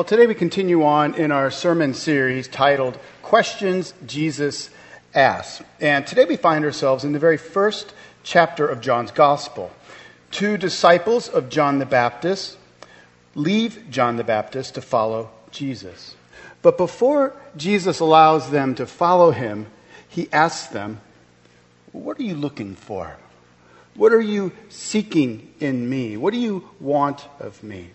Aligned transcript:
Well, 0.00 0.06
today 0.06 0.26
we 0.26 0.34
continue 0.34 0.82
on 0.82 1.14
in 1.16 1.30
our 1.30 1.50
sermon 1.50 1.92
series 1.92 2.48
titled 2.48 2.98
Questions 3.20 3.92
Jesus 4.06 4.70
Asks. 5.14 5.62
And 5.78 6.06
today 6.06 6.24
we 6.24 6.38
find 6.38 6.64
ourselves 6.64 7.04
in 7.04 7.12
the 7.12 7.18
very 7.18 7.36
first 7.36 7.92
chapter 8.22 8.66
of 8.66 8.80
John's 8.80 9.10
Gospel. 9.10 9.70
Two 10.30 10.56
disciples 10.56 11.28
of 11.28 11.50
John 11.50 11.80
the 11.80 11.84
Baptist 11.84 12.56
leave 13.34 13.90
John 13.90 14.16
the 14.16 14.24
Baptist 14.24 14.76
to 14.76 14.80
follow 14.80 15.28
Jesus. 15.50 16.14
But 16.62 16.78
before 16.78 17.34
Jesus 17.54 18.00
allows 18.00 18.50
them 18.50 18.74
to 18.76 18.86
follow 18.86 19.32
him, 19.32 19.66
he 20.08 20.32
asks 20.32 20.68
them, 20.68 21.02
What 21.92 22.18
are 22.18 22.22
you 22.22 22.36
looking 22.36 22.74
for? 22.74 23.18
What 23.96 24.14
are 24.14 24.20
you 24.22 24.52
seeking 24.70 25.52
in 25.60 25.90
me? 25.90 26.16
What 26.16 26.32
do 26.32 26.40
you 26.40 26.70
want 26.80 27.28
of 27.38 27.62
me? 27.62 27.90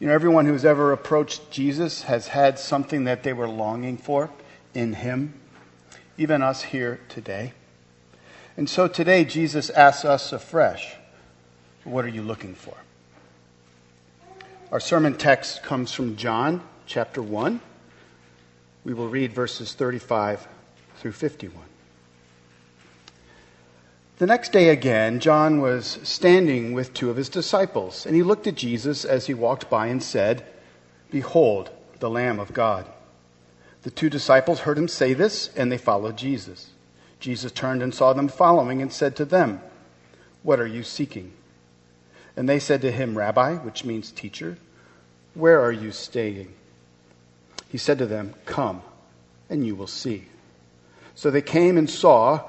You 0.00 0.06
know, 0.06 0.12
everyone 0.12 0.46
who's 0.46 0.64
ever 0.64 0.92
approached 0.92 1.50
Jesus 1.50 2.02
has 2.02 2.28
had 2.28 2.58
something 2.58 3.04
that 3.04 3.24
they 3.24 3.32
were 3.32 3.48
longing 3.48 3.96
for 3.96 4.30
in 4.72 4.92
him, 4.92 5.34
even 6.16 6.40
us 6.40 6.62
here 6.62 7.00
today. 7.08 7.52
And 8.56 8.70
so 8.70 8.86
today, 8.86 9.24
Jesus 9.24 9.70
asks 9.70 10.04
us 10.04 10.32
afresh 10.32 10.94
what 11.84 12.04
are 12.04 12.08
you 12.08 12.22
looking 12.22 12.54
for? 12.54 12.76
Our 14.70 14.80
sermon 14.80 15.16
text 15.16 15.62
comes 15.62 15.92
from 15.92 16.16
John 16.16 16.62
chapter 16.86 17.22
1. 17.22 17.60
We 18.84 18.94
will 18.94 19.08
read 19.08 19.32
verses 19.32 19.72
35 19.72 20.46
through 20.98 21.12
51. 21.12 21.67
The 24.18 24.26
next 24.26 24.50
day 24.50 24.70
again, 24.70 25.20
John 25.20 25.60
was 25.60 26.00
standing 26.02 26.72
with 26.72 26.92
two 26.92 27.08
of 27.08 27.16
his 27.16 27.28
disciples, 27.28 28.04
and 28.04 28.16
he 28.16 28.24
looked 28.24 28.48
at 28.48 28.56
Jesus 28.56 29.04
as 29.04 29.26
he 29.28 29.34
walked 29.34 29.70
by 29.70 29.86
and 29.86 30.02
said, 30.02 30.44
Behold, 31.08 31.70
the 32.00 32.10
Lamb 32.10 32.40
of 32.40 32.52
God. 32.52 32.84
The 33.82 33.92
two 33.92 34.10
disciples 34.10 34.60
heard 34.60 34.76
him 34.76 34.88
say 34.88 35.14
this, 35.14 35.50
and 35.54 35.70
they 35.70 35.78
followed 35.78 36.16
Jesus. 36.16 36.70
Jesus 37.20 37.52
turned 37.52 37.80
and 37.80 37.94
saw 37.94 38.12
them 38.12 38.26
following 38.26 38.82
and 38.82 38.92
said 38.92 39.14
to 39.16 39.24
them, 39.24 39.60
What 40.42 40.58
are 40.58 40.66
you 40.66 40.82
seeking? 40.82 41.32
And 42.36 42.48
they 42.48 42.58
said 42.58 42.80
to 42.82 42.90
him, 42.90 43.16
Rabbi, 43.16 43.54
which 43.58 43.84
means 43.84 44.10
teacher, 44.10 44.58
where 45.34 45.60
are 45.60 45.72
you 45.72 45.92
staying? 45.92 46.52
He 47.68 47.78
said 47.78 47.98
to 47.98 48.06
them, 48.06 48.34
Come, 48.46 48.82
and 49.48 49.64
you 49.64 49.76
will 49.76 49.86
see. 49.86 50.24
So 51.14 51.30
they 51.30 51.42
came 51.42 51.78
and 51.78 51.88
saw 51.88 52.48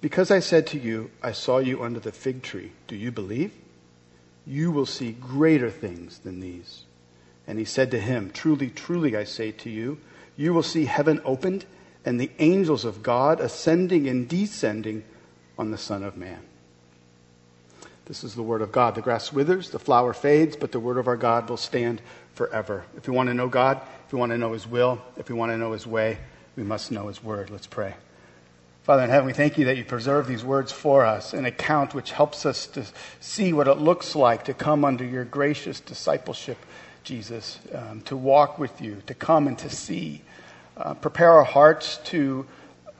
because 0.00 0.30
I 0.30 0.40
said 0.40 0.66
to 0.68 0.78
you, 0.78 1.10
I 1.22 1.32
saw 1.32 1.58
you 1.58 1.82
under 1.82 2.00
the 2.00 2.12
fig 2.12 2.42
tree, 2.42 2.72
do 2.86 2.96
you 2.96 3.10
believe? 3.12 3.52
You 4.46 4.70
will 4.72 4.86
see 4.86 5.12
greater 5.12 5.70
things 5.70 6.18
than 6.20 6.40
these. 6.40 6.84
And 7.46 7.58
he 7.58 7.64
said 7.64 7.90
to 7.90 8.00
him, 8.00 8.30
Truly, 8.32 8.70
truly, 8.70 9.16
I 9.16 9.24
say 9.24 9.50
to 9.52 9.70
you, 9.70 9.98
you 10.36 10.54
will 10.54 10.62
see 10.62 10.86
heaven 10.86 11.20
opened 11.24 11.66
and 12.04 12.18
the 12.18 12.30
angels 12.38 12.84
of 12.84 13.02
God 13.02 13.40
ascending 13.40 14.08
and 14.08 14.28
descending 14.28 15.04
on 15.58 15.70
the 15.70 15.78
Son 15.78 16.02
of 16.02 16.16
Man. 16.16 16.40
This 18.06 18.24
is 18.24 18.34
the 18.34 18.42
word 18.42 18.62
of 18.62 18.72
God. 18.72 18.94
The 18.94 19.02
grass 19.02 19.32
withers, 19.32 19.70
the 19.70 19.78
flower 19.78 20.12
fades, 20.12 20.56
but 20.56 20.72
the 20.72 20.80
word 20.80 20.96
of 20.96 21.06
our 21.06 21.16
God 21.16 21.48
will 21.48 21.56
stand 21.56 22.00
forever. 22.32 22.84
If 22.96 23.06
we 23.06 23.14
want 23.14 23.28
to 23.28 23.34
know 23.34 23.48
God, 23.48 23.80
if 24.06 24.12
we 24.12 24.18
want 24.18 24.32
to 24.32 24.38
know 24.38 24.52
his 24.52 24.66
will, 24.66 25.00
if 25.16 25.28
we 25.28 25.34
want 25.34 25.52
to 25.52 25.58
know 25.58 25.72
his 25.72 25.86
way, 25.86 26.18
we 26.56 26.62
must 26.62 26.90
know 26.90 27.08
his 27.08 27.22
word. 27.22 27.50
Let's 27.50 27.66
pray. 27.66 27.94
Father 28.82 29.04
in 29.04 29.10
heaven, 29.10 29.26
we 29.26 29.34
thank 29.34 29.58
you 29.58 29.66
that 29.66 29.76
you 29.76 29.84
preserve 29.84 30.26
these 30.26 30.42
words 30.42 30.72
for 30.72 31.04
us, 31.04 31.34
an 31.34 31.44
account 31.44 31.94
which 31.94 32.12
helps 32.12 32.46
us 32.46 32.66
to 32.68 32.84
see 33.20 33.52
what 33.52 33.68
it 33.68 33.74
looks 33.74 34.16
like 34.16 34.44
to 34.44 34.54
come 34.54 34.86
under 34.86 35.04
your 35.04 35.24
gracious 35.24 35.80
discipleship, 35.80 36.56
Jesus, 37.04 37.58
um, 37.74 38.00
to 38.02 38.16
walk 38.16 38.58
with 38.58 38.80
you, 38.80 39.02
to 39.06 39.12
come 39.12 39.48
and 39.48 39.58
to 39.58 39.68
see. 39.68 40.22
Uh, 40.78 40.94
prepare 40.94 41.30
our 41.30 41.44
hearts 41.44 41.98
to 42.04 42.46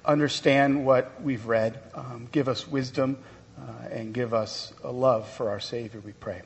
understand 0.04 0.84
what 0.84 1.22
we've 1.22 1.46
read. 1.46 1.80
Um, 1.94 2.28
give 2.30 2.46
us 2.46 2.68
wisdom 2.68 3.16
uh, 3.58 3.88
and 3.90 4.12
give 4.12 4.34
us 4.34 4.74
a 4.84 4.92
love 4.92 5.30
for 5.30 5.48
our 5.48 5.60
Savior, 5.60 6.00
we 6.04 6.12
pray. 6.12 6.42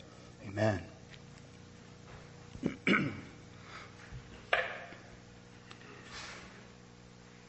Amen. 0.47 0.81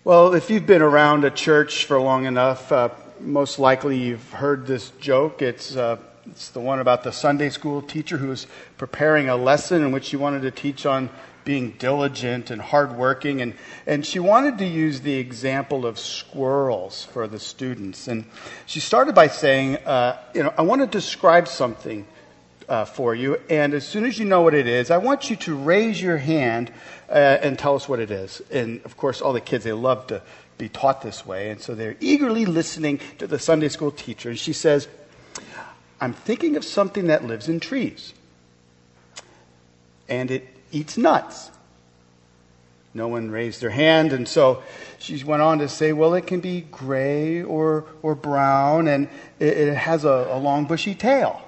Well, 0.05 0.35
if 0.35 0.51
you've 0.51 0.67
been 0.67 0.83
around 0.83 1.23
a 1.23 1.31
church 1.31 1.85
for 1.85 1.99
long 1.99 2.25
enough, 2.25 2.71
uh, 2.71 2.89
most 3.19 3.57
likely 3.57 3.97
you've 3.97 4.33
heard 4.33 4.67
this 4.67 4.91
joke. 4.99 5.41
It's, 5.41 5.75
uh, 5.75 5.97
it's 6.27 6.49
the 6.49 6.59
one 6.59 6.79
about 6.79 7.03
the 7.03 7.11
Sunday 7.11 7.49
school 7.49 7.81
teacher 7.81 8.17
who 8.17 8.27
was 8.27 8.45
preparing 8.77 9.29
a 9.29 9.35
lesson 9.35 9.81
in 9.81 9.91
which 9.91 10.03
she 10.03 10.15
wanted 10.15 10.43
to 10.43 10.51
teach 10.51 10.85
on 10.85 11.09
being 11.43 11.71
diligent 11.79 12.51
and 12.51 12.61
hardworking. 12.61 13.41
And, 13.41 13.55
and 13.87 14.05
she 14.05 14.19
wanted 14.19 14.59
to 14.59 14.65
use 14.67 15.01
the 15.01 15.15
example 15.15 15.87
of 15.87 15.97
squirrels 15.97 17.05
for 17.05 17.27
the 17.27 17.39
students. 17.39 18.07
And 18.07 18.25
she 18.67 18.81
started 18.81 19.15
by 19.15 19.25
saying, 19.25 19.77
uh, 19.77 20.19
you 20.35 20.43
know, 20.43 20.53
I 20.55 20.61
want 20.61 20.81
to 20.81 20.87
describe 20.87 21.47
something 21.47 22.05
uh, 22.67 22.85
for 22.85 23.15
you. 23.15 23.37
And 23.49 23.73
as 23.73 23.87
soon 23.87 24.05
as 24.05 24.17
you 24.19 24.25
know 24.25 24.41
what 24.41 24.53
it 24.53 24.67
is, 24.67 24.91
I 24.91 24.97
want 24.97 25.29
you 25.29 25.35
to 25.37 25.55
raise 25.55 26.01
your 26.01 26.17
hand 26.17 26.71
uh, 27.09 27.13
and 27.13 27.57
tell 27.57 27.75
us 27.75 27.87
what 27.87 27.99
it 27.99 28.11
is. 28.11 28.41
And 28.51 28.83
of 28.85 28.97
course, 28.97 29.21
all 29.21 29.33
the 29.33 29.41
kids, 29.41 29.63
they 29.63 29.73
love 29.73 30.07
to 30.07 30.21
be 30.57 30.69
taught 30.69 31.01
this 31.01 31.25
way. 31.25 31.49
And 31.49 31.59
so 31.61 31.75
they're 31.75 31.97
eagerly 31.99 32.45
listening 32.45 32.99
to 33.19 33.27
the 33.27 33.39
Sunday 33.39 33.69
school 33.69 33.91
teacher. 33.91 34.29
And 34.29 34.39
she 34.39 34.53
says, 34.53 34.87
I'm 35.99 36.13
thinking 36.13 36.55
of 36.55 36.63
something 36.63 37.07
that 37.07 37.25
lives 37.25 37.49
in 37.49 37.59
trees. 37.59 38.13
And 40.07 40.31
it 40.31 40.47
eats 40.71 40.97
nuts. 40.97 41.51
No 42.93 43.09
one 43.09 43.29
raised 43.29 43.59
their 43.59 43.71
hand, 43.71 44.13
and 44.13 44.25
so 44.25 44.63
she 44.99 45.21
went 45.21 45.41
on 45.41 45.59
to 45.59 45.67
say, 45.67 45.91
well, 45.91 46.13
it 46.13 46.27
can 46.27 46.39
be 46.39 46.61
gray 46.61 47.43
or, 47.43 47.83
or 48.01 48.15
brown, 48.15 48.87
and 48.87 49.09
it, 49.37 49.57
it 49.57 49.75
has 49.75 50.05
a, 50.05 50.29
a 50.31 50.39
long 50.39 50.63
bushy 50.63 50.95
tail. 50.95 51.44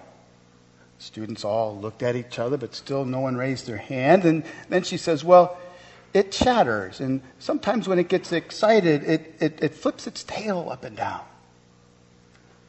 Students 0.99 1.45
all 1.45 1.77
looked 1.77 2.01
at 2.03 2.15
each 2.15 2.39
other, 2.39 2.57
but 2.57 2.73
still 2.73 3.05
no 3.05 3.19
one 3.19 3.35
raised 3.35 3.67
their 3.67 3.77
hand. 3.77 4.25
And 4.25 4.43
then 4.69 4.83
she 4.83 4.97
says, 4.97 5.23
Well, 5.23 5.57
it 6.13 6.31
chatters, 6.31 6.99
and 6.99 7.21
sometimes 7.37 7.87
when 7.87 7.99
it 7.99 8.07
gets 8.07 8.31
excited, 8.31 9.03
it, 9.03 9.35
it, 9.39 9.59
it 9.61 9.75
flips 9.75 10.07
its 10.07 10.23
tail 10.23 10.69
up 10.71 10.83
and 10.83 10.95
down. 10.95 11.21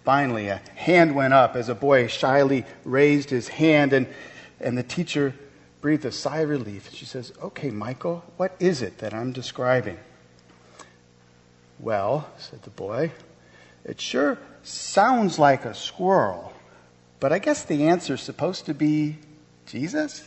Finally, 0.04 0.48
a 0.48 0.60
hand 0.74 1.14
went 1.14 1.32
up 1.32 1.54
as 1.56 1.68
a 1.68 1.74
boy 1.74 2.06
shyly 2.06 2.64
raised 2.84 3.30
his 3.30 3.48
hand, 3.48 3.92
and, 3.92 4.06
and 4.60 4.76
the 4.76 4.82
teacher 4.82 5.34
breathed 5.80 6.04
a 6.04 6.12
sigh 6.12 6.40
of 6.40 6.48
relief. 6.48 6.90
She 6.92 7.04
says, 7.04 7.32
Okay, 7.42 7.70
Michael, 7.70 8.24
what 8.36 8.54
is 8.58 8.82
it 8.82 8.98
that 8.98 9.14
I'm 9.14 9.32
describing? 9.32 9.98
Well, 11.78 12.28
said 12.38 12.62
the 12.62 12.70
boy, 12.70 13.12
it 13.84 14.00
sure 14.00 14.38
sounds 14.62 15.38
like 15.38 15.64
a 15.64 15.74
squirrel, 15.74 16.52
but 17.20 17.32
I 17.32 17.38
guess 17.38 17.64
the 17.64 17.88
answer's 17.88 18.22
supposed 18.22 18.66
to 18.66 18.74
be 18.74 19.18
Jesus? 19.66 20.24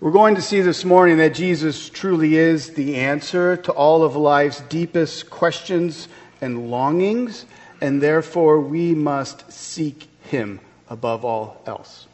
We're 0.00 0.10
going 0.10 0.34
to 0.34 0.42
see 0.42 0.60
this 0.60 0.84
morning 0.84 1.16
that 1.16 1.32
Jesus 1.32 1.88
truly 1.88 2.36
is 2.36 2.74
the 2.74 2.96
answer 2.96 3.56
to 3.56 3.72
all 3.72 4.02
of 4.02 4.16
life's 4.16 4.60
deepest 4.62 5.30
questions 5.30 6.08
and 6.42 6.70
longings, 6.70 7.46
and 7.80 8.02
therefore 8.02 8.60
we 8.60 8.94
must 8.94 9.50
seek 9.50 10.08
him 10.24 10.60
above 10.90 11.24
all 11.24 11.62
else. 11.64 12.06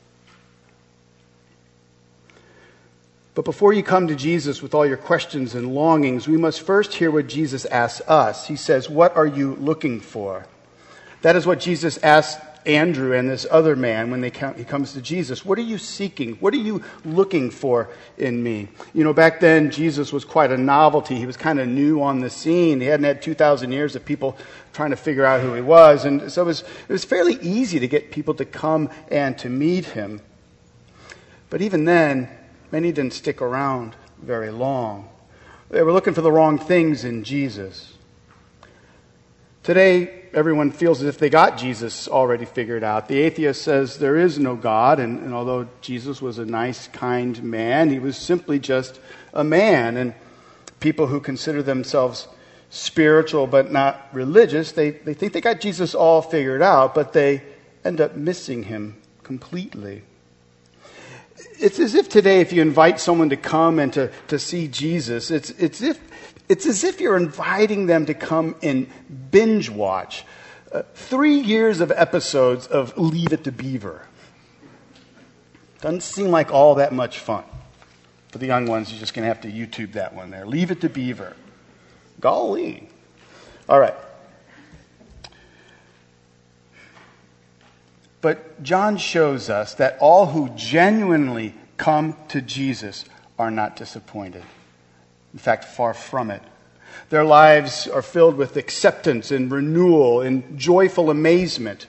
But 3.41 3.47
before 3.47 3.73
you 3.73 3.83
come 3.83 4.07
to 4.09 4.15
Jesus 4.15 4.61
with 4.61 4.75
all 4.75 4.85
your 4.85 4.99
questions 4.99 5.55
and 5.55 5.75
longings, 5.75 6.29
we 6.29 6.37
must 6.37 6.61
first 6.61 6.93
hear 6.93 7.11
what 7.11 7.27
Jesus 7.27 7.65
asks 7.65 8.07
us. 8.07 8.47
He 8.47 8.55
says, 8.55 8.91
What 8.91 9.17
are 9.17 9.27
you 9.27 9.55
looking 9.55 10.01
for? 10.01 10.45
That 11.23 11.37
is 11.37 11.47
what 11.47 11.59
Jesus 11.59 11.97
asked 12.03 12.39
Andrew 12.67 13.17
and 13.17 13.31
this 13.31 13.47
other 13.51 13.77
man 13.77 14.11
when 14.11 14.21
they 14.21 14.31
come, 14.31 14.57
he 14.57 14.65
comes 14.65 14.93
to 14.93 15.01
Jesus. 15.01 15.43
What 15.43 15.57
are 15.57 15.63
you 15.63 15.79
seeking? 15.79 16.35
What 16.35 16.53
are 16.53 16.59
you 16.59 16.83
looking 17.03 17.51
for 17.51 17.89
in 18.19 18.43
me? 18.43 18.69
You 18.93 19.05
know, 19.05 19.15
back 19.15 19.41
then, 19.41 19.71
Jesus 19.71 20.13
was 20.13 20.27
quite 20.27 20.53
a 20.53 20.59
novelty. 20.59 21.15
He 21.15 21.25
was 21.25 21.39
kind 21.39 21.59
of 21.61 21.67
new 21.67 22.03
on 22.03 22.21
the 22.21 22.29
scene. 22.29 22.79
He 22.79 22.89
hadn't 22.89 23.05
had 23.05 23.23
2,000 23.23 23.73
years 23.73 23.97
of 23.97 24.05
people 24.05 24.37
trying 24.75 24.91
to 24.91 24.97
figure 24.97 25.25
out 25.25 25.41
who 25.41 25.55
he 25.55 25.63
was. 25.63 26.05
And 26.05 26.31
so 26.31 26.43
it 26.43 26.45
was, 26.45 26.61
it 26.61 26.93
was 26.93 27.07
fairly 27.07 27.39
easy 27.41 27.81
to 27.81 27.89
get 27.89 28.11
people 28.11 28.35
to 28.35 28.45
come 28.45 28.91
and 29.11 29.39
to 29.39 29.49
meet 29.49 29.87
him. 29.87 30.21
But 31.49 31.63
even 31.63 31.87
then, 31.87 32.29
many 32.72 32.93
didn't 32.93 33.12
stick 33.12 33.43
around 33.43 33.96
very 34.22 34.50
long. 34.50 35.08
They 35.70 35.82
were 35.82 35.93
looking 35.93 36.14
for 36.14 36.20
the 36.20 36.32
wrong 36.32 36.58
things 36.58 37.05
in 37.05 37.25
Jesus. 37.25 37.94
Today, 39.62 40.25
everyone 40.32 40.70
feels 40.70 41.02
as 41.02 41.08
if 41.08 41.19
they 41.19 41.31
got 41.31 41.58
Jesus 41.58 42.08
already 42.08 42.44
figured 42.44 42.82
out. 42.82 43.08
The 43.08 43.20
atheist 43.20 43.62
says 43.62 43.99
there 43.99 44.17
is 44.17 44.38
no 44.38 44.56
God, 44.56 44.99
and, 44.99 45.22
and, 45.22 45.34
although 45.34 45.69
Jesus 45.81 46.22
was 46.22 46.38
a 46.38 46.46
nice, 46.46 46.88
kind 46.88 47.43
man, 47.43 47.90
he 47.90 47.99
was 47.99 48.17
simply 48.17 48.58
just 48.58 49.00
a 49.34 49.44
man. 49.44 49.96
And 49.96 50.14
people 50.81 51.06
who 51.06 51.20
consider 51.20 51.62
themselves 51.62 52.26
spiritual 52.70 53.46
but 53.46 53.70
not 53.70 54.08
religious, 54.12 54.72
they, 54.72 54.90
they 54.90 55.14
think 55.14 55.32
they 55.32 55.40
got 55.40 55.61
Jesus 55.61 55.94
all 55.94 56.22
figured 56.22 56.62
out, 56.62 56.94
but 56.94 57.12
they 57.12 57.43
end 57.84 58.00
up 58.00 58.17
missing 58.17 58.62
him 58.64 58.96
completely. 59.22 60.02
It's 61.61 61.79
as 61.79 61.95
if 61.95 62.09
today, 62.09 62.41
if 62.41 62.53
you 62.53 62.62
invite 62.62 62.99
someone 63.01 63.31
to 63.31 63.37
come 63.37 63.79
and 63.79 63.93
to, 63.93 64.11
to 64.29 64.39
see 64.39 64.67
Jesus, 64.67 65.31
it's, 65.31 65.51
it's 65.51 65.83
if 65.83 66.01
it's 66.49 66.67
as 66.67 66.83
if 66.83 67.01
you're 67.01 67.17
inviting 67.17 67.87
them 67.87 68.07
to 68.07 68.15
come 68.15 68.57
and 68.62 68.89
binge 69.31 69.71
watch 69.71 70.25
uh, 70.73 70.83
three 70.95 71.37
years 71.37 71.81
of 71.81 71.93
episodes 71.93 72.67
of 72.67 72.97
Leave 72.99 73.33
It 73.33 73.45
to 73.45 73.53
Beaver. 73.53 74.07
Doesn't 75.81 76.03
seem 76.03 76.31
like 76.31 76.53
all 76.53 76.75
that 76.77 76.93
much 76.93 77.19
fun. 77.21 77.45
For 78.33 78.39
the 78.39 78.47
young 78.47 78.67
ones, 78.67 78.91
you're 78.91 79.01
just 79.01 79.15
going 79.15 79.23
to 79.23 79.29
have 79.29 79.41
to 79.43 79.49
YouTube 79.51 79.93
that 79.93 80.15
one 80.15 80.31
there. 80.31 80.47
Leave 80.47 80.71
It 80.71 80.81
to 80.81 80.89
Beaver. 80.89 81.37
Golly. 82.21 82.89
All 83.69 83.79
right. 83.79 83.95
But 88.20 88.62
John 88.62 88.96
shows 88.96 89.49
us 89.49 89.75
that 89.75 89.96
all 90.00 90.26
who 90.26 90.50
genuinely 90.50 91.55
come 91.76 92.17
to 92.28 92.43
Jesus 92.43 93.05
are 93.38 93.50
not 93.50 93.76
disappointed. 93.76 94.43
In 95.32 95.38
fact, 95.38 95.64
far 95.64 95.94
from 95.94 96.31
it. 96.31 96.43
Their 97.08 97.25
lives 97.25 97.88
are 97.88 98.02
filled 98.02 98.37
with 98.37 98.56
acceptance 98.56 99.31
and 99.31 99.50
renewal 99.50 100.20
and 100.20 100.58
joyful 100.58 101.11
amazement, 101.11 101.87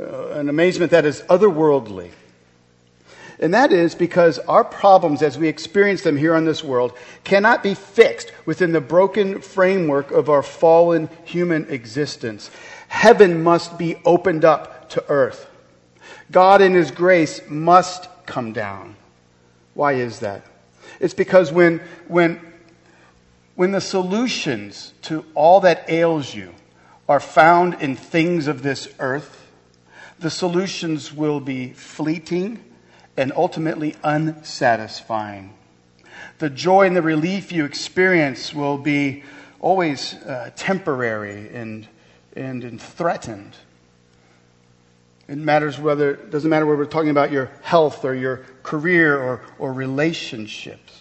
uh, 0.00 0.30
an 0.30 0.48
amazement 0.48 0.92
that 0.92 1.04
is 1.04 1.22
otherworldly. 1.22 2.10
And 3.38 3.52
that 3.54 3.72
is 3.72 3.94
because 3.94 4.38
our 4.40 4.64
problems 4.64 5.20
as 5.20 5.36
we 5.36 5.48
experience 5.48 6.02
them 6.02 6.16
here 6.16 6.34
on 6.34 6.44
this 6.44 6.62
world 6.62 6.96
cannot 7.24 7.62
be 7.62 7.74
fixed 7.74 8.32
within 8.46 8.72
the 8.72 8.80
broken 8.80 9.40
framework 9.40 10.12
of 10.12 10.30
our 10.30 10.44
fallen 10.44 11.10
human 11.24 11.68
existence. 11.68 12.50
Heaven 12.86 13.42
must 13.42 13.78
be 13.78 13.96
opened 14.04 14.44
up 14.44 14.81
to 14.92 15.04
earth. 15.08 15.48
God 16.30 16.62
in 16.62 16.72
His 16.72 16.90
grace 16.90 17.40
must 17.48 18.08
come 18.24 18.52
down. 18.52 18.96
Why 19.74 19.92
is 19.92 20.20
that? 20.20 20.44
It's 21.00 21.14
because 21.14 21.52
when, 21.52 21.80
when 22.08 22.40
when 23.54 23.72
the 23.72 23.80
solutions 23.80 24.94
to 25.02 25.24
all 25.34 25.60
that 25.60 25.88
ails 25.88 26.34
you 26.34 26.54
are 27.08 27.20
found 27.20 27.74
in 27.74 27.96
things 27.96 28.46
of 28.46 28.62
this 28.62 28.88
earth, 28.98 29.50
the 30.18 30.30
solutions 30.30 31.12
will 31.12 31.40
be 31.40 31.72
fleeting 31.72 32.62
and 33.16 33.32
ultimately 33.36 33.94
unsatisfying. 34.02 35.52
The 36.38 36.48
joy 36.48 36.86
and 36.86 36.96
the 36.96 37.02
relief 37.02 37.52
you 37.52 37.64
experience 37.64 38.54
will 38.54 38.78
be 38.78 39.22
always 39.60 40.14
uh, 40.14 40.50
temporary 40.56 41.54
and, 41.54 41.86
and, 42.34 42.64
and 42.64 42.80
threatened. 42.80 43.54
It 45.32 45.38
matters 45.38 45.78
whether, 45.78 46.10
it 46.10 46.30
doesn't 46.30 46.50
matter 46.50 46.66
whether 46.66 46.76
we're 46.76 46.84
talking 46.84 47.08
about 47.08 47.32
your 47.32 47.50
health 47.62 48.04
or 48.04 48.14
your 48.14 48.42
career 48.62 49.18
or, 49.18 49.40
or 49.58 49.72
relationships. 49.72 51.00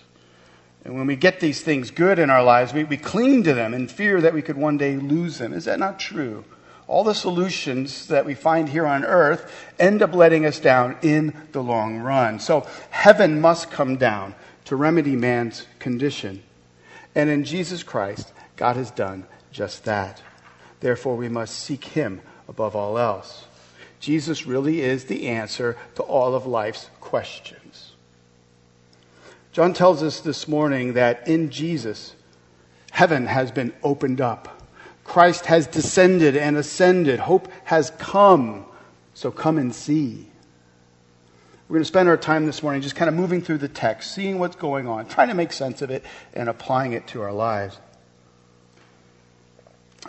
And 0.85 0.95
when 0.95 1.05
we 1.05 1.17
get 1.17 1.41
these 1.41 1.59
things 1.59 1.91
good 1.91 2.17
in 2.17 2.29
our 2.29 2.41
lives, 2.41 2.71
we, 2.71 2.85
we 2.85 2.95
cling 2.95 3.43
to 3.43 3.53
them 3.53 3.73
in 3.73 3.89
fear 3.89 4.21
that 4.21 4.33
we 4.33 4.41
could 4.41 4.55
one 4.55 4.77
day 4.77 4.95
lose 4.95 5.37
them. 5.37 5.51
Is 5.51 5.65
that 5.65 5.79
not 5.79 5.99
true? 5.99 6.45
All 6.87 7.03
the 7.03 7.13
solutions 7.13 8.07
that 8.07 8.25
we 8.25 8.33
find 8.33 8.69
here 8.69 8.87
on 8.87 9.03
earth 9.03 9.53
end 9.77 10.01
up 10.01 10.15
letting 10.15 10.45
us 10.45 10.61
down 10.61 10.95
in 11.01 11.35
the 11.51 11.61
long 11.61 11.99
run. 11.99 12.39
So 12.39 12.65
heaven 12.89 13.41
must 13.41 13.69
come 13.69 13.97
down 13.97 14.33
to 14.63 14.77
remedy 14.77 15.17
man's 15.17 15.67
condition. 15.79 16.41
And 17.15 17.29
in 17.29 17.43
Jesus 17.43 17.83
Christ, 17.83 18.31
God 18.55 18.77
has 18.77 18.91
done 18.91 19.25
just 19.51 19.83
that. 19.83 20.21
Therefore, 20.79 21.17
we 21.17 21.27
must 21.27 21.59
seek 21.59 21.83
him 21.83 22.21
above 22.47 22.77
all 22.77 22.97
else. 22.97 23.43
Jesus 24.01 24.47
really 24.47 24.81
is 24.81 25.05
the 25.05 25.27
answer 25.27 25.77
to 25.95 26.01
all 26.01 26.35
of 26.35 26.47
life's 26.47 26.89
questions. 26.99 27.93
John 29.51 29.73
tells 29.73 30.01
us 30.01 30.19
this 30.21 30.47
morning 30.47 30.93
that 30.93 31.27
in 31.27 31.51
Jesus, 31.51 32.15
heaven 32.89 33.27
has 33.27 33.51
been 33.51 33.73
opened 33.83 34.19
up. 34.19 34.63
Christ 35.03 35.45
has 35.45 35.67
descended 35.67 36.35
and 36.35 36.57
ascended. 36.57 37.19
Hope 37.19 37.47
has 37.65 37.91
come. 37.99 38.65
So 39.13 39.29
come 39.29 39.57
and 39.59 39.73
see. 39.73 40.27
We're 41.67 41.75
going 41.75 41.83
to 41.83 41.87
spend 41.87 42.09
our 42.09 42.17
time 42.17 42.47
this 42.47 42.63
morning 42.63 42.81
just 42.81 42.95
kind 42.95 43.07
of 43.07 43.15
moving 43.15 43.41
through 43.41 43.59
the 43.59 43.69
text, 43.69 44.15
seeing 44.15 44.39
what's 44.39 44.55
going 44.55 44.87
on, 44.87 45.05
trying 45.05 45.27
to 45.27 45.33
make 45.35 45.53
sense 45.53 45.81
of 45.81 45.91
it, 45.91 46.03
and 46.33 46.49
applying 46.49 46.93
it 46.93 47.05
to 47.07 47.21
our 47.21 47.31
lives. 47.31 47.77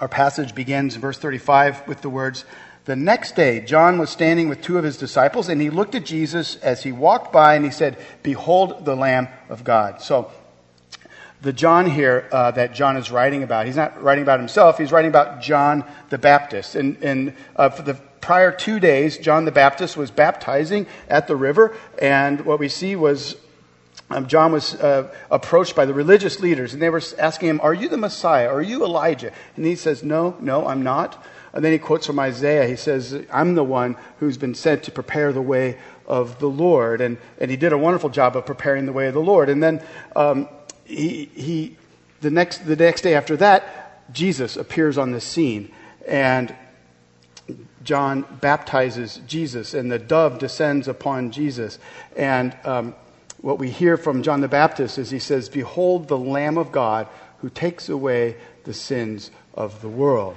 Our 0.00 0.08
passage 0.08 0.54
begins 0.54 0.94
in 0.94 1.00
verse 1.00 1.18
35 1.18 1.86
with 1.86 2.00
the 2.00 2.08
words, 2.08 2.44
the 2.84 2.96
next 2.96 3.36
day, 3.36 3.60
John 3.60 3.98
was 3.98 4.10
standing 4.10 4.48
with 4.48 4.60
two 4.60 4.76
of 4.76 4.84
his 4.84 4.96
disciples, 4.96 5.48
and 5.48 5.60
he 5.60 5.70
looked 5.70 5.94
at 5.94 6.04
Jesus 6.04 6.56
as 6.56 6.82
he 6.82 6.90
walked 6.90 7.32
by, 7.32 7.54
and 7.54 7.64
he 7.64 7.70
said, 7.70 7.96
Behold 8.22 8.84
the 8.84 8.96
Lamb 8.96 9.28
of 9.48 9.62
God. 9.62 10.02
So, 10.02 10.32
the 11.42 11.52
John 11.52 11.88
here 11.88 12.28
uh, 12.32 12.52
that 12.52 12.74
John 12.74 12.96
is 12.96 13.10
writing 13.10 13.42
about, 13.42 13.66
he's 13.66 13.76
not 13.76 14.00
writing 14.02 14.22
about 14.22 14.38
himself, 14.40 14.78
he's 14.78 14.92
writing 14.92 15.10
about 15.10 15.40
John 15.40 15.84
the 16.10 16.18
Baptist. 16.18 16.74
And, 16.74 17.02
and 17.02 17.34
uh, 17.56 17.70
for 17.70 17.82
the 17.82 17.94
prior 18.20 18.52
two 18.52 18.80
days, 18.80 19.18
John 19.18 19.44
the 19.44 19.52
Baptist 19.52 19.96
was 19.96 20.10
baptizing 20.10 20.86
at 21.08 21.26
the 21.26 21.36
river, 21.36 21.76
and 22.00 22.44
what 22.44 22.58
we 22.58 22.68
see 22.68 22.96
was 22.96 23.36
um, 24.10 24.26
John 24.26 24.52
was 24.52 24.74
uh, 24.74 25.12
approached 25.30 25.74
by 25.74 25.86
the 25.86 25.94
religious 25.94 26.40
leaders, 26.40 26.74
and 26.74 26.82
they 26.82 26.90
were 26.90 27.02
asking 27.18 27.48
him, 27.48 27.60
Are 27.62 27.74
you 27.74 27.88
the 27.88 27.96
Messiah? 27.96 28.48
Are 28.48 28.62
you 28.62 28.84
Elijah? 28.84 29.32
And 29.56 29.64
he 29.64 29.74
says, 29.74 30.02
No, 30.02 30.36
no, 30.40 30.66
I'm 30.66 30.82
not. 30.82 31.24
And 31.52 31.64
then 31.64 31.72
he 31.72 31.78
quotes 31.78 32.06
from 32.06 32.18
Isaiah. 32.18 32.66
He 32.66 32.76
says, 32.76 33.14
I'm 33.30 33.54
the 33.54 33.64
one 33.64 33.96
who's 34.18 34.38
been 34.38 34.54
sent 34.54 34.84
to 34.84 34.90
prepare 34.90 35.32
the 35.32 35.42
way 35.42 35.78
of 36.06 36.38
the 36.38 36.48
Lord. 36.48 37.00
And, 37.00 37.18
and 37.38 37.50
he 37.50 37.56
did 37.56 37.72
a 37.72 37.78
wonderful 37.78 38.10
job 38.10 38.36
of 38.36 38.46
preparing 38.46 38.86
the 38.86 38.92
way 38.92 39.06
of 39.08 39.14
the 39.14 39.20
Lord. 39.20 39.48
And 39.48 39.62
then 39.62 39.82
um, 40.16 40.48
he, 40.84 41.26
he, 41.34 41.76
the, 42.20 42.30
next, 42.30 42.66
the 42.66 42.76
next 42.76 43.02
day 43.02 43.14
after 43.14 43.36
that, 43.36 44.12
Jesus 44.14 44.56
appears 44.56 44.96
on 44.96 45.12
the 45.12 45.20
scene. 45.20 45.70
And 46.06 46.54
John 47.84 48.24
baptizes 48.40 49.20
Jesus, 49.26 49.74
and 49.74 49.90
the 49.90 49.98
dove 49.98 50.38
descends 50.38 50.88
upon 50.88 51.32
Jesus. 51.32 51.78
And 52.16 52.56
um, 52.64 52.94
what 53.40 53.58
we 53.58 53.70
hear 53.70 53.96
from 53.96 54.22
John 54.22 54.40
the 54.40 54.48
Baptist 54.48 54.98
is 54.98 55.10
he 55.10 55.18
says, 55.18 55.48
Behold 55.48 56.08
the 56.08 56.18
Lamb 56.18 56.56
of 56.58 56.72
God 56.72 57.08
who 57.38 57.50
takes 57.50 57.88
away 57.88 58.36
the 58.64 58.72
sins 58.72 59.30
of 59.54 59.80
the 59.82 59.88
world. 59.88 60.36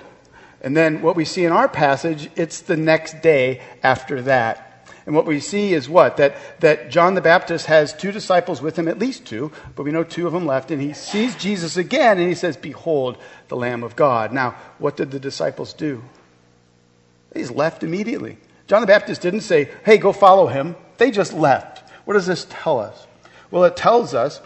And 0.66 0.76
then 0.76 1.04
what 1.04 1.16
we 1.16 1.26
see 1.26 1.46
in 1.46 1.52
our 1.52 1.70
passage, 1.70 2.28
it's 2.36 2.62
the 2.62 2.76
next 2.76 3.22
day 3.22 3.62
after 3.84 4.24
that. 4.24 4.90
And 5.06 5.14
what 5.14 5.28
we 5.28 5.40
see 5.40 5.76
is 5.76 5.88
what? 5.88 6.18
That, 6.18 6.38
that 6.62 6.90
John 6.90 7.14
the 7.14 7.22
Baptist 7.22 7.68
has 7.68 7.94
two 7.94 8.12
disciples 8.12 8.64
with 8.64 8.78
him, 8.78 8.88
at 8.88 8.98
least 8.98 9.26
two, 9.26 9.52
but 9.76 9.84
we 9.84 9.92
know 9.92 10.04
two 10.04 10.26
of 10.26 10.34
them 10.34 10.48
left. 10.48 10.72
And 10.72 10.82
he 10.82 10.94
sees 10.94 11.36
Jesus 11.36 11.78
again 11.78 12.18
and 12.18 12.28
he 12.28 12.34
says, 12.34 12.58
Behold, 12.58 13.20
the 13.48 13.56
Lamb 13.56 13.84
of 13.84 13.96
God. 13.96 14.34
Now, 14.34 14.56
what 14.80 14.98
did 14.98 15.12
the 15.12 15.20
disciples 15.20 15.72
do? 15.72 16.02
He's 17.32 17.52
left 17.52 17.84
immediately. 17.84 18.40
John 18.66 18.82
the 18.82 18.88
Baptist 18.88 19.22
didn't 19.22 19.42
say, 19.42 19.70
Hey, 19.86 20.00
go 20.00 20.12
follow 20.12 20.48
him. 20.48 20.76
They 20.98 21.12
just 21.12 21.32
left. 21.32 21.88
What 22.06 22.16
does 22.16 22.26
this 22.26 22.48
tell 22.50 22.80
us? 22.80 23.06
Well, 23.52 23.66
it 23.66 23.78
tells 23.78 24.16
us 24.16 24.42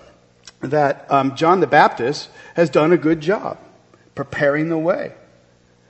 that 0.59 1.09
um, 1.09 1.38
John 1.38 1.61
the 1.61 1.67
Baptist 1.67 2.29
has 2.55 2.69
done 2.69 2.91
a 2.91 2.97
good 2.97 3.21
job 3.21 3.57
preparing 4.15 4.67
the 4.67 4.77
way 4.77 5.13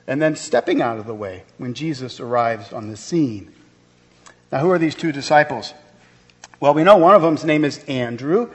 and 0.09 0.19
then 0.19 0.35
stepping 0.35 0.81
out 0.81 0.97
of 0.97 1.05
the 1.05 1.13
way 1.13 1.43
when 1.59 1.75
Jesus 1.75 2.19
arrives 2.19 2.73
on 2.73 2.89
the 2.89 2.97
scene. 2.97 3.53
Now, 4.51 4.57
who 4.59 4.71
are 4.71 4.79
these 4.79 4.95
two 4.95 5.11
disciples? 5.11 5.75
Well, 6.59 6.73
we 6.73 6.83
know 6.83 6.97
one 6.97 7.13
of 7.13 7.21
them's 7.21 7.45
name 7.45 7.63
is 7.63 7.77
Andrew. 7.83 8.49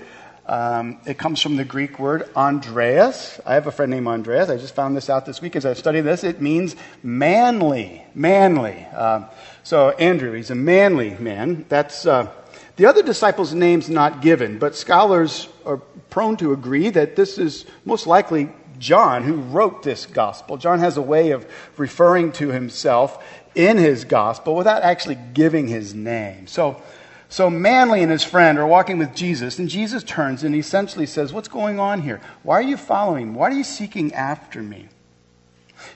Um, 0.46 0.98
it 1.06 1.16
comes 1.16 1.40
from 1.40 1.54
the 1.54 1.64
Greek 1.64 2.00
word 2.00 2.28
Andreas. 2.34 3.40
I 3.46 3.54
have 3.54 3.68
a 3.68 3.70
friend 3.70 3.92
named 3.92 4.08
Andreas. 4.08 4.50
I 4.50 4.56
just 4.56 4.74
found 4.74 4.96
this 4.96 5.08
out 5.08 5.26
this 5.26 5.40
week 5.40 5.54
as 5.54 5.64
I 5.64 5.74
studied 5.74 6.00
this. 6.00 6.24
It 6.24 6.42
means 6.42 6.74
manly, 7.04 8.04
manly. 8.16 8.84
Um, 8.86 9.26
so 9.62 9.90
Andrew, 9.90 10.32
he's 10.32 10.50
a 10.50 10.56
manly 10.56 11.10
man. 11.20 11.66
That's 11.68 12.04
uh, 12.04 12.32
the 12.74 12.86
other 12.86 13.04
disciples' 13.04 13.54
names 13.54 13.88
not 13.88 14.22
given, 14.22 14.58
but 14.58 14.74
scholars 14.74 15.48
are 15.64 15.76
prone 16.10 16.36
to 16.38 16.52
agree 16.52 16.90
that 16.90 17.14
this 17.14 17.38
is 17.38 17.64
most 17.84 18.08
likely 18.08 18.48
John 18.78 19.22
who 19.22 19.34
wrote 19.34 19.82
this 19.82 20.06
gospel. 20.06 20.56
John 20.56 20.78
has 20.80 20.96
a 20.96 21.02
way 21.02 21.30
of 21.30 21.46
referring 21.76 22.32
to 22.32 22.48
himself 22.48 23.24
in 23.54 23.78
his 23.78 24.04
gospel 24.04 24.54
without 24.54 24.82
actually 24.82 25.18
giving 25.32 25.68
his 25.68 25.94
name. 25.94 26.46
So, 26.46 26.82
so 27.28 27.50
Manly 27.50 28.02
and 28.02 28.10
his 28.10 28.24
friend 28.24 28.58
are 28.58 28.66
walking 28.66 28.98
with 28.98 29.14
Jesus, 29.14 29.58
and 29.58 29.68
Jesus 29.68 30.02
turns 30.04 30.44
and 30.44 30.54
essentially 30.54 31.06
says, 31.06 31.32
What's 31.32 31.48
going 31.48 31.78
on 31.80 32.02
here? 32.02 32.20
Why 32.42 32.58
are 32.58 32.62
you 32.62 32.76
following 32.76 33.32
me? 33.32 33.38
Why 33.38 33.50
are 33.50 33.54
you 33.54 33.64
seeking 33.64 34.12
after 34.14 34.62
me? 34.62 34.88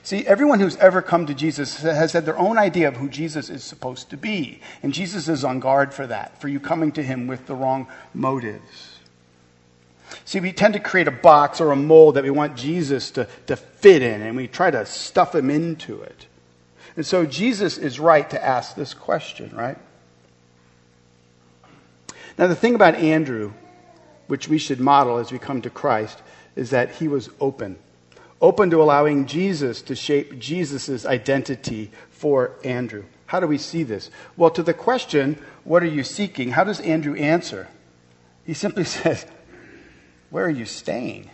See, 0.03 0.25
everyone 0.25 0.59
who's 0.59 0.77
ever 0.77 1.01
come 1.01 1.25
to 1.25 1.33
Jesus 1.33 1.81
has 1.81 2.13
had 2.13 2.25
their 2.25 2.37
own 2.37 2.57
idea 2.57 2.87
of 2.87 2.97
who 2.97 3.09
Jesus 3.09 3.49
is 3.49 3.63
supposed 3.63 4.09
to 4.11 4.17
be. 4.17 4.61
And 4.83 4.93
Jesus 4.93 5.27
is 5.27 5.43
on 5.43 5.59
guard 5.59 5.93
for 5.93 6.07
that, 6.07 6.39
for 6.39 6.47
you 6.47 6.59
coming 6.59 6.91
to 6.93 7.03
him 7.03 7.27
with 7.27 7.47
the 7.47 7.55
wrong 7.55 7.87
motives. 8.13 8.88
See, 10.25 10.39
we 10.39 10.51
tend 10.51 10.73
to 10.73 10.79
create 10.79 11.07
a 11.07 11.11
box 11.11 11.61
or 11.61 11.71
a 11.71 11.75
mold 11.75 12.15
that 12.15 12.23
we 12.23 12.29
want 12.29 12.55
Jesus 12.55 13.11
to, 13.11 13.27
to 13.47 13.55
fit 13.55 14.01
in, 14.01 14.21
and 14.21 14.35
we 14.35 14.47
try 14.47 14.71
to 14.71 14.85
stuff 14.85 15.35
him 15.35 15.49
into 15.49 16.01
it. 16.01 16.27
And 16.95 17.05
so 17.05 17.25
Jesus 17.25 17.77
is 17.77 17.99
right 17.99 18.29
to 18.29 18.43
ask 18.43 18.75
this 18.75 18.93
question, 18.93 19.55
right? 19.55 19.77
Now, 22.37 22.47
the 22.47 22.55
thing 22.55 22.75
about 22.75 22.95
Andrew, 22.95 23.53
which 24.27 24.47
we 24.47 24.57
should 24.57 24.79
model 24.79 25.17
as 25.17 25.31
we 25.31 25.39
come 25.39 25.61
to 25.61 25.69
Christ, 25.69 26.21
is 26.55 26.69
that 26.71 26.95
he 26.95 27.07
was 27.07 27.29
open. 27.39 27.77
Open 28.41 28.69
to 28.69 28.81
allowing 28.81 29.25
Jesus 29.25 29.81
to 29.83 29.95
shape 29.95 30.39
Jesus' 30.39 31.05
identity 31.05 31.91
for 32.09 32.51
Andrew. 32.63 33.03
How 33.25 33.39
do 33.39 33.47
we 33.47 33.57
see 33.57 33.83
this? 33.83 34.09
Well, 34.37 34.49
to 34.51 34.63
the 34.63 34.73
question, 34.73 35.37
what 35.63 35.83
are 35.83 35.87
you 35.87 36.03
seeking? 36.03 36.51
How 36.51 36.63
does 36.63 36.79
Andrew 36.79 37.15
answer? 37.15 37.67
He 38.45 38.53
simply 38.53 38.83
says, 38.85 39.25
where 40.29 40.45
are 40.45 40.49
you 40.49 40.65
staying? 40.65 41.29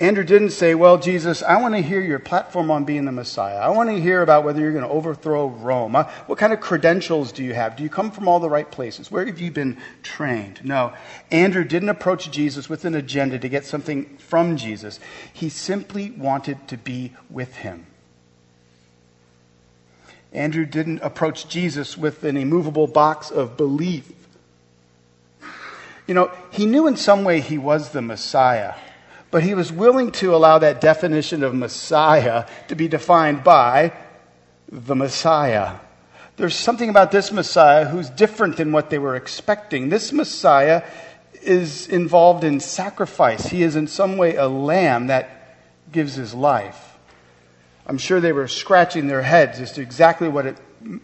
Andrew 0.00 0.24
didn't 0.24 0.50
say, 0.50 0.74
Well, 0.74 0.96
Jesus, 0.96 1.42
I 1.42 1.60
want 1.60 1.74
to 1.74 1.82
hear 1.82 2.00
your 2.00 2.18
platform 2.18 2.70
on 2.70 2.84
being 2.84 3.04
the 3.04 3.12
Messiah. 3.12 3.58
I 3.58 3.68
want 3.68 3.90
to 3.90 4.00
hear 4.00 4.22
about 4.22 4.44
whether 4.44 4.58
you're 4.58 4.72
going 4.72 4.82
to 4.82 4.88
overthrow 4.88 5.48
Rome. 5.48 5.94
Uh, 5.94 6.04
what 6.26 6.38
kind 6.38 6.54
of 6.54 6.60
credentials 6.60 7.32
do 7.32 7.44
you 7.44 7.52
have? 7.52 7.76
Do 7.76 7.82
you 7.82 7.90
come 7.90 8.10
from 8.10 8.26
all 8.26 8.40
the 8.40 8.48
right 8.48 8.70
places? 8.70 9.10
Where 9.10 9.26
have 9.26 9.38
you 9.38 9.50
been 9.50 9.76
trained? 10.02 10.64
No. 10.64 10.94
Andrew 11.30 11.64
didn't 11.64 11.90
approach 11.90 12.30
Jesus 12.30 12.66
with 12.66 12.86
an 12.86 12.94
agenda 12.94 13.38
to 13.38 13.48
get 13.50 13.66
something 13.66 14.16
from 14.16 14.56
Jesus, 14.56 15.00
he 15.34 15.50
simply 15.50 16.12
wanted 16.12 16.66
to 16.68 16.78
be 16.78 17.12
with 17.28 17.56
him. 17.56 17.86
Andrew 20.32 20.64
didn't 20.64 21.00
approach 21.00 21.48
Jesus 21.48 21.98
with 21.98 22.24
an 22.24 22.36
immovable 22.36 22.86
box 22.86 23.30
of 23.30 23.56
belief. 23.56 24.10
You 26.10 26.14
know, 26.14 26.32
he 26.50 26.66
knew 26.66 26.88
in 26.88 26.96
some 26.96 27.22
way 27.22 27.40
he 27.40 27.56
was 27.56 27.90
the 27.90 28.02
Messiah, 28.02 28.74
but 29.30 29.44
he 29.44 29.54
was 29.54 29.70
willing 29.70 30.10
to 30.14 30.34
allow 30.34 30.58
that 30.58 30.80
definition 30.80 31.44
of 31.44 31.54
Messiah 31.54 32.48
to 32.66 32.74
be 32.74 32.88
defined 32.88 33.44
by 33.44 33.92
the 34.68 34.96
Messiah. 34.96 35.76
There's 36.36 36.56
something 36.56 36.90
about 36.90 37.12
this 37.12 37.30
Messiah 37.30 37.84
who's 37.84 38.10
different 38.10 38.56
than 38.56 38.72
what 38.72 38.90
they 38.90 38.98
were 38.98 39.14
expecting. 39.14 39.88
This 39.88 40.12
Messiah 40.12 40.82
is 41.42 41.86
involved 41.86 42.42
in 42.42 42.58
sacrifice. 42.58 43.46
He 43.46 43.62
is 43.62 43.76
in 43.76 43.86
some 43.86 44.16
way 44.16 44.34
a 44.34 44.48
lamb 44.48 45.06
that 45.06 45.60
gives 45.92 46.16
his 46.16 46.34
life. 46.34 46.98
I'm 47.86 47.98
sure 47.98 48.20
they 48.20 48.32
were 48.32 48.48
scratching 48.48 49.06
their 49.06 49.22
heads 49.22 49.60
as 49.60 49.70
to 49.74 49.80
exactly 49.80 50.28
what 50.28 50.46
it, 50.46 50.56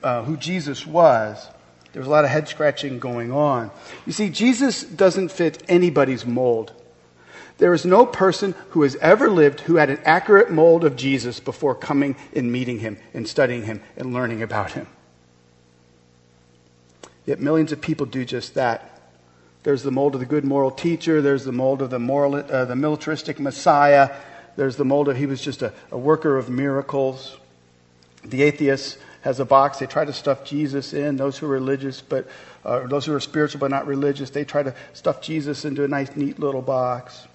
uh, 0.03 0.25
who 0.25 0.37
Jesus 0.37 0.85
was. 0.85 1.49
There 1.97 2.03
was 2.03 2.09
a 2.09 2.11
lot 2.11 2.27
of 2.27 2.31
head 2.31 2.47
scratching 2.47 2.99
going 2.99 3.33
on. 3.33 3.71
You 4.05 4.13
see, 4.13 4.29
Jesus 4.29 4.83
doesn't 4.83 5.31
fit 5.31 5.63
anybody's 5.67 6.27
mold. 6.27 6.75
There 7.57 7.73
is 7.73 7.87
no 7.87 8.05
person 8.05 8.55
who 8.73 8.83
has 8.83 8.97
ever 8.97 9.31
lived 9.31 9.61
who 9.61 9.77
had 9.77 9.89
an 9.89 10.01
accurate 10.05 10.51
mold 10.51 10.85
of 10.85 10.95
Jesus 10.95 11.41
before 11.41 11.75
coming 11.75 12.15
and 12.35 12.53
meeting 12.53 12.81
him 12.81 12.99
and 13.15 13.27
studying 13.27 13.63
him 13.63 13.81
and 13.97 14.13
learning 14.13 14.43
about 14.43 14.73
him. 14.73 14.89
Yet 17.25 17.41
millions 17.41 17.73
of 17.73 17.81
people 17.81 18.05
do 18.05 18.27
just 18.27 18.53
that. 18.57 19.01
There's 19.63 19.83
the 19.83 19.91
mold 19.91 20.13
of 20.13 20.21
the 20.21 20.27
good 20.27 20.45
moral 20.45 20.73
teacher, 20.73 21.23
there's 21.23 21.45
the 21.45 21.53
mold 21.53 21.81
of 21.81 21.89
the, 21.89 21.99
moral, 21.99 22.35
uh, 22.35 22.67
the 22.67 22.77
militaristic 22.77 23.41
Messiah, 23.41 24.15
there's 24.57 24.77
the 24.77 24.85
mold 24.85 25.09
of 25.09 25.17
he 25.17 25.25
was 25.25 25.41
just 25.41 25.63
a, 25.63 25.73
a 25.91 25.97
worker 25.97 26.37
of 26.37 26.51
miracles. 26.51 27.39
The 28.23 28.43
atheists 28.43 28.99
has 29.27 29.41
a 29.41 29.45
box. 29.45 29.79
They 29.79 29.87
try 29.87 30.05
to 30.05 30.13
stuff 30.13 30.45
Jesus 30.45 30.93
in. 30.93 31.17
Those 31.17 31.37
who 31.37 31.47
are 31.47 31.51
religious, 31.51 32.01
but 32.01 32.29
uh, 32.65 32.87
those 32.87 33.05
who 33.05 33.13
are 33.13 33.19
spiritual 33.19 33.59
but 33.59 33.73
not 33.73 33.89
religious, 33.89 34.31
they 34.31 34.45
try 34.45 34.63
to 34.63 34.73
stuff 34.93 35.21
Jesus 35.21 35.65
into 35.65 35.83
a 35.83 35.89
nice, 35.89 36.15
neat 36.15 36.39
little 36.39 36.63
box. 36.63 37.27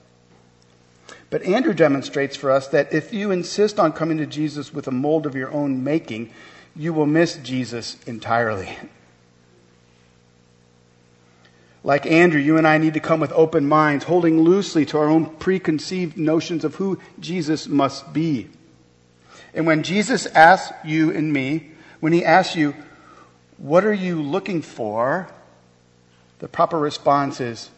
But 1.30 1.44
Andrew 1.44 1.74
demonstrates 1.74 2.38
for 2.38 2.50
us 2.50 2.70
that 2.70 2.94
if 2.94 3.14
you 3.14 3.32
insist 3.32 3.78
on 3.78 3.92
coming 3.92 4.20
to 4.20 4.26
Jesus 4.26 4.74
with 4.74 4.88
a 4.88 4.92
mold 4.92 5.26
of 5.26 5.36
your 5.36 5.52
own 5.52 5.84
making, 5.84 6.32
you 6.78 6.94
will 6.94 7.06
miss 7.06 7.36
Jesus 7.36 7.98
entirely. 8.08 8.78
Like 11.84 12.06
Andrew, 12.06 12.40
you 12.40 12.58
and 12.58 12.66
I 12.66 12.78
need 12.78 12.94
to 12.94 13.02
come 13.02 13.20
with 13.20 13.34
open 13.34 13.68
minds, 13.68 14.06
holding 14.06 14.40
loosely 14.40 14.86
to 14.86 14.98
our 14.98 15.10
own 15.10 15.26
preconceived 15.26 16.16
notions 16.16 16.64
of 16.64 16.76
who 16.76 17.00
Jesus 17.20 17.68
must 17.68 18.14
be. 18.14 18.48
And 19.54 19.68
when 19.68 19.84
Jesus 19.84 20.26
asks 20.28 20.72
you 20.86 21.12
and 21.12 21.34
me 21.34 21.71
when 22.02 22.12
he 22.12 22.26
asks 22.26 22.56
you, 22.56 22.76
What 23.58 23.86
are 23.86 23.94
you 23.94 24.22
looking 24.22 24.62
for? 24.62 25.30
the 26.42 26.48
proper 26.48 26.80
response 26.80 27.40
is 27.40 27.70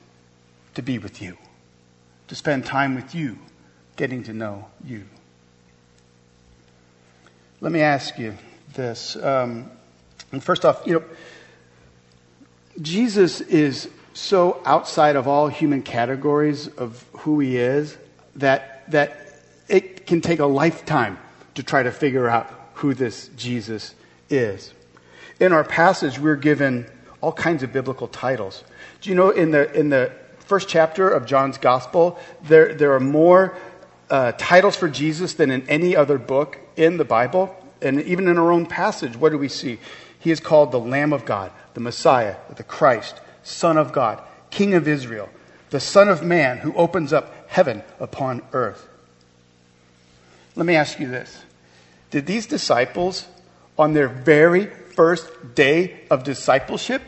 to 0.73 0.81
be 0.81 0.97
with 0.97 1.21
you, 1.21 1.37
to 2.29 2.35
spend 2.35 2.65
time 2.65 2.95
with 2.95 3.13
you, 3.13 3.37
getting 3.97 4.23
to 4.23 4.33
know 4.33 4.65
you. 4.85 5.03
Let 7.59 7.73
me 7.73 7.81
ask 7.81 8.17
you 8.17 8.37
this. 8.73 9.17
Um, 9.17 9.69
and 10.31 10.41
first 10.41 10.63
off, 10.63 10.81
you 10.85 10.93
know, 10.93 11.03
Jesus 12.81 13.41
is 13.41 13.89
so 14.13 14.61
outside 14.65 15.17
of 15.17 15.27
all 15.27 15.49
human 15.49 15.81
categories 15.81 16.69
of 16.69 17.05
who 17.11 17.41
he 17.41 17.57
is 17.57 17.97
that, 18.37 18.89
that 18.91 19.41
it 19.67 20.07
can 20.07 20.21
take 20.21 20.39
a 20.39 20.45
lifetime 20.45 21.19
to 21.55 21.63
try 21.63 21.83
to 21.83 21.91
figure 21.91 22.29
out 22.29 22.49
who 22.75 22.93
this 22.93 23.27
Jesus 23.35 23.93
is. 24.29 24.73
In 25.39 25.51
our 25.53 25.63
passage, 25.63 26.19
we're 26.19 26.35
given 26.35 26.85
all 27.21 27.31
kinds 27.31 27.63
of 27.63 27.71
biblical 27.71 28.07
titles. 28.07 28.63
Do 29.01 29.09
you 29.09 29.15
know 29.15 29.29
in 29.29 29.51
the, 29.51 29.71
in 29.73 29.89
the 29.89 30.11
first 30.39 30.67
chapter 30.67 31.09
of 31.09 31.25
John's 31.25 31.57
Gospel, 31.57 32.19
there, 32.43 32.73
there 32.73 32.93
are 32.93 32.99
more 32.99 33.57
uh, 34.09 34.33
titles 34.33 34.75
for 34.75 34.89
Jesus 34.89 35.33
than 35.33 35.49
in 35.49 35.67
any 35.69 35.95
other 35.95 36.17
book 36.17 36.59
in 36.75 36.97
the 36.97 37.05
Bible? 37.05 37.55
And 37.81 38.01
even 38.03 38.27
in 38.27 38.37
our 38.37 38.51
own 38.51 38.65
passage, 38.65 39.15
what 39.15 39.31
do 39.31 39.37
we 39.37 39.49
see? 39.49 39.79
He 40.19 40.31
is 40.31 40.39
called 40.39 40.71
the 40.71 40.79
Lamb 40.79 41.11
of 41.11 41.25
God, 41.25 41.51
the 41.73 41.81
Messiah, 41.81 42.35
the 42.55 42.63
Christ, 42.63 43.19
Son 43.43 43.77
of 43.77 43.91
God, 43.91 44.21
King 44.51 44.73
of 44.73 44.87
Israel, 44.87 45.29
the 45.69 45.79
Son 45.79 46.07
of 46.07 46.23
Man 46.23 46.59
who 46.59 46.73
opens 46.75 47.11
up 47.11 47.49
heaven 47.49 47.83
upon 47.99 48.41
earth. 48.53 48.87
Let 50.55 50.65
me 50.65 50.75
ask 50.75 50.99
you 50.99 51.07
this 51.07 51.43
Did 52.11 52.25
these 52.25 52.45
disciples 52.45 53.27
on 53.77 53.93
their 53.93 54.07
very 54.07 54.67
first 54.67 55.55
day 55.55 56.01
of 56.09 56.23
discipleship 56.23 57.01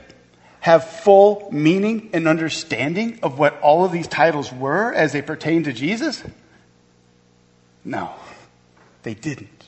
have 0.60 0.90
full 0.90 1.50
meaning 1.52 2.10
and 2.14 2.28
understanding 2.28 3.20
of 3.22 3.38
what 3.38 3.60
all 3.62 3.86
of 3.86 3.92
these 3.92 4.08
titles 4.08 4.52
were 4.52 4.92
as 4.94 5.12
they 5.12 5.22
pertain 5.22 5.64
to 5.64 5.74
Jesus? 5.74 6.24
No. 7.84 8.14
They 9.04 9.14
didn't. 9.14 9.66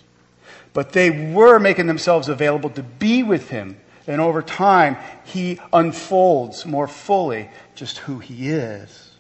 But 0.74 0.94
they 0.94 1.32
were 1.32 1.60
making 1.60 1.86
themselves 1.86 2.28
available 2.28 2.72
to 2.72 2.82
be 2.82 3.22
with 3.22 3.50
him. 3.50 3.78
And 4.08 4.20
over 4.20 4.42
time, 4.42 4.98
he 5.26 5.60
unfolds 5.72 6.66
more 6.66 6.88
fully 6.88 7.50
just 7.76 8.00
who 8.00 8.18
he 8.18 8.50
is. 8.50 9.12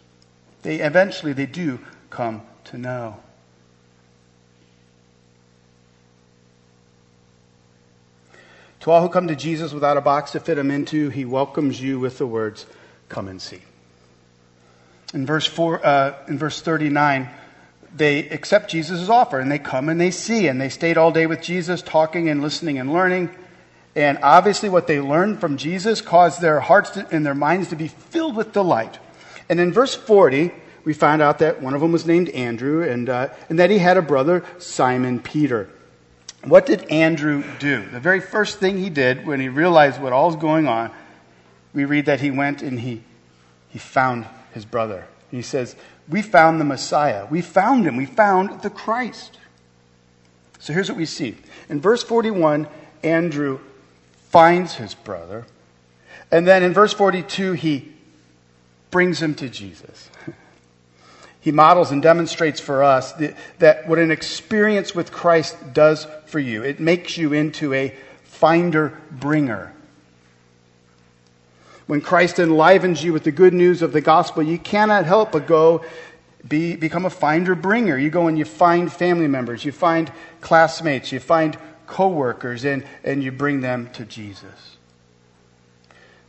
They 0.63 0.77
eventually 0.77 1.33
they 1.33 1.45
do 1.45 1.79
come 2.09 2.41
to 2.65 2.77
know. 2.79 3.19
To 8.87 8.91
all 8.91 9.01
who 9.01 9.09
come 9.09 9.27
to 9.27 9.35
Jesus 9.35 9.73
without 9.73 9.97
a 9.97 10.01
box 10.01 10.31
to 10.31 10.39
fit 10.39 10.55
them 10.55 10.71
into, 10.71 11.09
he 11.09 11.25
welcomes 11.25 11.81
you 11.81 11.99
with 11.99 12.19
the 12.19 12.25
words, 12.25 12.65
Come 13.09 13.27
and 13.27 13.41
see. 13.41 13.59
In 15.13 15.25
verse, 15.25 15.45
four, 15.45 15.85
uh, 15.85 16.15
in 16.29 16.37
verse 16.37 16.61
39, 16.61 17.29
they 17.93 18.29
accept 18.29 18.71
Jesus' 18.71 19.09
offer 19.09 19.41
and 19.41 19.51
they 19.51 19.59
come 19.59 19.89
and 19.89 19.99
they 19.99 20.09
see. 20.09 20.47
And 20.47 20.61
they 20.61 20.69
stayed 20.69 20.97
all 20.97 21.11
day 21.11 21.27
with 21.27 21.41
Jesus, 21.41 21.81
talking 21.81 22.29
and 22.29 22.41
listening 22.41 22.79
and 22.79 22.93
learning. 22.93 23.29
And 23.93 24.19
obviously, 24.23 24.69
what 24.69 24.87
they 24.87 25.01
learned 25.01 25.41
from 25.41 25.57
Jesus 25.57 25.99
caused 25.99 26.39
their 26.39 26.61
hearts 26.61 26.91
to, 26.91 27.05
and 27.11 27.25
their 27.25 27.35
minds 27.35 27.67
to 27.71 27.75
be 27.75 27.89
filled 27.89 28.37
with 28.37 28.53
delight. 28.53 28.99
And 29.49 29.59
in 29.59 29.73
verse 29.73 29.95
40, 29.95 30.53
we 30.85 30.93
find 30.93 31.21
out 31.21 31.39
that 31.39 31.61
one 31.61 31.73
of 31.73 31.81
them 31.81 31.91
was 31.91 32.05
named 32.05 32.29
Andrew 32.29 32.89
and, 32.89 33.09
uh, 33.09 33.27
and 33.49 33.59
that 33.59 33.69
he 33.69 33.79
had 33.79 33.97
a 33.97 34.01
brother, 34.01 34.45
Simon 34.59 35.19
Peter. 35.19 35.67
What 36.47 36.65
did 36.65 36.89
Andrew 36.89 37.43
do? 37.59 37.85
The 37.85 37.99
very 37.99 38.21
first 38.21 38.59
thing 38.59 38.77
he 38.77 38.89
did 38.89 39.27
when 39.27 39.41
he 39.41 39.49
realized 39.49 40.01
what 40.01 40.13
all 40.13 40.27
was 40.27 40.37
going 40.37 40.67
on, 40.67 40.91
we 41.73 41.83
read 41.83 42.05
that 42.05 42.21
he 42.21 42.31
went 42.31 42.61
and 42.61 42.79
he, 42.79 43.03
he 43.69 43.79
found 43.79 44.25
his 44.53 44.63
brother. 44.63 45.05
He 45.29 45.41
says, 45.41 45.75
We 46.07 46.21
found 46.21 46.61
the 46.61 46.65
Messiah. 46.65 47.25
We 47.25 47.41
found 47.41 47.85
him. 47.85 47.97
We 47.97 48.05
found 48.05 48.61
the 48.61 48.69
Christ. 48.69 49.37
So 50.59 50.71
here's 50.71 50.89
what 50.89 50.97
we 50.97 51.05
see. 51.05 51.35
In 51.67 51.81
verse 51.81 52.01
41, 52.01 52.67
Andrew 53.03 53.59
finds 54.29 54.75
his 54.75 54.93
brother. 54.93 55.45
And 56.31 56.47
then 56.47 56.63
in 56.63 56.73
verse 56.73 56.93
42, 56.93 57.53
he 57.53 57.93
brings 58.89 59.21
him 59.21 59.35
to 59.35 59.49
Jesus. 59.49 60.09
He 61.47 61.53
models 61.53 61.91
and 61.91 62.01
demonstrates 62.01 62.59
for 62.59 62.83
us 62.83 63.13
that 63.59 63.87
what 63.87 63.99
an 63.99 64.11
experience 64.11 64.93
with 64.93 65.13
Christ 65.13 65.55
does 65.71 66.05
for 66.25 66.39
you. 66.39 66.61
It 66.61 66.81
makes 66.81 67.15
you 67.17 67.31
into 67.31 67.73
a 67.73 67.95
finder 68.25 68.99
bringer. 69.11 69.71
When 71.85 72.01
Christ 72.01 72.39
enlivens 72.39 73.01
you 73.01 73.13
with 73.13 73.23
the 73.23 73.31
good 73.31 73.53
news 73.53 73.81
of 73.81 73.93
the 73.93 74.01
gospel, 74.01 74.43
you 74.43 74.59
cannot 74.59 75.05
help 75.05 75.31
but 75.31 75.47
go 75.47 75.85
be, 76.45 76.75
become 76.75 77.05
a 77.05 77.09
finder 77.09 77.55
bringer. 77.55 77.97
You 77.97 78.09
go 78.09 78.27
and 78.27 78.37
you 78.37 78.43
find 78.43 78.91
family 78.91 79.29
members, 79.29 79.63
you 79.63 79.71
find 79.71 80.11
classmates, 80.41 81.13
you 81.13 81.21
find 81.21 81.57
coworkers, 81.85 82.65
and, 82.65 82.85
and 83.05 83.23
you 83.23 83.31
bring 83.31 83.61
them 83.61 83.89
to 83.93 84.03
Jesus. 84.03 84.75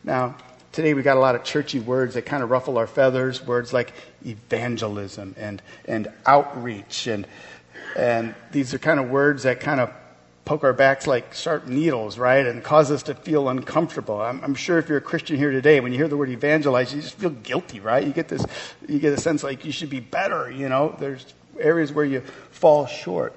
Now, 0.04 0.36
today 0.72 0.94
we 0.94 1.02
got 1.02 1.16
a 1.16 1.20
lot 1.20 1.34
of 1.34 1.44
churchy 1.44 1.80
words 1.80 2.14
that 2.14 2.22
kind 2.22 2.42
of 2.42 2.50
ruffle 2.50 2.78
our 2.78 2.86
feathers, 2.86 3.44
words 3.44 3.72
like 3.72 3.92
evangelism 4.24 5.34
and, 5.38 5.62
and 5.86 6.08
outreach. 6.26 7.06
And, 7.06 7.26
and 7.96 8.34
these 8.52 8.74
are 8.74 8.78
kind 8.78 9.00
of 9.00 9.10
words 9.10 9.44
that 9.44 9.60
kind 9.60 9.80
of 9.80 9.92
poke 10.44 10.64
our 10.64 10.72
backs 10.72 11.06
like 11.06 11.34
sharp 11.34 11.66
needles, 11.66 12.16
right? 12.16 12.46
And 12.46 12.64
cause 12.64 12.90
us 12.90 13.02
to 13.04 13.14
feel 13.14 13.50
uncomfortable. 13.50 14.20
I'm, 14.20 14.42
I'm, 14.42 14.54
sure 14.54 14.78
if 14.78 14.88
you're 14.88 14.98
a 14.98 15.02
Christian 15.02 15.36
here 15.36 15.50
today, 15.50 15.80
when 15.80 15.92
you 15.92 15.98
hear 15.98 16.08
the 16.08 16.16
word 16.16 16.30
evangelize, 16.30 16.94
you 16.94 17.02
just 17.02 17.16
feel 17.16 17.30
guilty, 17.30 17.80
right? 17.80 18.06
You 18.06 18.14
get 18.14 18.28
this, 18.28 18.46
you 18.88 18.98
get 18.98 19.12
a 19.12 19.20
sense 19.20 19.42
like 19.42 19.66
you 19.66 19.72
should 19.72 19.90
be 19.90 20.00
better, 20.00 20.50
you 20.50 20.70
know? 20.70 20.96
There's 20.98 21.26
areas 21.60 21.92
where 21.92 22.06
you 22.06 22.22
fall 22.50 22.86
short. 22.86 23.34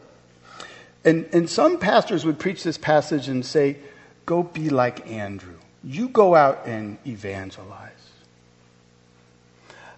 And, 1.04 1.28
and 1.34 1.50
some 1.50 1.80
pastors 1.80 2.26
would 2.26 2.40
preach 2.40 2.64
this 2.64 2.78
passage 2.78 3.28
and 3.28 3.46
say, 3.46 3.78
go 4.26 4.44
be 4.44 4.70
like 4.70 5.06
Andrew. 5.10 5.58
You 5.84 6.10
go 6.10 6.36
out 6.36 6.66
and 6.66 6.98
evangelize. 7.06 7.92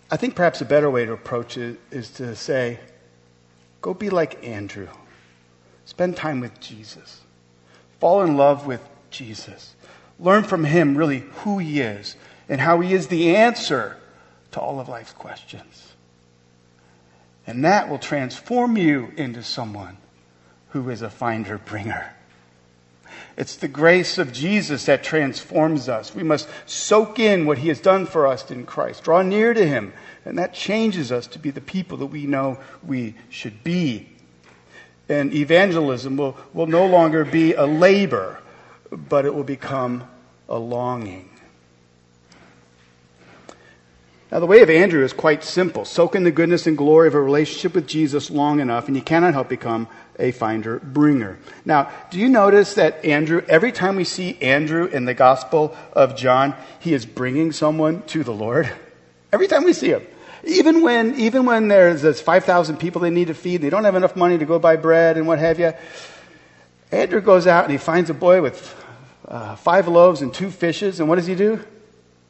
I 0.10 0.17
think 0.17 0.36
perhaps 0.36 0.62
a 0.62 0.65
better 0.65 0.89
way 0.89 1.06
to 1.06 1.13
approach 1.13 1.58
it 1.58 1.80
is 1.91 2.10
to 2.12 2.36
say, 2.36 2.80
go 3.82 3.93
be 3.93 4.10
like 4.10 4.46
Andrew. 4.46 4.88
Spend 5.86 6.15
time 6.15 6.39
with 6.39 6.60
Jesus. 6.60 7.22
Fall 8.00 8.22
in 8.22 8.38
love 8.38 8.65
with 8.65 8.82
Jesus. 9.10 9.76
Learn 10.19 10.43
from 10.43 10.63
him 10.63 10.96
really 10.96 11.19
who 11.19 11.58
he 11.58 11.82
is 11.82 12.15
and 12.48 12.62
how 12.62 12.80
he 12.80 12.93
is 12.93 13.08
the 13.08 13.36
answer 13.36 13.98
to 14.52 14.60
all 14.60 14.80
of 14.80 14.88
life's 14.88 15.13
questions. 15.13 15.93
And 17.46 17.65
that 17.65 17.89
will 17.89 18.00
transform 18.00 18.78
you 18.78 19.12
into 19.17 19.43
someone 19.43 19.98
who 20.69 20.89
is 20.89 21.02
a 21.02 21.10
finder 21.10 21.58
bringer. 21.58 22.13
It's 23.36 23.56
the 23.56 23.67
grace 23.67 24.17
of 24.17 24.32
Jesus 24.32 24.86
that 24.86 25.04
transforms 25.04 25.89
us. 25.89 26.13
We 26.13 26.24
must 26.24 26.48
soak 26.65 27.17
in 27.17 27.46
what 27.46 27.58
he 27.58 27.69
has 27.69 27.82
done 27.82 28.06
for 28.06 28.28
us 28.28 28.50
in 28.52 28.65
Christ, 28.65 29.04
draw 29.04 29.22
near 29.22 29.54
to 29.54 29.65
him, 29.65 29.93
and 30.24 30.38
that 30.38 30.54
changes 30.54 31.12
us 31.12 31.26
to 31.28 31.39
be 31.39 31.50
the 31.50 31.62
people 31.62 31.98
that 31.98 32.08
we 32.08 32.26
know 32.26 32.60
we 32.84 33.15
should 33.30 33.63
be 33.63 34.10
and 35.10 35.34
evangelism 35.34 36.17
will, 36.17 36.38
will 36.54 36.67
no 36.67 36.86
longer 36.86 37.26
be 37.26 37.54
a 37.54 37.65
labor, 37.65 38.39
but 38.91 39.26
it 39.26 39.34
will 39.34 39.43
become 39.43 40.08
a 40.48 40.58
longing. 40.58 41.30
Now, 44.34 44.39
the 44.39 44.48
way 44.48 44.63
of 44.63 44.69
Andrew 44.72 45.04
is 45.04 45.13
quite 45.13 45.43
simple. 45.43 45.86
Soak 45.86 46.15
in 46.15 46.24
the 46.24 46.32
goodness 46.32 46.65
and 46.65 46.76
glory 46.76 47.08
of 47.08 47.13
a 47.13 47.22
relationship 47.22 47.76
with 47.76 47.86
Jesus 47.86 48.32
long 48.32 48.62
enough, 48.62 48.88
and 48.88 48.98
you 48.98 49.04
cannot 49.04 49.36
help 49.36 49.48
become 49.48 49.88
a 50.17 50.32
finder 50.32 50.80
bringer. 50.80 51.38
Now, 51.65 51.91
do 52.10 52.17
you 52.17 52.28
notice 52.28 52.74
that 52.74 53.06
Andrew, 53.06 53.43
every 53.48 53.72
time 53.72 53.96
we 53.96 54.06
see 54.06 54.41
Andrew 54.41 54.86
in 54.86 55.06
the 55.06 55.13
Gospel 55.13 55.78
of 55.93 56.15
John, 56.15 56.56
he 56.80 56.96
is 56.96 57.06
bringing 57.06 57.52
someone 57.52 58.02
to 58.08 58.24
the 58.24 58.34
Lord? 58.34 58.67
Every 59.32 59.48
time 59.48 59.65
we 59.65 59.74
see 59.74 59.89
him. 59.89 60.02
Even 60.43 60.82
when, 60.82 61.13
even 61.19 61.46
when 61.46 61.67
there's, 61.67 62.02
there's 62.02 62.19
5,000 62.19 62.78
people 62.78 63.02
they 63.02 63.12
need 63.12 63.28
to 63.28 63.36
feed, 63.36 63.62
they 63.62 63.69
don't 63.69 63.84
have 63.84 63.96
enough 63.96 64.15
money 64.15 64.39
to 64.39 64.46
go 64.46 64.58
buy 64.58 64.78
bread 64.78 65.15
and 65.15 65.28
what 65.28 65.38
have 65.38 65.60
you. 65.60 65.74
Andrew 66.91 67.22
goes 67.22 67.46
out 67.46 67.65
and 67.65 67.72
he 67.72 67.78
finds 67.78 68.10
a 68.10 68.15
boy 68.15 68.41
with 68.41 68.84
uh, 69.28 69.56
five 69.58 69.88
loaves 69.88 70.24
and 70.24 70.34
two 70.34 70.50
fishes, 70.50 71.00
and 71.00 71.08
what 71.08 71.17
does 71.17 71.28
he 71.28 71.36
do? 71.36 71.63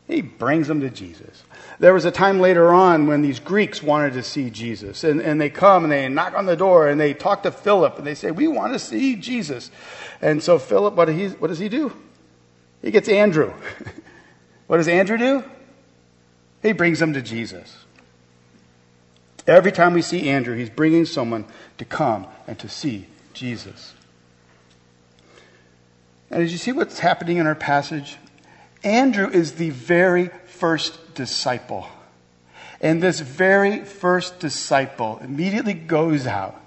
He 0.07 0.21
brings 0.21 0.67
them 0.67 0.81
to 0.81 0.89
Jesus. 0.89 1.43
There 1.83 1.93
was 1.93 2.05
a 2.05 2.11
time 2.11 2.39
later 2.39 2.73
on 2.73 3.07
when 3.07 3.23
these 3.23 3.41
Greeks 3.41 3.83
wanted 3.83 4.13
to 4.13 4.23
see 4.23 4.49
Jesus, 4.49 5.03
and, 5.03 5.19
and 5.19 5.41
they 5.41 5.49
come 5.49 5.83
and 5.83 5.91
they 5.91 6.07
knock 6.07 6.33
on 6.33 6.45
the 6.45 6.55
door 6.55 6.87
and 6.87 6.97
they 6.97 7.13
talk 7.13 7.43
to 7.43 7.51
Philip 7.51 7.97
and 7.97 8.07
they 8.07 8.15
say, 8.15 8.31
We 8.31 8.47
want 8.47 8.71
to 8.71 8.79
see 8.79 9.17
Jesus. 9.17 9.69
And 10.21 10.41
so 10.41 10.57
Philip, 10.59 10.93
what, 10.93 11.09
he, 11.09 11.27
what 11.27 11.49
does 11.49 11.59
he 11.59 11.67
do? 11.67 11.93
He 12.81 12.89
gets 12.89 13.09
Andrew. 13.09 13.51
what 14.67 14.77
does 14.77 14.87
Andrew 14.87 15.17
do? 15.17 15.43
He 16.61 16.71
brings 16.71 16.99
them 16.99 17.11
to 17.15 17.21
Jesus. 17.21 17.75
Every 19.45 19.73
time 19.73 19.93
we 19.93 20.01
see 20.01 20.29
Andrew, 20.29 20.55
he's 20.55 20.69
bringing 20.69 21.03
someone 21.03 21.43
to 21.79 21.83
come 21.83 22.27
and 22.47 22.57
to 22.59 22.69
see 22.69 23.07
Jesus. 23.33 23.93
And 26.31 26.43
as 26.43 26.53
you 26.53 26.57
see 26.57 26.71
what's 26.71 26.99
happening 26.99 27.39
in 27.39 27.45
our 27.45 27.55
passage, 27.55 28.15
Andrew 28.85 29.29
is 29.29 29.55
the 29.55 29.71
very 29.71 30.29
first 30.45 30.97
disciple. 31.15 31.87
And 32.81 33.01
this 33.01 33.19
very 33.19 33.85
first 33.85 34.39
disciple 34.39 35.19
immediately 35.23 35.73
goes 35.73 36.27
out 36.27 36.59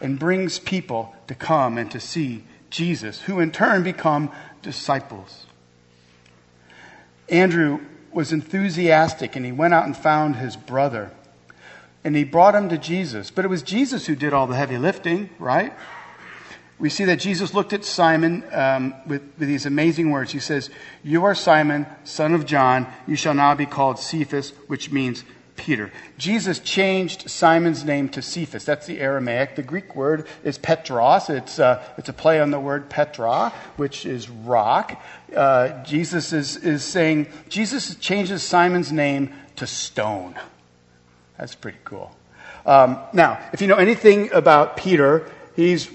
and 0.00 0.18
brings 0.18 0.58
people 0.58 1.14
to 1.26 1.34
come 1.34 1.78
and 1.78 1.90
to 1.90 2.00
see 2.00 2.44
Jesus, 2.70 3.22
who 3.22 3.40
in 3.40 3.50
turn 3.50 3.82
become 3.82 4.30
disciples. 4.62 5.46
Andrew 7.28 7.80
was 8.12 8.32
enthusiastic 8.32 9.36
and 9.36 9.44
he 9.44 9.52
went 9.52 9.74
out 9.74 9.84
and 9.84 9.96
found 9.96 10.36
his 10.36 10.56
brother 10.56 11.10
and 12.04 12.16
he 12.16 12.24
brought 12.24 12.54
him 12.54 12.68
to 12.68 12.78
Jesus. 12.78 13.30
But 13.30 13.44
it 13.44 13.48
was 13.48 13.62
Jesus 13.62 14.06
who 14.06 14.14
did 14.14 14.32
all 14.32 14.46
the 14.46 14.56
heavy 14.56 14.78
lifting, 14.78 15.30
right? 15.38 15.72
We 16.78 16.90
see 16.90 17.04
that 17.06 17.16
Jesus 17.16 17.54
looked 17.54 17.72
at 17.72 17.84
Simon 17.84 18.44
um, 18.52 18.94
with, 19.06 19.22
with 19.38 19.48
these 19.48 19.66
amazing 19.66 20.10
words. 20.10 20.30
He 20.30 20.38
says, 20.38 20.70
You 21.02 21.24
are 21.24 21.34
Simon, 21.34 21.86
son 22.04 22.34
of 22.34 22.46
John. 22.46 22.86
You 23.06 23.16
shall 23.16 23.34
now 23.34 23.54
be 23.54 23.66
called 23.66 23.98
Cephas, 23.98 24.50
which 24.68 24.92
means 24.92 25.24
Peter. 25.56 25.90
Jesus 26.16 26.60
changed 26.60 27.28
Simon's 27.28 27.84
name 27.84 28.08
to 28.10 28.22
Cephas. 28.22 28.64
That's 28.64 28.86
the 28.86 29.00
Aramaic. 29.00 29.56
The 29.56 29.62
Greek 29.62 29.96
word 29.96 30.26
is 30.44 30.56
Petros. 30.56 31.28
It's, 31.28 31.58
uh, 31.58 31.84
it's 31.98 32.08
a 32.08 32.12
play 32.12 32.40
on 32.40 32.52
the 32.52 32.60
word 32.60 32.88
Petra, 32.88 33.52
which 33.76 34.06
is 34.06 34.30
rock. 34.30 35.02
Uh, 35.34 35.82
Jesus 35.82 36.32
is, 36.32 36.56
is 36.56 36.84
saying, 36.84 37.26
Jesus 37.48 37.96
changes 37.96 38.42
Simon's 38.42 38.92
name 38.92 39.34
to 39.56 39.66
stone. 39.66 40.36
That's 41.36 41.56
pretty 41.56 41.78
cool. 41.84 42.16
Um, 42.64 42.98
now, 43.12 43.40
if 43.52 43.60
you 43.60 43.66
know 43.66 43.76
anything 43.76 44.32
about 44.32 44.76
Peter, 44.76 45.30
he's 45.56 45.90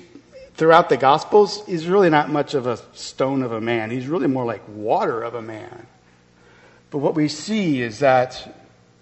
throughout 0.55 0.89
the 0.89 0.97
Gospels, 0.97 1.65
he's 1.65 1.87
really 1.87 2.09
not 2.09 2.29
much 2.29 2.53
of 2.53 2.67
a 2.67 2.77
stone 2.93 3.43
of 3.43 3.51
a 3.51 3.61
man. 3.61 3.91
He's 3.91 4.07
really 4.07 4.27
more 4.27 4.45
like 4.45 4.61
water 4.67 5.21
of 5.21 5.35
a 5.35 5.41
man. 5.41 5.87
But 6.91 6.99
what 6.99 7.15
we 7.15 7.27
see 7.27 7.81
is 7.81 7.99
that 7.99 8.55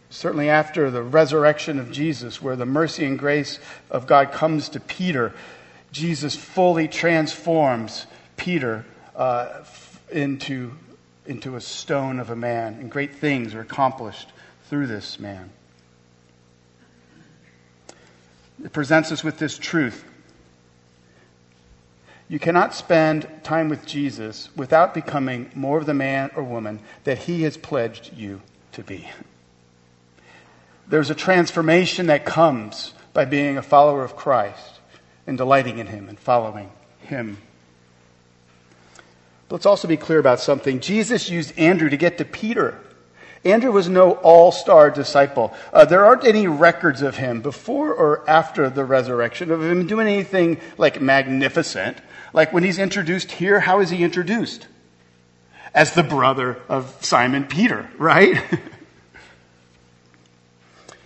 certainly 0.10 0.50
after 0.50 0.90
the 0.90 1.04
resurrection 1.04 1.80
of 1.80 1.92
Jesus, 1.92 2.42
where 2.42 2.56
the 2.56 2.66
mercy 2.66 3.06
and 3.06 3.20
grace 3.20 3.60
of 3.90 4.08
God 4.08 4.32
comes 4.32 4.70
to 4.70 4.80
Peter, 4.80 5.34
Jesus 5.92 6.36
fully 6.36 6.88
transforms 6.88 8.06
Peter 8.38 8.86
uh, 9.16 9.64
into, 10.12 10.72
into 11.26 11.56
a 11.56 11.62
stone 11.62 12.20
of 12.20 12.30
a 12.30 12.36
man, 12.36 12.76
and 12.76 12.90
great 12.90 13.16
things 13.16 13.54
are 13.54 13.62
accomplished 13.62 14.30
through 14.70 14.88
this 14.88 15.20
man. 15.20 15.50
It 18.64 18.72
presents 18.72 19.12
us 19.12 19.24
with 19.24 19.38
this 19.38 19.58
truth. 19.58 20.06
You 22.32 22.40
cannot 22.40 22.74
spend 22.74 23.28
time 23.44 23.68
with 23.68 23.86
Jesus 23.86 24.48
without 24.56 24.94
becoming 24.94 25.52
more 25.54 25.80
of 25.80 25.86
the 25.86 25.94
man 25.94 26.32
or 26.34 26.44
woman 26.44 26.80
that 27.04 27.18
he 27.18 27.44
has 27.44 27.58
pledged 27.58 28.14
you 28.16 28.42
to 28.72 28.84
be. 28.84 29.10
There's 30.88 31.10
a 31.10 31.16
transformation 31.16 32.06
that 32.06 32.24
comes 32.24 32.94
by 33.12 33.26
being 33.26 33.58
a 33.58 33.62
follower 33.62 34.06
of 34.06 34.16
Christ 34.16 34.80
and 35.28 35.38
delighting 35.38 35.80
in 35.80 35.88
him 35.88 36.08
and 36.08 36.18
following 36.18 36.72
him. 37.02 37.38
But 39.50 39.56
let's 39.56 39.66
also 39.66 39.90
be 39.90 39.98
clear 39.98 40.20
about 40.20 40.40
something. 40.40 40.80
Jesus 40.80 41.30
used 41.30 41.60
Andrew 41.60 41.90
to 41.90 41.98
get 41.98 42.18
to 42.20 42.24
Peter. 42.24 42.80
Andrew 43.44 43.74
was 43.74 43.90
no 43.90 44.14
all 44.14 44.54
star 44.54 44.90
disciple. 44.90 45.54
Uh, 45.74 45.84
there 45.84 46.06
aren't 46.06 46.24
any 46.24 46.48
records 46.48 47.02
of 47.02 47.18
him 47.18 47.42
before 47.42 47.94
or 47.94 48.30
after 48.30 48.70
the 48.70 48.86
resurrection 48.86 49.52
of 49.52 49.62
him 49.62 49.86
doing 49.86 50.08
anything 50.08 50.62
like 50.78 51.02
magnificent. 51.02 51.98
Like 52.34 52.54
when 52.54 52.64
he's 52.64 52.80
introduced 52.80 53.32
here, 53.32 53.60
how 53.60 53.80
is 53.80 53.90
he 53.90 54.04
introduced? 54.04 54.68
As 55.74 55.94
the 55.94 56.04
brother 56.04 56.60
of 56.70 57.04
Simon 57.04 57.46
Peter, 57.46 57.90
right? 57.98 58.42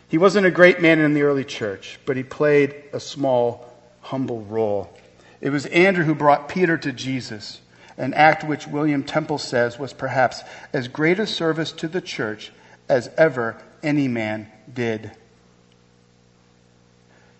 he 0.09 0.17
wasn't 0.17 0.45
a 0.45 0.51
great 0.51 0.81
man 0.81 0.99
in 0.99 1.13
the 1.13 1.23
early 1.23 1.43
church, 1.43 1.99
but 2.05 2.17
he 2.17 2.23
played 2.23 2.75
a 2.93 2.99
small, 2.99 3.73
humble 4.01 4.41
role. 4.41 4.95
It 5.41 5.51
was 5.51 5.65
Andrew 5.67 6.03
who 6.03 6.15
brought 6.15 6.49
Peter 6.49 6.77
to 6.77 6.91
Jesus 6.91 7.61
an 7.97 8.13
act 8.13 8.43
which 8.43 8.67
William 8.67 9.03
Temple 9.03 9.37
says 9.37 9.79
was 9.79 9.93
perhaps 9.93 10.43
as 10.73 10.87
great 10.87 11.19
a 11.19 11.27
service 11.27 11.71
to 11.73 11.87
the 11.87 12.01
church 12.01 12.51
as 12.89 13.09
ever 13.17 13.61
any 13.81 14.07
man 14.07 14.51
did. 14.71 15.11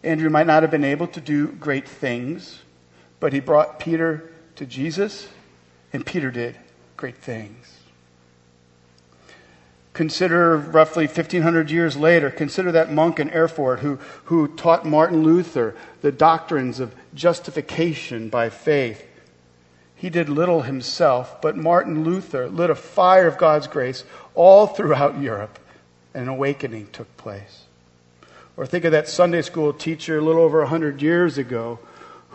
Andrew 0.04 0.30
might 0.30 0.48
not 0.48 0.64
have 0.64 0.72
been 0.72 0.84
able 0.84 1.08
to 1.08 1.20
do 1.20 1.48
great 1.48 1.88
things, 1.88 2.62
but 3.20 3.34
he 3.34 3.40
brought 3.40 3.80
Peter 3.80 4.30
to 4.56 4.66
Jesus, 4.66 5.28
and 5.94 6.06
Peter 6.06 6.32
did 6.32 6.56
great 6.98 7.18
things. 7.18 7.80
Consider 9.94 10.58
roughly 10.58 11.06
1500 11.06 11.72
years 11.72 11.96
later, 11.96 12.30
consider 12.30 12.72
that 12.74 12.92
monk 12.92 13.20
in 13.20 13.30
Erfurt 13.30 13.80
who, 13.80 13.96
who 14.26 14.50
taught 14.50 14.86
Martin 14.86 15.24
Luther 15.24 15.76
the 16.02 16.12
doctrines 16.12 16.80
of 16.82 16.94
justification 17.14 18.28
by 18.28 18.50
faith 18.50 19.06
he 19.96 20.10
did 20.10 20.30
little 20.30 20.62
himself, 20.62 21.42
but 21.42 21.56
Martin 21.56 22.04
Luther 22.04 22.50
lit 22.50 22.70
a 22.70 22.76
fire 22.76 23.28
of 23.28 23.38
God's 23.38 23.68
grace 23.68 24.04
all 24.34 24.68
throughout 24.68 25.20
Europe, 25.20 25.58
and 26.14 26.24
an 26.24 26.30
awakening 26.30 26.90
took 26.92 27.16
place. 27.18 27.64
Or 28.58 28.66
think 28.66 28.86
of 28.86 28.92
that 28.92 29.08
Sunday 29.08 29.42
school 29.42 29.74
teacher 29.74 30.20
a 30.20 30.22
little 30.22 30.42
over 30.42 30.60
100 30.60 31.02
years 31.02 31.38
ago 31.38 31.80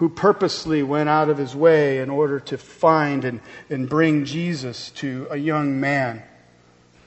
who 0.01 0.09
purposely 0.09 0.83
went 0.83 1.09
out 1.09 1.29
of 1.29 1.39
his 1.39 1.55
way 1.55 1.99
in 1.99 2.11
order 2.11 2.41
to 2.41 2.59
find 2.59 3.25
and, 3.25 3.41
and 3.69 3.89
bring 3.89 4.25
Jesus 4.25 4.91
to 4.91 5.29
a 5.31 5.37
young 5.37 5.79
man. 5.79 6.23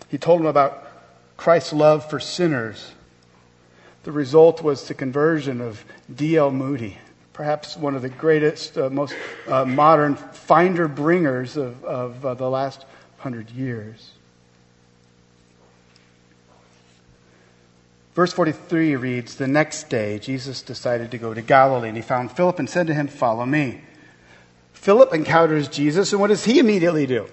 He 0.09 0.17
told 0.17 0.39
him 0.39 0.47
about 0.47 0.87
Christ's 1.35 1.73
love 1.73 2.09
for 2.09 2.19
sinners. 2.19 2.91
The 4.03 4.11
result 4.11 4.61
was 4.61 4.87
the 4.87 4.93
conversion 4.93 5.59
of 5.59 5.83
D.L. 6.13 6.51
Moody 6.51 6.97
perhaps 7.33 7.75
one 7.75 7.95
of 7.95 8.03
the 8.03 8.09
greatest, 8.09 8.77
uh, 8.77 8.89
most 8.91 9.15
uh, 9.47 9.65
modern 9.65 10.15
finder 10.15 10.87
bringers 10.87 11.57
of, 11.57 11.83
of 11.83 12.23
uh, 12.23 12.35
the 12.35 12.47
last 12.49 12.85
hundred 13.17 13.49
years. 13.49 14.11
Verse 18.15 18.31
43 18.33 18.95
reads 18.95 19.35
The 19.35 19.47
next 19.47 19.89
day, 19.89 20.19
Jesus 20.19 20.61
decided 20.61 21.11
to 21.11 21.17
go 21.17 21.33
to 21.33 21.41
Galilee, 21.41 21.87
and 21.87 21.97
he 21.97 22.03
found 22.03 22.31
Philip 22.31 22.59
and 22.59 22.69
said 22.69 22.87
to 22.87 22.93
him, 22.93 23.07
Follow 23.07 23.45
me. 23.45 23.81
Philip 24.73 25.13
encounters 25.13 25.67
Jesus, 25.67 26.11
and 26.11 26.21
what 26.21 26.27
does 26.27 26.45
he 26.45 26.59
immediately 26.59 27.05
do? 27.05 27.27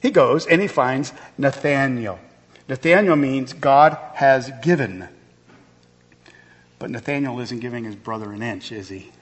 He 0.00 0.10
goes 0.10 0.46
and 0.46 0.60
he 0.60 0.68
finds 0.68 1.14
Nathanael. 1.38 2.18
Nathanael 2.68 3.16
means 3.16 3.52
God 3.54 3.96
has 4.14 4.50
given. 4.62 5.08
But 6.78 6.90
Nathanael 6.90 7.40
isn't 7.40 7.60
giving 7.60 7.84
his 7.84 7.96
brother 7.96 8.30
an 8.30 8.42
inch, 8.42 8.70
is 8.70 8.90
he? 8.90 9.12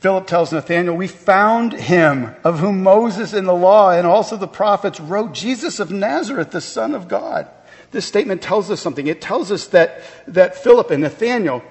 Philip 0.00 0.26
tells 0.26 0.50
Nathanael, 0.50 0.94
We 0.94 1.08
found 1.08 1.74
him 1.74 2.34
of 2.42 2.58
whom 2.58 2.82
Moses 2.82 3.34
in 3.34 3.44
the 3.44 3.54
law 3.54 3.90
and 3.90 4.06
also 4.06 4.36
the 4.36 4.48
prophets 4.48 4.98
wrote, 4.98 5.32
Jesus 5.34 5.78
of 5.78 5.90
Nazareth, 5.90 6.50
the 6.50 6.60
Son 6.60 6.94
of 6.94 7.08
God. 7.08 7.48
This 7.90 8.06
statement 8.06 8.42
tells 8.42 8.70
us 8.70 8.80
something. 8.80 9.06
It 9.06 9.20
tells 9.20 9.52
us 9.52 9.68
that, 9.68 10.02
that 10.28 10.56
Philip 10.56 10.90
and 10.90 11.02
Nathanael 11.02 11.62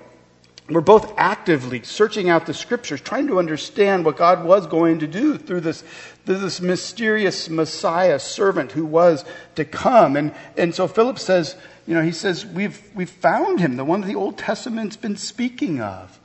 were 0.69 0.81
both 0.81 1.13
actively 1.17 1.83
searching 1.83 2.29
out 2.29 2.47
the 2.47 2.53
scriptures, 2.53 2.99
trying 2.99 3.27
to 3.27 3.37
understand 3.37 4.03
what 4.03 4.17
God 4.17 4.43
was 4.43 4.65
going 4.65 4.99
to 4.99 5.07
do 5.07 5.37
through 5.37 5.61
this, 5.61 5.83
through 6.25 6.39
this 6.39 6.59
mysterious 6.59 7.49
Messiah 7.49 8.19
servant 8.19 8.71
who 8.71 8.85
was 8.85 9.25
to 9.55 9.65
come. 9.65 10.15
And, 10.15 10.33
and 10.57 10.73
so 10.73 10.87
Philip 10.87 11.19
says, 11.19 11.55
you 11.85 11.93
know, 11.93 12.01
he 12.01 12.11
says, 12.11 12.45
we've, 12.45 12.81
we've 12.95 13.09
found 13.09 13.59
him, 13.59 13.77
the 13.77 13.85
one 13.85 14.01
that 14.01 14.07
the 14.07 14.15
Old 14.15 14.37
Testament's 14.39 14.97
been 14.97 15.17
speaking 15.17 15.81
of 15.81 16.19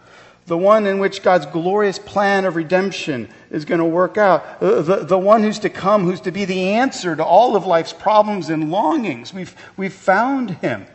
the 0.50 0.58
one 0.58 0.84
in 0.84 0.98
which 0.98 1.22
God's 1.22 1.46
glorious 1.46 2.00
plan 2.00 2.44
of 2.44 2.56
redemption 2.56 3.28
is 3.52 3.64
going 3.64 3.78
to 3.78 3.84
work 3.84 4.18
out, 4.18 4.58
the, 4.58 4.82
the, 4.82 4.96
the, 5.04 5.16
one 5.16 5.44
who's 5.44 5.60
to 5.60 5.70
come, 5.70 6.02
who's 6.02 6.22
to 6.22 6.32
be 6.32 6.44
the 6.44 6.70
answer 6.70 7.14
to 7.14 7.24
all 7.24 7.54
of 7.54 7.66
life's 7.66 7.92
problems 7.92 8.50
and 8.50 8.68
longings. 8.68 9.32
We've, 9.32 9.54
we've 9.76 9.94
found 9.94 10.50
him. 10.50 10.86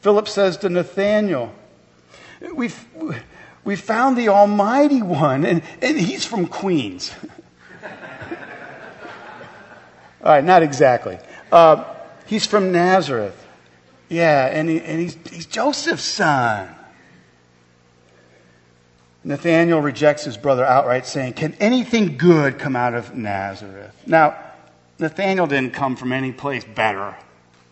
Philip 0.00 0.26
says 0.26 0.56
to 0.58 0.70
Nathanael, 0.70 1.54
We've, 2.54 2.82
we 3.62 3.76
found 3.76 4.16
the 4.16 4.30
Almighty 4.30 5.02
One, 5.02 5.44
and, 5.44 5.62
and 5.82 5.98
he's 5.98 6.24
from 6.24 6.46
Queens. 6.46 7.14
all 7.82 7.90
right, 10.22 10.42
not 10.42 10.62
exactly. 10.62 11.18
Uh, 11.52 11.84
he's 12.24 12.46
from 12.46 12.72
Nazareth. 12.72 13.38
Yeah, 14.08 14.46
and, 14.46 14.70
he, 14.70 14.80
and 14.80 14.98
he's, 14.98 15.18
he's 15.30 15.44
Joseph's 15.44 16.04
son. 16.04 16.74
Nathanael 19.24 19.80
rejects 19.80 20.24
his 20.24 20.36
brother 20.36 20.64
outright, 20.64 21.06
saying, 21.06 21.32
Can 21.32 21.54
anything 21.54 22.18
good 22.18 22.58
come 22.58 22.76
out 22.76 22.94
of 22.94 23.16
Nazareth? 23.16 23.94
Now, 24.06 24.36
Nathanael 24.98 25.46
didn't 25.46 25.72
come 25.72 25.96
from 25.96 26.12
any 26.12 26.30
place 26.30 26.64
better. 26.64 27.16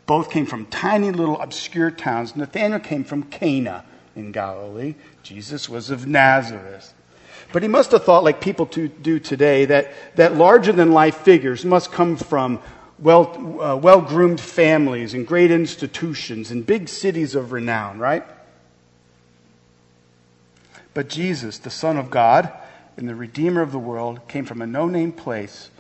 Both 0.07 0.31
came 0.31 0.47
from 0.47 0.67
tiny 0.67 1.11
little 1.11 1.41
obscure 1.41 1.91
towns. 1.91 2.35
Nathanael 2.35 2.81
came 2.81 3.05
from 3.05 3.25
Cana 3.25 3.85
in 4.17 4.33
Galilee. 4.33 4.95
Jesus 5.23 5.69
was 5.69 5.91
of 5.91 6.07
Nazareth. 6.07 6.95
But 7.53 7.63
he 7.63 7.69
must 7.69 7.93
have 7.93 8.05
thought, 8.05 8.25
like 8.25 8.41
people 8.41 8.65
do 8.65 9.19
today, 9.19 9.67
that, 9.67 9.93
that 10.17 10.37
larger 10.37 10.73
than 10.73 10.93
life 10.93 11.19
figures 11.19 11.65
must 11.65 11.93
come 11.93 12.17
from 12.17 12.61
well, 12.99 13.61
uh, 13.61 14.01
groomed 14.01 14.41
families 14.41 15.13
and 15.13 15.27
great 15.27 15.51
institutions 15.51 16.51
and 16.51 16.65
big 16.65 16.89
cities 16.89 17.35
of 17.35 17.53
renown, 17.53 17.99
right? 17.99 18.25
But 20.95 21.09
Jesus, 21.09 21.59
the 21.59 21.71
Son 21.71 21.97
of 21.97 22.11
God 22.11 22.53
and 22.97 23.09
the 23.09 23.15
Redeemer 23.15 23.63
of 23.63 23.73
the 23.73 23.79
world, 23.79 24.29
came 24.29 24.45
from 24.45 24.61
a 24.61 24.67
no 24.67 24.87
name 24.87 25.13
place 25.13 25.71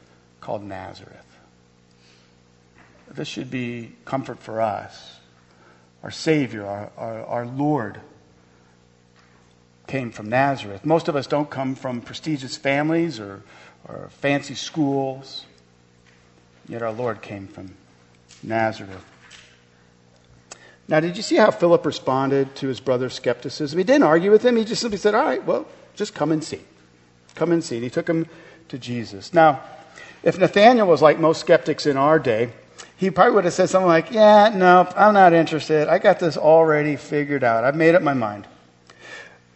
called 0.40 0.62
Nazareth. 0.62 1.18
This 3.10 3.28
should 3.28 3.50
be 3.50 3.92
comfort 4.04 4.38
for 4.38 4.60
us. 4.60 5.18
Our 6.02 6.10
Savior, 6.10 6.66
our, 6.66 6.90
our, 6.96 7.26
our 7.26 7.46
Lord, 7.46 8.00
came 9.86 10.10
from 10.10 10.30
Nazareth. 10.30 10.84
Most 10.84 11.08
of 11.08 11.16
us 11.16 11.26
don't 11.26 11.50
come 11.50 11.74
from 11.74 12.00
prestigious 12.00 12.56
families 12.56 13.20
or, 13.20 13.42
or 13.86 14.08
fancy 14.20 14.54
schools, 14.54 15.44
yet 16.66 16.82
our 16.82 16.92
Lord 16.92 17.20
came 17.20 17.46
from 17.46 17.74
Nazareth. 18.42 19.11
Now, 20.88 21.00
did 21.00 21.16
you 21.16 21.22
see 21.22 21.36
how 21.36 21.50
Philip 21.50 21.86
responded 21.86 22.54
to 22.56 22.68
his 22.68 22.80
brother's 22.80 23.14
skepticism? 23.14 23.78
He 23.78 23.84
didn't 23.84 24.02
argue 24.02 24.30
with 24.30 24.44
him. 24.44 24.56
He 24.56 24.64
just 24.64 24.82
simply 24.82 24.98
said, 24.98 25.14
All 25.14 25.24
right, 25.24 25.44
well, 25.44 25.66
just 25.94 26.14
come 26.14 26.32
and 26.32 26.42
see. 26.42 26.60
Come 27.34 27.52
and 27.52 27.62
see. 27.62 27.76
And 27.76 27.84
he 27.84 27.90
took 27.90 28.08
him 28.08 28.26
to 28.68 28.78
Jesus. 28.78 29.32
Now, 29.32 29.62
if 30.22 30.38
Nathanael 30.38 30.86
was 30.86 31.02
like 31.02 31.18
most 31.18 31.40
skeptics 31.40 31.86
in 31.86 31.96
our 31.96 32.18
day, 32.18 32.52
he 32.96 33.10
probably 33.10 33.34
would 33.34 33.44
have 33.44 33.54
said 33.54 33.68
something 33.68 33.88
like, 33.88 34.10
Yeah, 34.10 34.52
no, 34.54 34.88
I'm 34.96 35.14
not 35.14 35.32
interested. 35.32 35.88
I 35.88 35.98
got 35.98 36.18
this 36.18 36.36
already 36.36 36.96
figured 36.96 37.44
out. 37.44 37.64
I've 37.64 37.76
made 37.76 37.94
up 37.94 38.02
my 38.02 38.14
mind. 38.14 38.46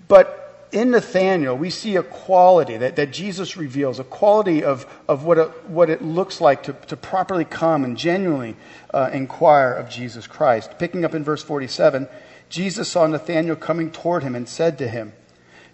But 0.08 0.45
in 0.76 0.90
Nathanael, 0.90 1.56
we 1.56 1.70
see 1.70 1.96
a 1.96 2.02
quality 2.02 2.76
that, 2.76 2.96
that 2.96 3.10
Jesus 3.10 3.56
reveals, 3.56 3.98
a 3.98 4.04
quality 4.04 4.62
of, 4.62 4.86
of 5.08 5.24
what, 5.24 5.38
it, 5.38 5.70
what 5.70 5.88
it 5.88 6.02
looks 6.02 6.38
like 6.38 6.64
to, 6.64 6.74
to 6.88 6.98
properly 6.98 7.46
come 7.46 7.82
and 7.82 7.96
genuinely 7.96 8.56
uh, 8.92 9.08
inquire 9.10 9.72
of 9.72 9.88
Jesus 9.88 10.26
Christ. 10.26 10.78
Picking 10.78 11.02
up 11.02 11.14
in 11.14 11.24
verse 11.24 11.42
47, 11.42 12.06
Jesus 12.50 12.90
saw 12.90 13.06
Nathanael 13.06 13.56
coming 13.56 13.90
toward 13.90 14.22
him 14.22 14.34
and 14.34 14.46
said 14.46 14.76
to 14.76 14.86
him, 14.86 15.14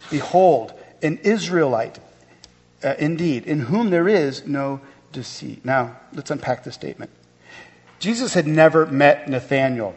Behold, 0.08 0.72
an 1.02 1.18
Israelite, 1.24 1.98
uh, 2.84 2.94
indeed, 2.96 3.44
in 3.44 3.58
whom 3.58 3.90
there 3.90 4.08
is 4.08 4.46
no 4.46 4.80
deceit. 5.10 5.64
Now, 5.64 5.96
let's 6.12 6.30
unpack 6.30 6.62
the 6.62 6.70
statement. 6.70 7.10
Jesus 7.98 8.34
had 8.34 8.46
never 8.46 8.86
met 8.86 9.28
Nathanael. 9.28 9.96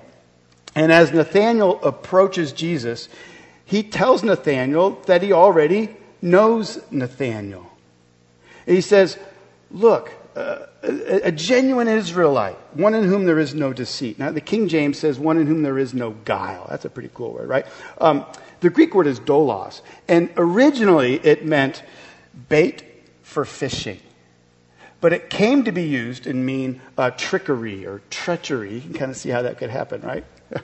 And 0.74 0.92
as 0.92 1.14
Nathanael 1.14 1.80
approaches 1.84 2.52
Jesus, 2.52 3.08
he 3.66 3.84
tells 3.84 4.24
Nathanael 4.24 4.92
that 5.08 5.22
he 5.22 5.34
already 5.34 5.96
knows 6.22 6.80
Nathanael. 6.92 7.72
He 8.66 8.82
says, 8.82 9.18
Look, 9.72 10.12
uh, 10.36 10.68
a, 10.84 11.28
a, 11.28 11.32
genuine 11.32 11.88
Israelite, 11.88 12.58
one 12.74 12.94
in 12.94 13.04
whom 13.04 13.26
there 13.26 13.40
is 13.40 13.56
no 13.56 13.74
deceit. 13.74 14.20
Now, 14.20 14.32
the 14.32 14.42
King 14.42 14.68
James 14.68 15.00
says, 15.00 15.18
one 15.18 15.38
in 15.38 15.48
whom 15.48 15.64
there 15.64 15.78
is 15.78 15.94
no 15.94 16.12
guile. 16.12 16.68
That's 16.70 16.86
a 16.86 16.90
pretty 16.90 17.10
cool 17.14 17.34
word, 17.34 17.48
right? 17.48 17.66
Um, 18.00 18.26
the 18.60 18.70
Greek 18.70 18.94
word 18.94 19.08
is 19.08 19.20
dolos, 19.20 19.82
and 20.08 20.30
originally 20.38 21.16
it 21.26 21.46
meant 21.46 21.84
bait 22.50 22.84
for 23.24 23.46
fishing. 23.46 24.00
But 25.02 25.14
it 25.14 25.30
came 25.30 25.64
to 25.66 25.72
be 25.72 25.84
used 25.84 26.28
and 26.28 26.46
mean 26.46 26.82
uh, 26.98 27.12
trickery 27.12 27.86
or 27.86 28.02
treachery. 28.10 28.76
You 28.76 28.82
can 28.82 28.94
kind 28.94 29.12
of 29.12 29.18
see 29.18 29.30
how 29.30 29.42
that 29.44 29.58
could 29.58 29.70
happen, 29.70 30.02
right? 30.02 30.26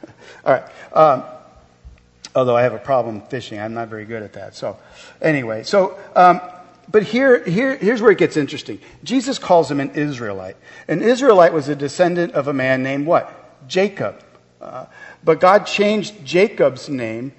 All 0.45 0.53
right. 0.53 0.63
Um, 0.93 1.23
although 2.36 2.56
I 2.56 2.63
have 2.63 2.74
a 2.74 2.80
problem 2.80 3.22
fishing, 3.22 3.60
I'm 3.60 3.74
not 3.74 3.88
very 3.88 4.06
good 4.06 4.24
at 4.24 4.34
that. 4.34 4.56
So, 4.56 4.78
anyway, 5.22 5.63
so 5.63 5.98
um, 6.15 6.41
but 6.91 7.04
here, 7.04 7.44
here, 7.44 7.78
here's 7.78 8.02
where 8.02 8.12
it 8.12 8.17
gets 8.17 8.36
interesting. 8.36 8.80
Jesus 9.04 9.39
calls 9.39 9.72
him 9.72 9.80
an 9.80 9.91
Israelite. 9.91 10.58
An 10.88 11.02
Israelite 11.02 11.54
was 11.54 11.70
a 11.70 11.76
descendant 11.76 12.34
of 12.34 12.48
a 12.48 12.54
man 12.54 12.84
named 12.84 13.06
what? 13.06 13.67
Jacob. 13.67 14.22
Uh, 14.60 14.86
but 15.24 15.39
God 15.39 15.65
changed 15.65 16.26
Jacob's 16.26 16.89
name 16.89 17.32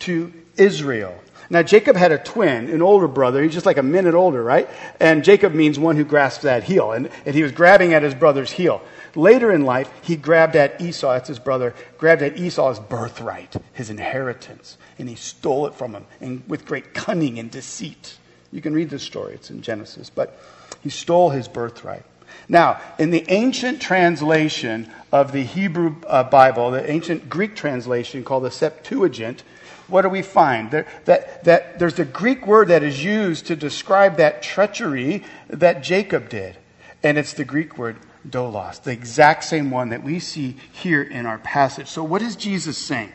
to 0.00 0.32
Israel. 0.56 1.18
Now, 1.52 1.64
Jacob 1.64 1.96
had 1.96 2.12
a 2.12 2.18
twin, 2.18 2.70
an 2.70 2.80
older 2.80 3.08
brother. 3.08 3.42
He's 3.42 3.52
just 3.52 3.66
like 3.66 3.78
a 3.78 3.82
minute 3.82 4.14
older, 4.14 4.40
right? 4.40 4.68
And 5.00 5.24
Jacob 5.24 5.52
means 5.52 5.80
one 5.80 5.96
who 5.96 6.04
grasps 6.04 6.44
that 6.44 6.62
heel. 6.62 6.92
And, 6.92 7.10
and 7.26 7.34
he 7.34 7.42
was 7.42 7.50
grabbing 7.50 7.92
at 7.92 8.04
his 8.04 8.14
brother's 8.14 8.52
heel. 8.52 8.80
Later 9.14 9.52
in 9.52 9.64
life, 9.64 9.90
he 10.02 10.16
grabbed 10.16 10.56
at 10.56 10.80
Esau, 10.80 11.12
that's 11.12 11.28
his 11.28 11.38
brother, 11.38 11.74
grabbed 11.98 12.22
at 12.22 12.38
Esau's 12.38 12.78
birthright, 12.78 13.54
his 13.72 13.90
inheritance. 13.90 14.78
And 14.98 15.08
he 15.08 15.14
stole 15.14 15.66
it 15.66 15.74
from 15.74 15.94
him 15.94 16.06
and 16.20 16.42
with 16.48 16.66
great 16.66 16.94
cunning 16.94 17.38
and 17.38 17.50
deceit. 17.50 18.16
You 18.52 18.60
can 18.60 18.74
read 18.74 18.90
this 18.90 19.02
story, 19.02 19.34
it's 19.34 19.50
in 19.50 19.62
Genesis. 19.62 20.10
But 20.10 20.38
he 20.82 20.90
stole 20.90 21.30
his 21.30 21.48
birthright. 21.48 22.04
Now, 22.48 22.80
in 22.98 23.10
the 23.10 23.24
ancient 23.28 23.80
translation 23.80 24.90
of 25.12 25.32
the 25.32 25.42
Hebrew 25.42 25.96
uh, 26.06 26.24
Bible, 26.24 26.70
the 26.70 26.88
ancient 26.88 27.28
Greek 27.28 27.56
translation 27.56 28.24
called 28.24 28.44
the 28.44 28.50
Septuagint, 28.50 29.42
what 29.88 30.02
do 30.02 30.08
we 30.08 30.22
find? 30.22 30.70
There, 30.70 30.86
that, 31.04 31.44
that 31.44 31.78
there's 31.78 31.98
a 31.98 32.04
Greek 32.04 32.46
word 32.46 32.68
that 32.68 32.82
is 32.82 33.04
used 33.04 33.46
to 33.46 33.56
describe 33.56 34.16
that 34.16 34.42
treachery 34.42 35.24
that 35.48 35.82
Jacob 35.82 36.28
did. 36.28 36.56
And 37.02 37.18
it's 37.18 37.32
the 37.32 37.44
Greek 37.44 37.76
word 37.76 37.96
dolos, 38.28 38.82
the 38.82 38.92
exact 38.92 39.44
same 39.44 39.70
one 39.70 39.90
that 39.90 40.02
we 40.02 40.18
see 40.18 40.56
here 40.72 41.02
in 41.02 41.26
our 41.26 41.38
passage. 41.38 41.88
So, 41.88 42.04
what 42.04 42.22
is 42.22 42.36
Jesus 42.36 42.76
saying? 42.76 43.12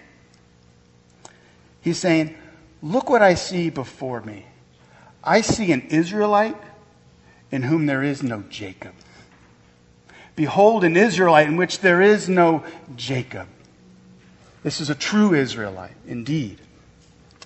He's 1.82 2.00
saying, 2.00 2.36
Look 2.82 3.10
what 3.10 3.22
I 3.22 3.34
see 3.34 3.70
before 3.70 4.22
me. 4.22 4.46
I 5.24 5.42
see 5.42 5.72
an 5.72 5.82
Israelite 5.90 6.58
in 7.52 7.64
whom 7.64 7.88
there 7.88 8.04
is 8.04 8.22
no 8.22 8.44
Jacob. 8.50 8.94
Behold, 10.36 10.84
an 10.84 10.96
Israelite 10.96 11.48
in 11.48 11.58
which 11.58 11.80
there 11.80 12.02
is 12.02 12.30
no 12.30 12.64
Jacob. 12.96 13.48
This 14.62 14.82
is 14.82 14.90
a 14.90 14.96
true 14.96 15.34
Israelite, 15.34 15.96
indeed. 16.06 16.60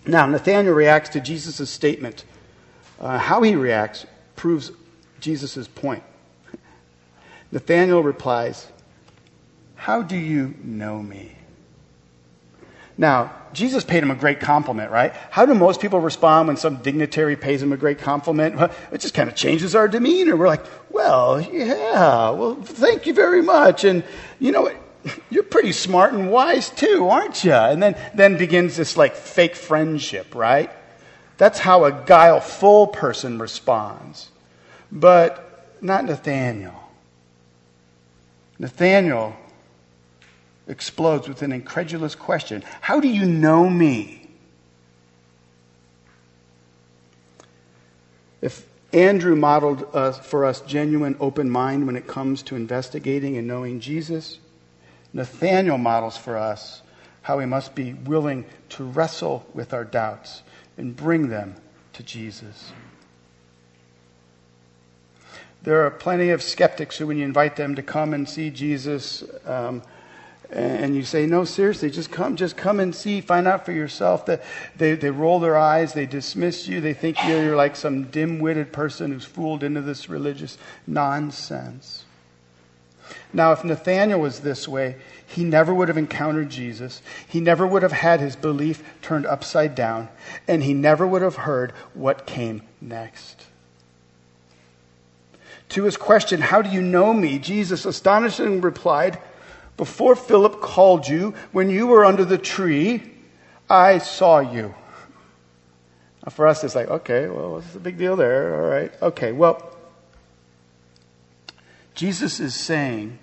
Now, 0.06 0.26
Nathanael 0.26 0.74
reacts 0.74 1.10
to 1.12 1.22
Jesus' 1.22 1.70
statement. 1.70 2.26
Uh, 3.00 3.18
how 3.18 3.42
he 3.42 3.56
reacts 3.56 4.06
proves 4.36 4.72
Jesus' 5.20 5.68
point. 5.68 6.04
Nathanael 7.52 8.04
replies, 8.04 8.68
How 9.76 10.02
do 10.02 10.16
you 10.16 10.56
know 10.64 11.02
me? 11.02 11.36
Now, 12.98 13.34
Jesus 13.54 13.84
paid 13.84 14.04
him 14.04 14.12
a 14.12 14.16
great 14.16 14.42
compliment, 14.42 14.92
right? 14.92 15.14
How 15.32 15.46
do 15.46 15.54
most 15.54 15.80
people 15.80 16.02
respond 16.02 16.50
when 16.50 16.58
some 16.58 16.78
dignitary 16.78 17.36
pays 17.38 17.62
them 17.62 17.72
a 17.72 17.78
great 17.78 18.00
compliment? 18.00 18.58
Well, 18.58 18.72
it 18.92 19.00
just 19.00 19.14
kind 19.14 19.30
of 19.30 19.36
changes 19.36 19.74
our 19.74 19.88
demeanor. 19.88 20.36
We're 20.36 20.48
like, 20.48 20.66
well, 20.92 21.40
yeah, 21.40 22.32
well, 22.32 22.56
thank 22.56 23.08
you 23.08 23.14
very 23.14 23.42
much. 23.42 23.86
And, 23.86 24.04
you 24.38 24.52
know, 24.52 24.70
you're 25.30 25.44
pretty 25.44 25.72
smart 25.72 26.14
and 26.14 26.30
wise 26.30 26.70
too, 26.70 27.08
aren't 27.08 27.44
you? 27.44 27.54
And 27.54 27.82
then, 27.82 27.96
then 28.14 28.38
begins 28.38 28.76
this 28.76 28.98
like 28.98 29.16
fake 29.16 29.56
friendship, 29.56 30.36
right? 30.36 30.70
That's 31.38 31.58
how 31.58 31.86
a 31.86 31.92
guileful 31.92 32.88
person 32.88 33.40
responds. 33.40 34.30
But 34.92 35.78
not 35.82 36.04
Nathanael. 36.04 36.79
Nathanael 38.60 39.36
explodes 40.68 41.28
with 41.28 41.42
an 41.42 41.52
incredulous 41.52 42.14
question 42.14 42.64
How 42.82 43.00
do 43.00 43.08
you 43.08 43.26
know 43.26 43.70
me? 43.70 44.28
If 48.42 48.66
Andrew 48.94 49.36
modeled 49.36 49.88
uh, 49.94 50.12
for 50.12 50.46
us 50.46 50.62
genuine 50.62 51.16
open 51.20 51.50
mind 51.50 51.88
when 51.88 51.96
it 51.96 52.08
comes 52.08 52.44
to 52.44 52.56
investigating 52.56 53.38
and 53.38 53.48
knowing 53.48 53.80
Jesus, 53.80 54.40
Nathanael 55.14 55.78
models 55.78 56.18
for 56.18 56.38
us 56.38 56.82
how 57.22 57.38
we 57.38 57.46
must 57.46 57.76
be 57.76 57.94
willing 57.94 58.46
to 58.70 58.84
wrestle 58.84 59.46
with 59.54 59.74
our 59.74 59.84
doubts 59.84 60.42
and 60.78 60.96
bring 60.96 61.28
them 61.28 61.56
to 61.94 62.04
Jesus. 62.04 62.72
There 65.64 65.86
are 65.86 65.92
plenty 65.92 66.30
of 66.30 66.42
skeptics 66.42 66.98
who, 66.98 67.08
when 67.08 67.18
you 67.18 67.26
invite 67.26 67.56
them 67.56 67.76
to 67.76 67.84
come 67.84 68.14
and 68.14 68.30
see 68.30 68.50
Jesus, 68.50 69.24
um, 69.46 69.82
and 70.52 70.96
you 70.96 71.04
say, 71.04 71.28
no, 71.28 71.44
seriously, 71.44 71.92
just 71.92 72.12
come, 72.12 72.36
just 72.36 72.58
come 72.58 72.80
and 72.80 72.96
see, 72.96 73.22
find 73.22 73.48
out 73.48 73.66
for 73.66 73.72
yourself. 73.72 74.26
That 74.26 74.42
they, 74.78 74.96
they 74.96 75.12
roll 75.12 75.40
their 75.40 75.58
eyes, 75.58 75.94
they 75.94 76.06
dismiss 76.06 76.68
you, 76.68 76.82
they 76.82 76.94
think 76.94 77.18
you're 77.28 77.56
like 77.56 77.76
some 77.76 78.06
dim-witted 78.06 78.74
person 78.74 79.12
who's 79.12 79.26
fooled 79.26 79.64
into 79.64 79.82
this 79.82 80.10
religious 80.10 80.58
nonsense. 80.88 82.06
Now, 83.32 83.52
if 83.52 83.64
Nathanael 83.64 84.20
was 84.20 84.40
this 84.40 84.68
way, 84.68 84.96
he 85.28 85.44
never 85.44 85.72
would 85.72 85.88
have 85.88 85.98
encountered 85.98 86.50
Jesus. 86.50 87.04
He 87.28 87.40
never 87.40 87.68
would 87.68 87.84
have 87.84 87.92
had 87.92 88.20
his 88.20 88.36
belief 88.36 88.82
turned 89.04 89.28
upside 89.28 89.76
down, 89.76 90.10
and 90.48 90.64
he 90.64 90.74
never 90.74 91.06
would 91.06 91.22
have 91.22 91.36
heard 91.36 91.72
what 91.94 92.26
came 92.26 92.64
next. 92.82 93.46
To 95.70 95.84
his 95.84 95.98
question, 95.98 96.42
How 96.42 96.62
do 96.62 96.70
you 96.70 96.82
know 96.82 97.14
me? 97.14 97.40
Jesus 97.40 97.86
astonishingly 97.86 98.60
replied, 98.60 99.20
before 99.80 100.18
Philip 100.18 100.60
called 100.60 101.08
you, 101.08 101.34
when 101.54 101.70
you 101.70 101.88
were 101.88 102.04
under 102.04 102.26
the 102.26 102.38
tree, 102.38 103.02
I 103.70 104.00
saw 104.00 104.40
you. 104.40 104.76
Now 106.22 106.32
for 106.32 106.48
us, 106.48 106.66
it's 106.66 106.76
like, 106.76 106.90
okay, 106.90 107.30
well, 107.30 107.54
what's 107.54 107.72
the 107.72 107.80
big 107.80 107.98
deal 107.98 108.18
there? 108.18 108.62
All 108.62 108.70
right. 108.70 108.92
Okay, 109.02 109.32
well, 109.32 109.78
Jesus 111.96 112.42
is 112.42 112.56
saying, 112.56 113.18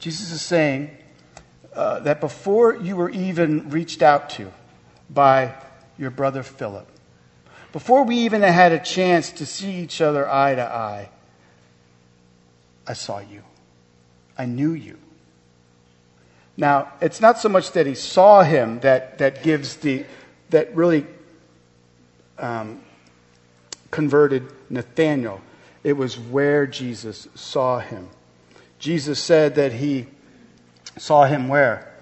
Jesus 0.00 0.32
is 0.32 0.42
saying 0.42 0.90
uh, 1.72 2.00
that 2.00 2.20
before 2.20 2.74
you 2.74 2.96
were 2.96 3.10
even 3.10 3.70
reached 3.70 4.02
out 4.02 4.28
to 4.30 4.52
by 5.08 5.54
your 5.96 6.10
brother 6.10 6.42
Philip, 6.42 6.88
before 7.76 8.04
we 8.04 8.16
even 8.20 8.40
had 8.40 8.72
a 8.72 8.78
chance 8.78 9.30
to 9.32 9.44
see 9.44 9.70
each 9.70 10.00
other 10.00 10.26
eye 10.26 10.54
to 10.54 10.62
eye, 10.62 11.10
I 12.86 12.94
saw 12.94 13.18
you. 13.18 13.42
I 14.38 14.46
knew 14.46 14.72
you. 14.72 14.96
Now, 16.56 16.90
it's 17.02 17.20
not 17.20 17.38
so 17.38 17.50
much 17.50 17.72
that 17.72 17.86
he 17.86 17.94
saw 17.94 18.42
him 18.42 18.80
that, 18.80 19.18
that 19.18 19.42
gives 19.42 19.76
the, 19.76 20.06
that 20.48 20.74
really 20.74 21.04
um, 22.38 22.80
converted 23.90 24.50
Nathanael. 24.70 25.42
It 25.84 25.98
was 25.98 26.18
where 26.18 26.66
Jesus 26.66 27.28
saw 27.34 27.80
him. 27.80 28.08
Jesus 28.78 29.22
said 29.22 29.56
that 29.56 29.74
he 29.74 30.06
saw 30.96 31.26
him 31.26 31.46
where? 31.46 31.92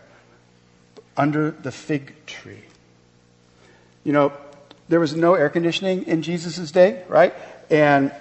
Under 1.16 1.50
the 1.50 1.72
fig 1.72 2.14
tree. 2.26 2.62
You 4.04 4.12
know, 4.12 4.32
there 4.88 5.00
was 5.00 5.14
no 5.14 5.34
air 5.34 5.48
conditioning 5.48 6.04
in 6.04 6.22
Jesus' 6.22 6.70
day, 6.70 7.02
right? 7.08 7.34
And, 7.70 8.12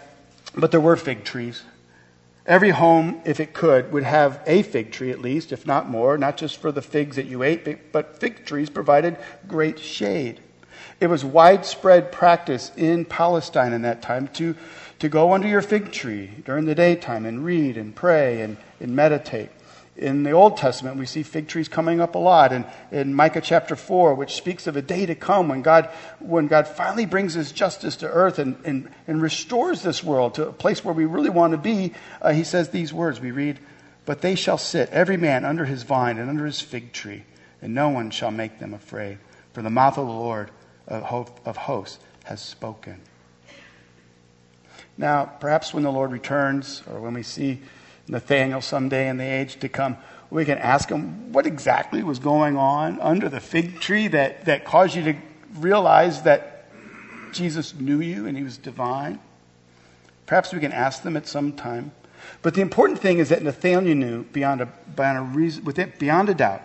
but 0.55 0.71
there 0.71 0.79
were 0.79 0.95
fig 0.95 1.23
trees. 1.23 1.63
Every 2.45 2.71
home, 2.71 3.21
if 3.25 3.39
it 3.39 3.53
could, 3.53 3.91
would 3.93 4.03
have 4.03 4.41
a 4.45 4.63
fig 4.63 4.91
tree 4.91 5.11
at 5.11 5.21
least, 5.21 5.51
if 5.51 5.65
not 5.65 5.89
more, 5.89 6.17
not 6.17 6.35
just 6.35 6.57
for 6.57 6.71
the 6.71 6.81
figs 6.81 7.15
that 7.15 7.25
you 7.25 7.41
ate, 7.43 7.91
but 7.91 8.19
fig 8.19 8.45
trees 8.45 8.69
provided 8.69 9.17
great 9.47 9.79
shade. 9.79 10.41
It 10.99 11.07
was 11.07 11.23
widespread 11.23 12.11
practice 12.11 12.71
in 12.75 13.05
Palestine 13.05 13.73
in 13.73 13.81
that 13.83 14.01
time 14.01 14.27
to, 14.29 14.55
to 14.99 15.09
go 15.09 15.33
under 15.33 15.47
your 15.47 15.61
fig 15.61 15.91
tree 15.91 16.31
during 16.45 16.65
the 16.65 16.75
daytime 16.75 17.25
and 17.25 17.45
read 17.45 17.77
and 17.77 17.95
pray 17.95 18.41
and, 18.41 18.57
and 18.79 18.95
meditate. 18.95 19.49
In 19.95 20.23
the 20.23 20.31
Old 20.31 20.57
Testament, 20.57 20.97
we 20.97 21.05
see 21.05 21.21
fig 21.21 21.47
trees 21.47 21.67
coming 21.67 22.01
up 22.01 22.15
a 22.15 22.19
lot. 22.19 22.51
And 22.51 22.65
in 22.91 23.13
Micah 23.13 23.41
chapter 23.41 23.75
4, 23.75 24.15
which 24.15 24.33
speaks 24.33 24.65
of 24.65 24.75
a 24.75 24.81
day 24.81 25.05
to 25.05 25.13
come 25.13 25.49
when 25.49 25.61
God, 25.61 25.89
when 26.19 26.47
God 26.47 26.67
finally 26.67 27.05
brings 27.05 27.35
his 27.35 27.51
justice 27.51 27.95
to 27.97 28.09
earth 28.09 28.39
and, 28.39 28.57
and, 28.65 28.89
and 29.07 29.21
restores 29.21 29.83
this 29.83 30.03
world 30.03 30.33
to 30.35 30.47
a 30.47 30.53
place 30.53 30.83
where 30.83 30.95
we 30.95 31.05
really 31.05 31.29
want 31.29 31.51
to 31.51 31.57
be, 31.57 31.93
uh, 32.21 32.33
he 32.33 32.43
says 32.43 32.69
these 32.69 32.91
words. 32.91 33.21
We 33.21 33.29
read, 33.29 33.59
But 34.05 34.21
they 34.21 34.33
shall 34.33 34.57
sit, 34.57 34.89
every 34.89 35.17
man 35.17 35.45
under 35.45 35.65
his 35.65 35.83
vine 35.83 36.17
and 36.17 36.27
under 36.27 36.45
his 36.47 36.59
fig 36.59 36.91
tree, 36.91 37.23
and 37.61 37.75
no 37.75 37.89
one 37.89 38.09
shall 38.09 38.31
make 38.31 38.57
them 38.57 38.73
afraid. 38.73 39.19
For 39.53 39.61
the 39.61 39.69
mouth 39.69 39.99
of 39.99 40.07
the 40.07 40.13
Lord 40.13 40.49
of 40.87 41.57
hosts 41.57 41.99
has 42.23 42.41
spoken. 42.41 42.99
Now, 44.97 45.25
perhaps 45.25 45.71
when 45.71 45.83
the 45.83 45.91
Lord 45.91 46.11
returns, 46.11 46.81
or 46.91 46.99
when 46.99 47.13
we 47.13 47.23
see 47.23 47.61
Nathanael 48.07 48.61
someday 48.61 49.07
in 49.07 49.17
the 49.17 49.23
age 49.23 49.59
to 49.59 49.69
come, 49.69 49.97
we 50.29 50.45
can 50.45 50.57
ask 50.57 50.89
him 50.89 51.31
what 51.31 51.45
exactly 51.45 52.03
was 52.03 52.19
going 52.19 52.57
on 52.57 52.99
under 52.99 53.29
the 53.29 53.39
fig 53.39 53.79
tree 53.79 54.07
that, 54.07 54.45
that 54.45 54.65
caused 54.65 54.95
you 54.95 55.03
to 55.03 55.15
realize 55.55 56.23
that 56.23 56.65
Jesus 57.31 57.73
knew 57.73 58.01
you 58.01 58.25
and 58.25 58.37
he 58.37 58.43
was 58.43 58.57
divine. 58.57 59.19
Perhaps 60.25 60.53
we 60.53 60.59
can 60.59 60.71
ask 60.71 61.03
them 61.03 61.15
at 61.17 61.27
some 61.27 61.53
time. 61.53 61.91
But 62.41 62.53
the 62.53 62.61
important 62.61 62.99
thing 62.99 63.19
is 63.19 63.29
that 63.29 63.43
Nathanael 63.43 63.95
knew 63.95 64.23
beyond 64.23 64.61
a, 64.61 64.65
beyond 64.95 65.17
a, 65.17 65.21
reason, 65.21 65.93
beyond 65.99 66.29
a 66.29 66.33
doubt. 66.33 66.61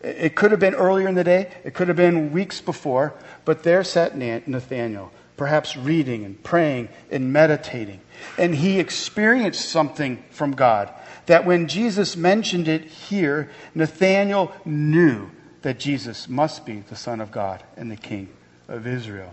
It 0.00 0.36
could 0.36 0.52
have 0.52 0.60
been 0.60 0.74
earlier 0.74 1.08
in 1.08 1.16
the 1.16 1.24
day, 1.24 1.50
it 1.64 1.74
could 1.74 1.88
have 1.88 1.96
been 1.96 2.32
weeks 2.32 2.60
before, 2.60 3.14
but 3.44 3.64
there 3.64 3.82
sat 3.82 4.16
Nathanael 4.16 5.10
perhaps 5.38 5.76
reading 5.76 6.24
and 6.24 6.42
praying 6.42 6.90
and 7.10 7.32
meditating. 7.32 8.00
And 8.36 8.54
he 8.54 8.78
experienced 8.78 9.70
something 9.70 10.22
from 10.30 10.52
God 10.52 10.92
that 11.26 11.46
when 11.46 11.68
Jesus 11.68 12.16
mentioned 12.16 12.68
it 12.68 12.84
here, 12.84 13.50
Nathanael 13.74 14.52
knew 14.64 15.30
that 15.62 15.78
Jesus 15.78 16.28
must 16.28 16.66
be 16.66 16.80
the 16.80 16.96
Son 16.96 17.20
of 17.20 17.30
God 17.30 17.62
and 17.76 17.90
the 17.90 17.96
King 17.96 18.28
of 18.68 18.86
Israel. 18.86 19.32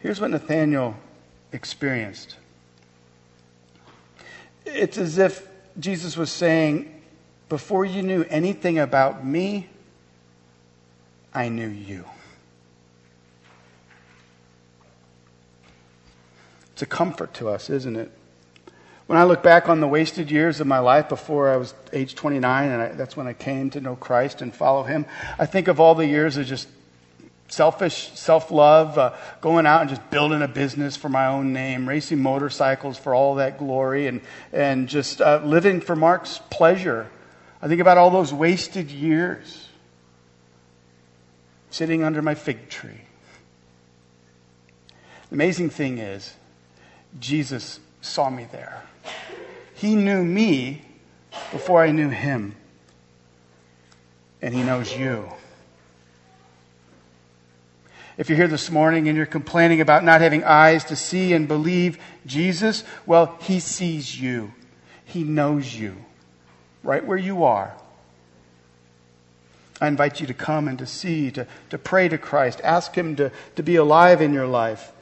Here's 0.00 0.20
what 0.20 0.30
Nathanael 0.30 0.96
experienced 1.52 2.36
it's 4.66 4.98
as 4.98 5.18
if 5.18 5.46
Jesus 5.78 6.16
was 6.16 6.30
saying, 6.30 7.02
Before 7.48 7.84
you 7.84 8.02
knew 8.02 8.24
anything 8.28 8.78
about 8.78 9.24
me, 9.24 9.68
I 11.34 11.48
knew 11.48 11.68
you. 11.68 12.04
It's 16.72 16.82
a 16.82 16.86
comfort 16.86 17.34
to 17.34 17.48
us, 17.48 17.70
isn't 17.70 17.96
it? 17.96 18.10
When 19.06 19.18
I 19.18 19.24
look 19.24 19.42
back 19.42 19.68
on 19.68 19.80
the 19.80 19.88
wasted 19.88 20.30
years 20.30 20.60
of 20.60 20.66
my 20.66 20.78
life 20.78 21.08
before 21.08 21.50
I 21.50 21.56
was 21.56 21.74
age 21.92 22.14
29, 22.14 22.70
and 22.70 22.82
I, 22.82 22.88
that's 22.88 23.16
when 23.16 23.26
I 23.26 23.32
came 23.32 23.70
to 23.70 23.80
know 23.80 23.96
Christ 23.96 24.42
and 24.42 24.54
follow 24.54 24.82
Him, 24.82 25.06
I 25.38 25.46
think 25.46 25.68
of 25.68 25.78
all 25.78 25.94
the 25.94 26.06
years 26.06 26.36
of 26.36 26.46
just 26.46 26.68
selfish 27.48 28.12
self 28.14 28.50
love, 28.50 28.96
uh, 28.96 29.14
going 29.40 29.66
out 29.66 29.82
and 29.82 29.90
just 29.90 30.08
building 30.10 30.40
a 30.40 30.48
business 30.48 30.96
for 30.96 31.08
my 31.08 31.26
own 31.26 31.52
name, 31.52 31.86
racing 31.88 32.22
motorcycles 32.22 32.96
for 32.96 33.14
all 33.14 33.34
that 33.36 33.58
glory, 33.58 34.06
and, 34.06 34.20
and 34.52 34.88
just 34.88 35.20
uh, 35.20 35.42
living 35.44 35.80
for 35.80 35.94
Mark's 35.94 36.40
pleasure. 36.50 37.08
I 37.60 37.68
think 37.68 37.80
about 37.80 37.98
all 37.98 38.10
those 38.10 38.32
wasted 38.32 38.90
years 38.90 39.63
sitting 41.74 42.04
under 42.04 42.22
my 42.22 42.36
fig 42.36 42.68
tree. 42.68 43.00
The 45.28 45.34
amazing 45.34 45.70
thing 45.70 45.98
is, 45.98 46.32
Jesus 47.18 47.80
saw 48.00 48.30
me 48.30 48.46
there. 48.52 48.84
He 49.74 49.96
knew 49.96 50.22
me 50.22 50.82
before 51.50 51.82
I 51.82 51.90
knew 51.90 52.10
him. 52.10 52.54
And 54.40 54.54
he 54.54 54.62
knows 54.62 54.96
you. 54.96 55.32
If 58.16 58.28
you're 58.28 58.38
here 58.38 58.46
this 58.46 58.70
morning 58.70 59.08
and 59.08 59.16
you're 59.16 59.26
complaining 59.26 59.80
about 59.80 60.04
not 60.04 60.20
having 60.20 60.44
eyes 60.44 60.84
to 60.84 60.94
see 60.94 61.32
and 61.32 61.48
believe 61.48 61.98
Jesus, 62.24 62.84
well, 63.04 63.36
he 63.40 63.58
sees 63.58 64.20
you. 64.20 64.52
He 65.06 65.24
knows 65.24 65.74
you 65.74 65.96
right 66.84 67.04
where 67.04 67.18
you 67.18 67.42
are. 67.42 67.74
I 69.84 69.88
invite 69.88 70.20
you 70.20 70.26
to 70.26 70.34
come 70.34 70.66
and 70.66 70.78
to 70.78 70.86
see, 70.86 71.30
to, 71.32 71.46
to 71.70 71.78
pray 71.78 72.08
to 72.08 72.18
Christ. 72.18 72.60
Ask 72.64 72.94
Him 72.94 73.16
to, 73.16 73.30
to 73.56 73.62
be 73.62 73.76
alive 73.76 74.20
in 74.20 74.32
your 74.32 74.46
life. 74.46 74.92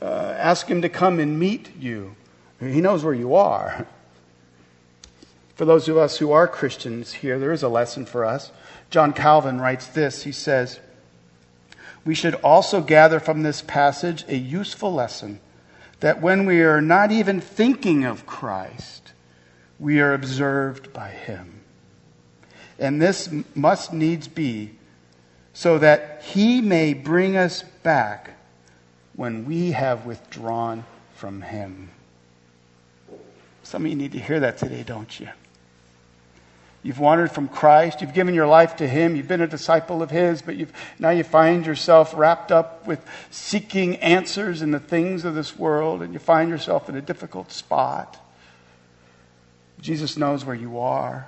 Uh, 0.00 0.34
ask 0.38 0.66
Him 0.66 0.82
to 0.82 0.88
come 0.88 1.18
and 1.18 1.38
meet 1.38 1.76
you. 1.76 2.14
He 2.60 2.80
knows 2.80 3.04
where 3.04 3.14
you 3.14 3.34
are. 3.34 3.86
For 5.56 5.64
those 5.64 5.88
of 5.88 5.96
us 5.96 6.18
who 6.18 6.30
are 6.30 6.46
Christians 6.46 7.12
here, 7.12 7.38
there 7.38 7.52
is 7.52 7.64
a 7.64 7.68
lesson 7.68 8.06
for 8.06 8.24
us. 8.24 8.52
John 8.90 9.12
Calvin 9.12 9.60
writes 9.60 9.88
this 9.88 10.22
He 10.22 10.32
says, 10.32 10.78
We 12.04 12.14
should 12.14 12.36
also 12.36 12.80
gather 12.80 13.18
from 13.18 13.42
this 13.42 13.60
passage 13.60 14.24
a 14.28 14.36
useful 14.36 14.94
lesson 14.94 15.40
that 16.00 16.22
when 16.22 16.46
we 16.46 16.62
are 16.62 16.80
not 16.80 17.10
even 17.10 17.40
thinking 17.40 18.04
of 18.04 18.24
Christ, 18.24 19.12
we 19.80 20.00
are 20.00 20.14
observed 20.14 20.92
by 20.92 21.10
Him. 21.10 21.57
And 22.78 23.00
this 23.00 23.28
must 23.54 23.92
needs 23.92 24.28
be 24.28 24.72
so 25.52 25.78
that 25.78 26.22
he 26.22 26.60
may 26.60 26.94
bring 26.94 27.36
us 27.36 27.62
back 27.82 28.30
when 29.14 29.44
we 29.44 29.72
have 29.72 30.06
withdrawn 30.06 30.84
from 31.14 31.42
him. 31.42 31.90
Some 33.64 33.84
of 33.84 33.90
you 33.90 33.96
need 33.96 34.12
to 34.12 34.20
hear 34.20 34.40
that 34.40 34.58
today, 34.58 34.84
don't 34.84 35.18
you? 35.18 35.28
You've 36.84 37.00
wandered 37.00 37.32
from 37.32 37.48
Christ. 37.48 38.00
You've 38.00 38.14
given 38.14 38.34
your 38.34 38.46
life 38.46 38.76
to 38.76 38.86
Him. 38.86 39.16
You've 39.16 39.28
been 39.28 39.40
a 39.40 39.48
disciple 39.48 40.00
of 40.00 40.10
His, 40.10 40.40
but 40.40 40.56
you've, 40.56 40.72
now 40.98 41.10
you 41.10 41.24
find 41.24 41.66
yourself 41.66 42.14
wrapped 42.16 42.52
up 42.52 42.86
with 42.86 43.04
seeking 43.30 43.96
answers 43.96 44.62
in 44.62 44.70
the 44.70 44.78
things 44.78 45.24
of 45.24 45.34
this 45.34 45.58
world, 45.58 46.00
and 46.00 46.12
you 46.14 46.18
find 46.18 46.48
yourself 46.48 46.88
in 46.88 46.94
a 46.94 47.02
difficult 47.02 47.50
spot. 47.50 48.16
Jesus 49.80 50.16
knows 50.16 50.44
where 50.44 50.54
you 50.54 50.78
are 50.78 51.26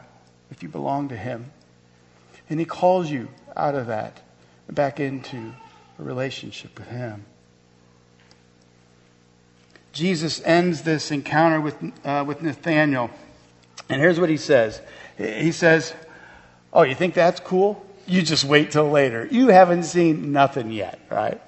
if 0.51 0.63
you 0.63 0.69
belong 0.69 1.09
to 1.09 1.17
Him. 1.17 1.51
And 2.49 2.59
He 2.59 2.67
calls 2.67 3.11
you 3.11 3.29
out 3.57 3.75
of 3.75 3.87
that 3.89 4.21
back 4.69 5.01
into 5.01 5.53
a 5.99 6.03
relationship 6.03 6.79
with 6.79 6.89
Him. 6.89 7.25
Jesus 9.93 10.41
ends 10.45 10.83
this 10.83 11.11
encounter 11.11 11.61
with, 11.61 11.77
uh, 12.05 12.25
with 12.27 12.43
Nathanael. 12.43 13.11
And 13.89 14.01
here's 14.01 14.21
what 14.21 14.29
he 14.29 14.37
says 14.37 14.81
He 15.17 15.53
says, 15.53 15.95
Oh, 16.73 16.83
you 16.83 16.95
think 16.95 17.15
that's 17.15 17.41
cool? 17.41 17.85
You 18.07 18.23
just 18.23 18.45
wait 18.45 18.71
till 18.71 18.89
later. 18.89 19.29
You 19.31 19.49
haven't 19.49 19.85
seen 19.85 20.33
nothing 20.33 20.71
yet, 20.71 21.01
right? 21.11 21.41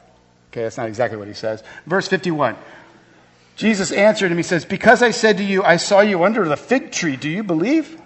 Okay, 0.51 0.63
that's 0.63 0.77
not 0.77 0.89
exactly 0.89 1.19
what 1.19 1.29
he 1.29 1.35
says. 1.35 1.63
Verse 1.87 2.09
51. 2.09 2.57
Jesus 3.57 3.93
answered 3.93 4.31
him, 4.31 4.37
He 4.37 4.43
says, 4.43 4.65
Because 4.65 5.03
I 5.03 5.11
said 5.11 5.39
to 5.39 5.45
you, 5.45 5.63
I 5.63 5.77
saw 5.77 6.01
you 6.01 6.25
under 6.25 6.47
the 6.49 6.57
fig 6.57 6.91
tree, 6.91 7.17
do 7.17 7.29
you 7.29 7.43
believe? 7.43 8.01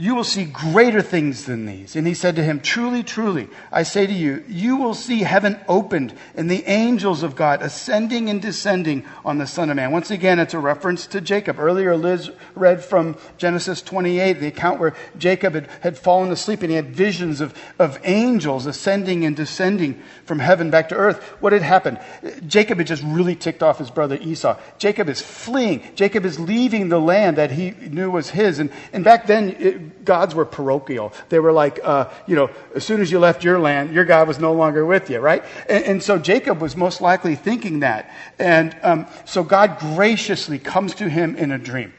You 0.00 0.14
will 0.14 0.22
see 0.22 0.44
greater 0.44 1.02
things 1.02 1.44
than 1.46 1.66
these. 1.66 1.96
And 1.96 2.06
he 2.06 2.14
said 2.14 2.36
to 2.36 2.44
him, 2.44 2.60
Truly, 2.60 3.02
truly, 3.02 3.48
I 3.72 3.82
say 3.82 4.06
to 4.06 4.12
you, 4.12 4.44
you 4.46 4.76
will 4.76 4.94
see 4.94 5.18
heaven 5.18 5.58
opened 5.66 6.14
and 6.36 6.48
the 6.48 6.62
angels 6.70 7.24
of 7.24 7.34
God 7.34 7.62
ascending 7.62 8.30
and 8.30 8.40
descending 8.40 9.04
on 9.24 9.38
the 9.38 9.46
Son 9.48 9.70
of 9.70 9.76
Man. 9.76 9.90
Once 9.90 10.12
again, 10.12 10.38
it's 10.38 10.54
a 10.54 10.58
reference 10.60 11.08
to 11.08 11.20
Jacob. 11.20 11.58
Earlier, 11.58 11.96
Liz 11.96 12.30
read 12.54 12.84
from 12.84 13.16
Genesis 13.38 13.82
28, 13.82 14.34
the 14.34 14.46
account 14.46 14.78
where 14.78 14.94
Jacob 15.18 15.54
had, 15.54 15.68
had 15.80 15.98
fallen 15.98 16.30
asleep 16.30 16.62
and 16.62 16.70
he 16.70 16.76
had 16.76 16.94
visions 16.94 17.40
of, 17.40 17.52
of 17.80 17.98
angels 18.04 18.66
ascending 18.66 19.24
and 19.24 19.34
descending 19.34 20.00
from 20.24 20.38
heaven 20.38 20.70
back 20.70 20.90
to 20.90 20.94
earth. 20.94 21.20
What 21.40 21.52
had 21.52 21.62
happened? 21.62 21.98
Jacob 22.46 22.78
had 22.78 22.86
just 22.86 23.02
really 23.02 23.34
ticked 23.34 23.64
off 23.64 23.78
his 23.78 23.90
brother 23.90 24.16
Esau. 24.20 24.60
Jacob 24.78 25.08
is 25.08 25.20
fleeing. 25.20 25.82
Jacob 25.96 26.24
is 26.24 26.38
leaving 26.38 26.88
the 26.88 27.00
land 27.00 27.36
that 27.38 27.50
he 27.50 27.72
knew 27.72 28.12
was 28.12 28.30
his. 28.30 28.60
And, 28.60 28.70
and 28.92 29.02
back 29.02 29.26
then, 29.26 29.56
it, 29.58 29.87
gods 30.04 30.34
were 30.34 30.44
parochial. 30.44 31.12
They 31.28 31.38
were 31.38 31.52
like, 31.52 31.80
uh, 31.82 32.10
you 32.26 32.36
know, 32.36 32.50
as 32.74 32.84
soon 32.84 33.00
as 33.00 33.10
you 33.10 33.18
left 33.18 33.44
your 33.44 33.58
land, 33.58 33.92
your 33.92 34.04
God 34.04 34.28
was 34.28 34.38
no 34.38 34.52
longer 34.52 34.84
with 34.86 35.10
you, 35.10 35.18
right? 35.20 35.44
And, 35.68 35.84
and 35.84 36.02
so 36.02 36.18
Jacob 36.18 36.60
was 36.60 36.76
most 36.76 37.00
likely 37.00 37.34
thinking 37.34 37.80
that. 37.80 38.10
And 38.38 38.76
um, 38.82 39.06
so 39.24 39.42
God 39.42 39.78
graciously 39.78 40.58
comes 40.58 40.94
to 40.96 41.08
him 41.08 41.36
in 41.36 41.52
a 41.52 41.58
dream. 41.58 41.92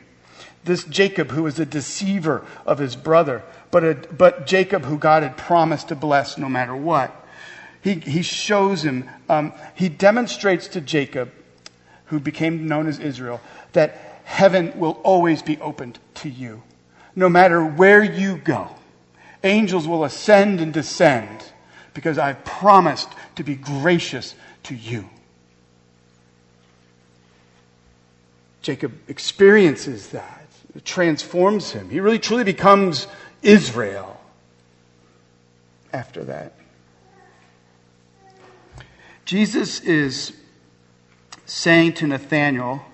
This 0.64 0.84
Jacob, 0.84 1.32
who 1.32 1.44
was 1.44 1.60
a 1.60 1.66
deceiver 1.66 2.46
of 2.66 2.80
his 2.80 2.96
brother, 2.96 3.44
but, 3.72 3.84
a, 3.84 3.94
but 3.94 4.46
Jacob, 4.46 4.84
who 4.84 4.98
God 4.98 5.24
had 5.24 5.38
promised 5.38 5.88
to 5.90 5.96
bless 5.96 6.38
no 6.38 6.50
matter 6.50 6.76
what. 6.76 7.16
He, 7.82 7.94
he 7.94 8.24
shows 8.24 8.84
him, 8.84 9.10
um, 9.30 9.54
he 9.76 9.88
demonstrates 9.88 10.68
to 10.70 10.82
Jacob, 10.82 11.32
who 12.06 12.20
became 12.20 12.68
known 12.68 12.88
as 12.88 13.00
Israel, 13.00 13.40
that 13.74 14.22
heaven 14.26 14.78
will 14.78 15.00
always 15.04 15.42
be 15.42 15.58
opened 15.60 16.00
to 16.16 16.30
you 16.30 16.62
no 17.16 17.30
matter 17.30 17.64
where 17.64 18.03
you 18.03 18.38
go. 18.38 18.70
Angels 19.43 19.88
will 19.88 20.03
ascend 20.03 20.62
and 20.62 20.74
descend 20.74 21.43
because 21.93 22.18
I've 22.18 22.43
promised 22.43 23.10
to 23.36 23.43
be 23.43 23.55
gracious 23.55 24.36
to 24.64 24.76
you. 24.76 25.10
Jacob 28.62 28.93
experiences 29.07 30.10
that. 30.10 30.45
It 30.76 30.86
transforms 30.86 31.72
him. 31.72 31.89
He 31.89 31.99
really 31.99 32.20
truly 32.20 32.43
becomes 32.43 33.07
Israel 33.41 34.20
after 35.91 36.24
that. 36.26 36.53
Jesus 39.26 39.80
is 39.82 40.34
saying 41.45 41.93
to 41.93 42.07
Nathanael 42.07 42.86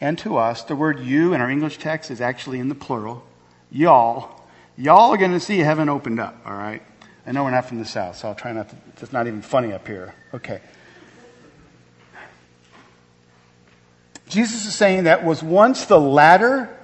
and 0.00 0.18
to 0.18 0.36
us, 0.36 0.62
the 0.64 0.76
word 0.76 1.00
you 1.00 1.34
in 1.34 1.40
our 1.40 1.50
English 1.50 1.78
text 1.78 2.10
is 2.10 2.20
actually 2.20 2.58
in 2.58 2.68
the 2.68 2.74
plural. 2.74 3.24
Y'all. 3.70 4.42
Y'all 4.76 5.10
are 5.12 5.16
going 5.16 5.32
to 5.32 5.40
see 5.40 5.58
heaven 5.58 5.88
opened 5.88 6.20
up, 6.20 6.40
all 6.46 6.54
right? 6.54 6.82
I 7.26 7.32
know 7.32 7.44
we're 7.44 7.50
not 7.50 7.66
from 7.66 7.78
the 7.78 7.84
South, 7.84 8.16
so 8.16 8.28
I'll 8.28 8.34
try 8.34 8.52
not 8.52 8.70
to, 8.70 8.76
it's 9.02 9.12
not 9.12 9.26
even 9.26 9.42
funny 9.42 9.72
up 9.72 9.86
here. 9.86 10.14
Okay. 10.32 10.60
Jesus 14.28 14.66
is 14.66 14.74
saying 14.74 15.04
that 15.04 15.24
was 15.24 15.42
once 15.42 15.86
the 15.86 15.98
ladder 15.98 16.74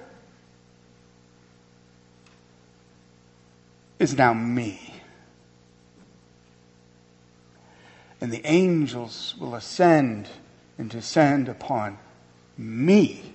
is 3.99 4.17
now 4.17 4.35
me. 4.35 4.95
And 8.21 8.33
the 8.33 8.47
angels 8.47 9.35
will 9.39 9.55
ascend 9.55 10.29
and 10.79 10.91
descend 10.91 11.49
upon 11.49 11.99
me. 12.57 13.35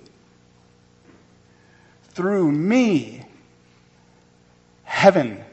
Through 2.09 2.51
me, 2.51 3.23
heaven 4.89 5.43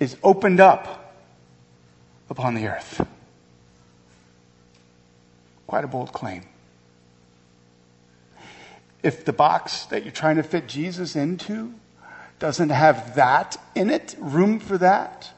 is 0.00 0.16
opened 0.22 0.58
up 0.58 1.14
upon 2.30 2.54
the 2.54 2.66
earth. 2.66 3.06
Quite 5.66 5.84
a 5.84 5.86
bold 5.86 6.12
claim. 6.12 6.44
If 9.02 9.24
the 9.24 9.32
box 9.32 9.84
that 9.86 10.02
you're 10.02 10.12
trying 10.12 10.36
to 10.36 10.42
fit 10.42 10.66
Jesus 10.66 11.14
into 11.14 11.74
doesn't 12.38 12.70
have 12.70 13.16
that 13.16 13.58
in 13.74 13.90
it, 13.90 14.16
room 14.18 14.58
for 14.58 14.78
that, 14.78 15.30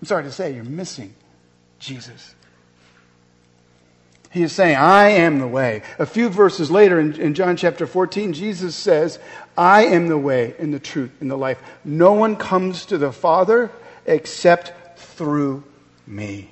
I'm 0.00 0.06
sorry 0.06 0.24
to 0.24 0.32
say, 0.32 0.54
you're 0.54 0.64
missing 0.64 1.14
Jesus. 1.78 2.34
He 4.30 4.42
is 4.42 4.52
saying, 4.52 4.76
I 4.76 5.10
am 5.10 5.38
the 5.38 5.46
way. 5.46 5.82
A 5.98 6.06
few 6.06 6.28
verses 6.28 6.70
later 6.70 6.98
in, 7.00 7.18
in, 7.20 7.34
John 7.34 7.56
chapter 7.56 7.86
14, 7.86 8.32
Jesus 8.32 8.74
says, 8.74 9.18
I 9.56 9.86
am 9.86 10.08
the 10.08 10.18
way 10.18 10.54
and 10.58 10.72
the 10.72 10.78
truth 10.78 11.12
and 11.20 11.30
the 11.30 11.36
life. 11.36 11.58
No 11.84 12.12
one 12.12 12.36
comes 12.36 12.86
to 12.86 12.98
the 12.98 13.12
Father 13.12 13.70
except 14.04 14.98
through 14.98 15.64
me. 16.06 16.50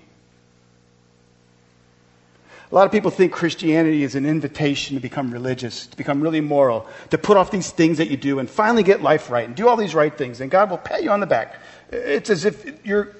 A 2.70 2.74
lot 2.74 2.86
of 2.86 2.92
people 2.92 3.12
think 3.12 3.32
Christianity 3.32 4.02
is 4.02 4.16
an 4.16 4.26
invitation 4.26 4.96
to 4.96 5.00
become 5.00 5.30
religious, 5.30 5.86
to 5.86 5.96
become 5.96 6.20
really 6.20 6.40
moral, 6.40 6.88
to 7.10 7.18
put 7.18 7.36
off 7.36 7.50
these 7.52 7.70
things 7.70 7.98
that 7.98 8.10
you 8.10 8.16
do 8.16 8.40
and 8.40 8.50
finally 8.50 8.82
get 8.82 9.00
life 9.00 9.30
right 9.30 9.46
and 9.46 9.54
do 9.54 9.68
all 9.68 9.76
these 9.76 9.94
right 9.94 10.16
things, 10.16 10.40
and 10.40 10.50
God 10.50 10.70
will 10.70 10.78
pat 10.78 11.04
you 11.04 11.10
on 11.10 11.20
the 11.20 11.26
back. 11.26 11.60
It's 11.92 12.30
as 12.30 12.44
if 12.44 12.84
you're, 12.84 13.14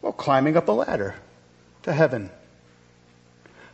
well, 0.00 0.12
climbing 0.12 0.56
up 0.56 0.68
a 0.68 0.72
ladder 0.72 1.16
to 1.82 1.92
heaven. 1.92 2.30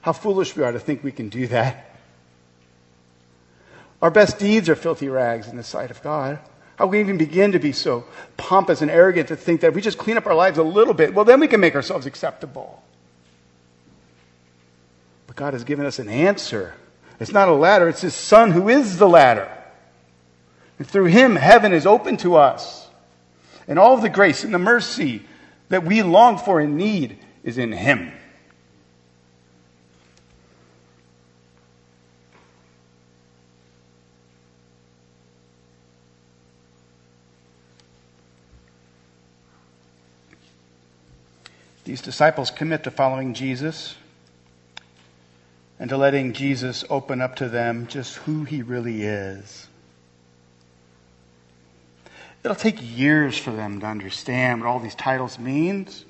How 0.01 0.13
foolish 0.13 0.57
we 0.57 0.63
are 0.63 0.73
to 0.73 0.81
think 0.81 1.05
we 1.05 1.13
can 1.13 1.29
do 1.29 1.49
that. 1.49 1.90
Our 4.03 4.11
best 4.11 4.39
deeds 4.39 4.69
are 4.69 4.75
filthy 4.75 5.09
rags 5.09 5.49
in 5.49 5.57
the 5.57 5.63
sight 5.63 5.91
of 5.91 6.03
God. 6.03 6.39
How 6.77 6.87
can 6.87 6.93
we 6.93 7.01
even 7.01 7.19
begin 7.19 7.53
to 7.53 7.59
be 7.59 7.73
so 7.73 8.05
pompous 8.39 8.81
and 8.81 8.91
arrogant 8.91 9.29
to 9.29 9.37
think 9.37 9.61
that 9.61 9.69
if 9.69 9.75
we 9.75 9.83
just 9.83 9.99
clean 9.99 10.17
up 10.17 10.27
our 10.27 10.35
lives 10.35 10.57
a 10.57 10.63
little 10.63 10.95
bit, 10.95 11.13
well, 11.13 11.27
then 11.27 11.41
we 11.41 11.49
can 11.49 11.61
make 11.61 11.75
ourselves 11.75 12.07
acceptable. 12.07 12.83
But 15.27 15.37
God 15.37 15.53
has 15.53 15.65
given 15.65 15.85
us 15.85 15.99
an 15.99 16.09
answer. 16.09 16.75
It's 17.21 17.33
not 17.33 17.51
a 17.51 17.55
ladder, 17.55 17.89
it's 17.89 18.01
His 18.01 18.15
Son 18.15 18.51
who 18.51 18.71
is 18.71 18.97
the 18.97 19.09
ladder. 19.09 19.51
And 20.79 20.89
through 20.89 21.05
Him, 21.05 21.37
heaven 21.37 21.75
is 21.75 21.87
open 21.87 22.17
to 22.19 22.37
us. 22.37 22.89
And 23.69 23.79
all 23.79 23.95
of 23.95 24.01
the 24.01 24.09
grace 24.09 24.43
and 24.43 24.55
the 24.55 24.59
mercy 24.59 25.23
that 25.69 25.85
we 25.85 26.03
long 26.03 26.39
for 26.39 26.61
and 26.61 26.79
need 26.79 27.19
is 27.45 27.59
in 27.59 27.73
Him. 27.73 28.11
These 41.91 42.03
disciples 42.03 42.53
commit 42.53 42.85
to 42.85 42.93
following 42.93 43.35
Jesus 43.35 43.97
and 45.81 45.91
to 45.91 45.97
letting 45.97 46.35
Jesus 46.35 46.85
open 46.89 47.21
up 47.21 47.35
to 47.37 47.49
them 47.49 47.89
just 47.89 48.15
who 48.15 48.45
he 48.45 48.63
really 48.63 49.03
is. 49.03 49.67
It'll 52.45 52.55
take 52.55 52.79
years 52.81 53.37
for 53.37 53.51
them 53.51 53.81
to 53.81 53.87
understand 53.87 54.61
what 54.61 54.69
all 54.69 54.79
these 54.79 54.95
titles 54.95 55.41
means. 55.41 56.05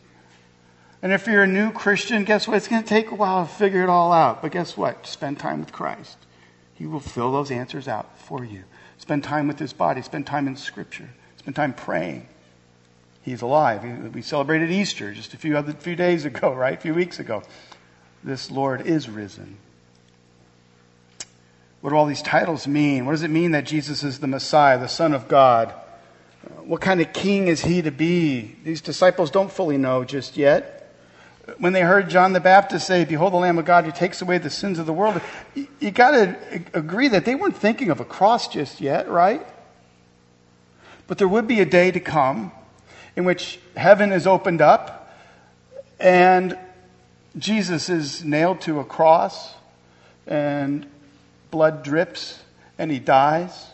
And 1.01 1.13
if 1.13 1.27
you're 1.27 1.45
a 1.45 1.47
new 1.47 1.73
Christian, 1.73 2.25
guess 2.25 2.47
what? 2.47 2.59
It's 2.59 2.69
going 2.69 2.83
to 2.83 2.87
take 2.87 3.11
a 3.11 3.15
while 3.15 3.47
to 3.47 3.51
figure 3.51 3.83
it 3.83 3.89
all 3.89 4.13
out. 4.13 4.43
But 4.43 4.53
guess 4.53 4.77
what? 4.77 5.07
Spend 5.07 5.39
time 5.39 5.61
with 5.61 5.73
Christ. 5.73 6.19
He 6.75 6.85
will 6.85 7.01
fill 7.01 7.33
those 7.33 7.51
answers 7.51 7.89
out 7.89 8.19
for 8.19 8.45
you. 8.45 8.65
Spend 8.99 9.25
time 9.25 9.49
with 9.49 9.59
his 9.59 9.73
body. 9.73 10.03
Spend 10.03 10.27
time 10.27 10.47
in 10.47 10.57
Scripture. 10.57 11.09
Spend 11.39 11.57
time 11.57 11.73
praying. 11.73 12.29
He's 13.23 13.43
alive. 13.43 14.15
We 14.15 14.23
celebrated 14.23 14.71
Easter 14.71 15.13
just 15.13 15.35
a 15.35 15.37
few, 15.37 15.57
other, 15.57 15.73
few 15.73 15.97
days 15.97 16.25
ago, 16.25 16.53
right? 16.55 16.79
A 16.79 16.81
few 16.81 16.95
weeks 16.95 17.19
ago 17.19 17.43
this 18.23 18.51
Lord 18.51 18.87
is 18.87 19.09
risen. 19.09 19.57
What 21.81 21.91
do 21.91 21.97
all 21.97 22.07
these 22.07 22.23
titles 22.23 22.67
mean? 22.67 23.07
What 23.07 23.13
does 23.13 23.23
it 23.23 23.31
mean 23.31 23.53
that 23.53 23.65
Jesus 23.65 24.05
is 24.05 24.19
the 24.21 24.27
Messiah, 24.27 24.79
the 24.79 24.89
Son 24.89 25.15
of 25.15 25.29
God? 25.29 25.73
What 26.65 26.81
kind 26.81 27.01
of 27.01 27.13
king 27.13 27.49
is 27.49 27.63
he 27.63 27.83
to 27.83 27.91
be? 27.91 28.57
These 28.65 28.83
disciples 28.83 29.31
don't 29.31 29.51
fully 29.51 29.79
know 29.79 30.05
just 30.05 30.37
yet. 30.37 30.77
When 31.59 31.73
they 31.73 31.81
heard 31.81 32.11
John 32.11 32.33
the 32.33 32.41
Baptist 32.41 32.87
say, 32.87 33.05
Behold 33.05 33.33
the 33.33 33.39
Lamb 33.39 33.59
of 33.59 33.65
God 33.65 33.85
who 33.85 33.93
takes 33.93 34.21
away 34.21 34.39
the 34.39 34.51
sins 34.51 34.79
of 34.79 34.87
the 34.87 34.93
world, 34.93 35.21
you, 35.55 35.67
you 35.81 35.91
got 35.91 36.11
to 36.11 36.37
agree 36.75 37.09
that 37.09 37.25
they 37.25 37.35
weren't 37.35 37.57
thinking 37.57 37.91
of 37.91 38.01
a 38.01 38.05
cross 38.05 38.49
just 38.49 38.81
yet, 38.81 39.09
right? 39.09 39.47
But 41.07 41.19
there 41.19 41.29
would 41.29 41.49
be 41.49 41.61
a 41.61 41.65
day 41.65 41.91
to 41.91 42.01
come 42.01 42.53
in 43.17 43.25
which 43.25 43.59
heaven 43.77 44.13
is 44.13 44.27
opened 44.27 44.61
up 44.61 45.15
and 45.99 46.59
Jesus 47.37 47.89
is 47.89 48.25
nailed 48.25 48.61
to 48.63 48.81
a 48.81 48.85
cross 48.85 49.55
and 50.27 50.87
blood 51.51 51.83
drips 51.83 52.41
and 52.79 52.91
he 52.91 52.99
dies 52.99 53.67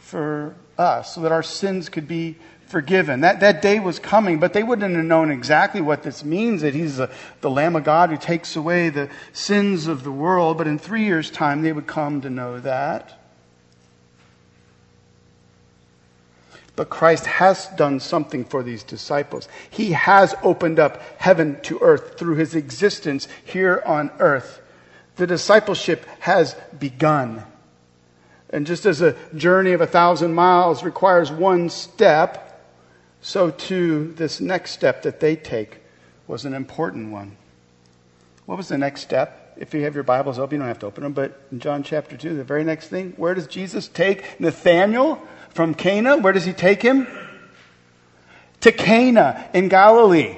for 0.00 0.54
us 0.78 1.14
so 1.14 1.22
that 1.22 1.32
our 1.32 1.42
sins 1.42 1.88
could 1.88 2.08
be 2.08 2.36
forgiven. 2.66 3.20
That, 3.20 3.40
that 3.40 3.60
day 3.60 3.78
was 3.78 3.98
coming, 3.98 4.40
but 4.40 4.54
they 4.54 4.62
wouldn't 4.62 4.96
have 4.96 5.04
known 5.04 5.30
exactly 5.30 5.82
what 5.82 6.02
this 6.02 6.24
means 6.24 6.62
that 6.62 6.74
he's 6.74 6.96
the, 6.96 7.10
the 7.42 7.50
Lamb 7.50 7.76
of 7.76 7.84
God 7.84 8.10
who 8.10 8.16
takes 8.16 8.56
away 8.56 8.88
the 8.88 9.10
sins 9.32 9.86
of 9.86 10.02
the 10.04 10.10
world. 10.10 10.56
But 10.56 10.66
in 10.66 10.78
three 10.78 11.04
years' 11.04 11.30
time, 11.30 11.62
they 11.62 11.72
would 11.72 11.86
come 11.86 12.22
to 12.22 12.30
know 12.30 12.58
that. 12.60 13.21
But 16.74 16.88
Christ 16.88 17.26
has 17.26 17.66
done 17.76 18.00
something 18.00 18.44
for 18.44 18.62
these 18.62 18.82
disciples. 18.82 19.48
He 19.68 19.92
has 19.92 20.34
opened 20.42 20.78
up 20.78 21.02
heaven 21.18 21.60
to 21.62 21.78
earth 21.80 22.18
through 22.18 22.36
his 22.36 22.54
existence 22.54 23.28
here 23.44 23.82
on 23.84 24.10
earth. 24.18 24.60
The 25.16 25.26
discipleship 25.26 26.06
has 26.20 26.56
begun. 26.78 27.44
And 28.50 28.66
just 28.66 28.86
as 28.86 29.00
a 29.02 29.16
journey 29.34 29.72
of 29.72 29.80
a 29.80 29.86
thousand 29.86 30.34
miles 30.34 30.82
requires 30.82 31.30
one 31.30 31.68
step, 31.68 32.60
so 33.20 33.50
too 33.50 34.12
this 34.16 34.40
next 34.40 34.72
step 34.72 35.02
that 35.02 35.20
they 35.20 35.36
take 35.36 35.78
was 36.26 36.44
an 36.44 36.54
important 36.54 37.12
one. 37.12 37.36
What 38.46 38.58
was 38.58 38.68
the 38.68 38.78
next 38.78 39.02
step? 39.02 39.54
If 39.58 39.74
you 39.74 39.82
have 39.82 39.94
your 39.94 40.04
Bibles 40.04 40.38
open, 40.38 40.56
you 40.56 40.58
don't 40.60 40.68
have 40.68 40.78
to 40.80 40.86
open 40.86 41.04
them, 41.04 41.12
but 41.12 41.40
in 41.52 41.60
John 41.60 41.82
chapter 41.82 42.16
2, 42.16 42.34
the 42.34 42.44
very 42.44 42.64
next 42.64 42.88
thing, 42.88 43.12
where 43.16 43.34
does 43.34 43.46
Jesus 43.46 43.88
take 43.88 44.40
Nathanael? 44.40 45.22
From 45.54 45.74
Cana. 45.74 46.16
Where 46.16 46.32
does 46.32 46.44
he 46.44 46.52
take 46.52 46.82
him? 46.82 47.06
To 48.62 48.72
Cana 48.72 49.48
in 49.52 49.68
Galilee. 49.68 50.36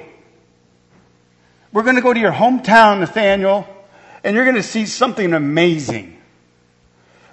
We're 1.71 1.83
going 1.83 1.95
to 1.95 2.01
go 2.01 2.13
to 2.13 2.19
your 2.19 2.31
hometown, 2.31 2.99
Nathanael, 2.99 3.67
and 4.23 4.35
you're 4.35 4.45
going 4.45 4.55
to 4.55 4.63
see 4.63 4.85
something 4.85 5.33
amazing. 5.33 6.15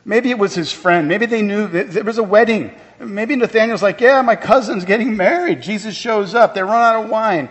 Maybe 0.05 0.31
it 0.31 0.39
was 0.39 0.55
his 0.55 0.73
friend. 0.73 1.07
Maybe 1.07 1.27
they 1.27 1.43
knew 1.43 1.69
there 1.69 2.03
was 2.03 2.19
a 2.19 2.25
wedding. 2.25 2.75
Maybe 2.99 3.37
Nathanael's 3.37 3.83
like, 3.83 4.01
Yeah, 4.01 4.21
my 4.23 4.37
cousin's 4.37 4.85
getting 4.85 5.17
married. 5.17 5.63
Jesus 5.63 5.95
shows 5.95 6.35
up. 6.35 6.55
They 6.55 6.63
run 6.63 6.73
out 6.73 7.05
of 7.05 7.11
wine. 7.11 7.49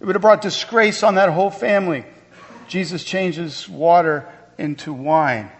It 0.00 0.04
would 0.04 0.14
have 0.14 0.22
brought 0.22 0.40
disgrace 0.40 1.02
on 1.02 1.16
that 1.16 1.30
whole 1.30 1.50
family. 1.50 2.04
Jesus 2.68 3.04
changes 3.04 3.68
water 3.68 4.28
into 4.58 4.92
wine. 4.92 5.50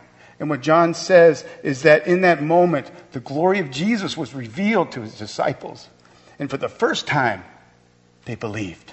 And 0.40 0.50
what 0.50 0.60
John 0.60 0.94
says 0.94 1.44
is 1.62 1.82
that 1.82 2.06
in 2.06 2.22
that 2.22 2.42
moment, 2.42 2.90
the 3.12 3.20
glory 3.20 3.60
of 3.60 3.70
Jesus 3.70 4.16
was 4.16 4.34
revealed 4.34 4.92
to 4.92 5.00
his 5.02 5.16
disciples. 5.16 5.88
And 6.38 6.50
for 6.50 6.56
the 6.56 6.68
first 6.68 7.06
time, 7.06 7.44
they 8.24 8.34
believed. 8.34 8.92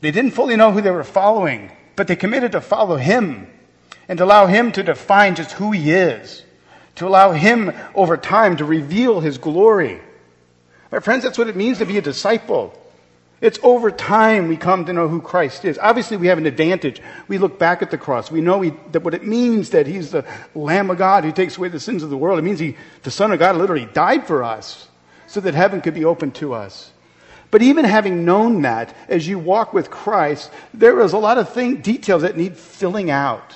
They 0.00 0.10
didn't 0.10 0.32
fully 0.32 0.56
know 0.56 0.70
who 0.70 0.80
they 0.80 0.90
were 0.90 1.04
following 1.04 1.70
but 1.96 2.08
they 2.08 2.16
committed 2.16 2.52
to 2.52 2.60
follow 2.60 2.96
him 2.96 3.46
and 4.08 4.18
to 4.18 4.24
allow 4.24 4.46
him 4.46 4.72
to 4.72 4.82
define 4.82 5.34
just 5.34 5.52
who 5.52 5.72
he 5.72 5.92
is, 5.92 6.42
to 6.96 7.06
allow 7.06 7.32
him 7.32 7.72
over 7.94 8.16
time 8.16 8.56
to 8.56 8.64
reveal 8.64 9.20
his 9.20 9.38
glory. 9.38 10.00
My 10.92 11.00
friends, 11.00 11.24
that's 11.24 11.38
what 11.38 11.48
it 11.48 11.56
means 11.56 11.78
to 11.78 11.86
be 11.86 11.98
a 11.98 12.02
disciple. 12.02 12.78
It's 13.44 13.58
over 13.62 13.90
time 13.90 14.48
we 14.48 14.56
come 14.56 14.86
to 14.86 14.94
know 14.94 15.06
who 15.06 15.20
Christ 15.20 15.66
is. 15.66 15.76
Obviously, 15.76 16.16
we 16.16 16.28
have 16.28 16.38
an 16.38 16.46
advantage. 16.46 17.02
We 17.28 17.36
look 17.36 17.58
back 17.58 17.82
at 17.82 17.90
the 17.90 17.98
cross. 17.98 18.30
We 18.30 18.40
know 18.40 18.62
he, 18.62 18.72
that 18.92 19.04
what 19.04 19.12
it 19.12 19.26
means 19.26 19.68
that 19.68 19.86
He's 19.86 20.12
the 20.12 20.24
Lamb 20.54 20.88
of 20.88 20.96
God 20.96 21.24
who 21.24 21.30
takes 21.30 21.58
away 21.58 21.68
the 21.68 21.78
sins 21.78 22.02
of 22.02 22.08
the 22.08 22.16
world. 22.16 22.38
It 22.38 22.42
means 22.42 22.58
He, 22.58 22.74
the 23.02 23.10
Son 23.10 23.32
of 23.32 23.38
God, 23.38 23.56
literally 23.56 23.84
died 23.84 24.26
for 24.26 24.42
us 24.42 24.88
so 25.26 25.40
that 25.40 25.52
heaven 25.52 25.82
could 25.82 25.92
be 25.92 26.06
open 26.06 26.30
to 26.32 26.54
us. 26.54 26.90
But 27.50 27.60
even 27.60 27.84
having 27.84 28.24
known 28.24 28.62
that, 28.62 28.96
as 29.08 29.28
you 29.28 29.38
walk 29.38 29.74
with 29.74 29.90
Christ, 29.90 30.50
there 30.72 30.98
is 31.02 31.12
a 31.12 31.18
lot 31.18 31.36
of 31.36 31.52
thing, 31.52 31.82
details 31.82 32.22
that 32.22 32.38
need 32.38 32.56
filling 32.56 33.10
out. 33.10 33.54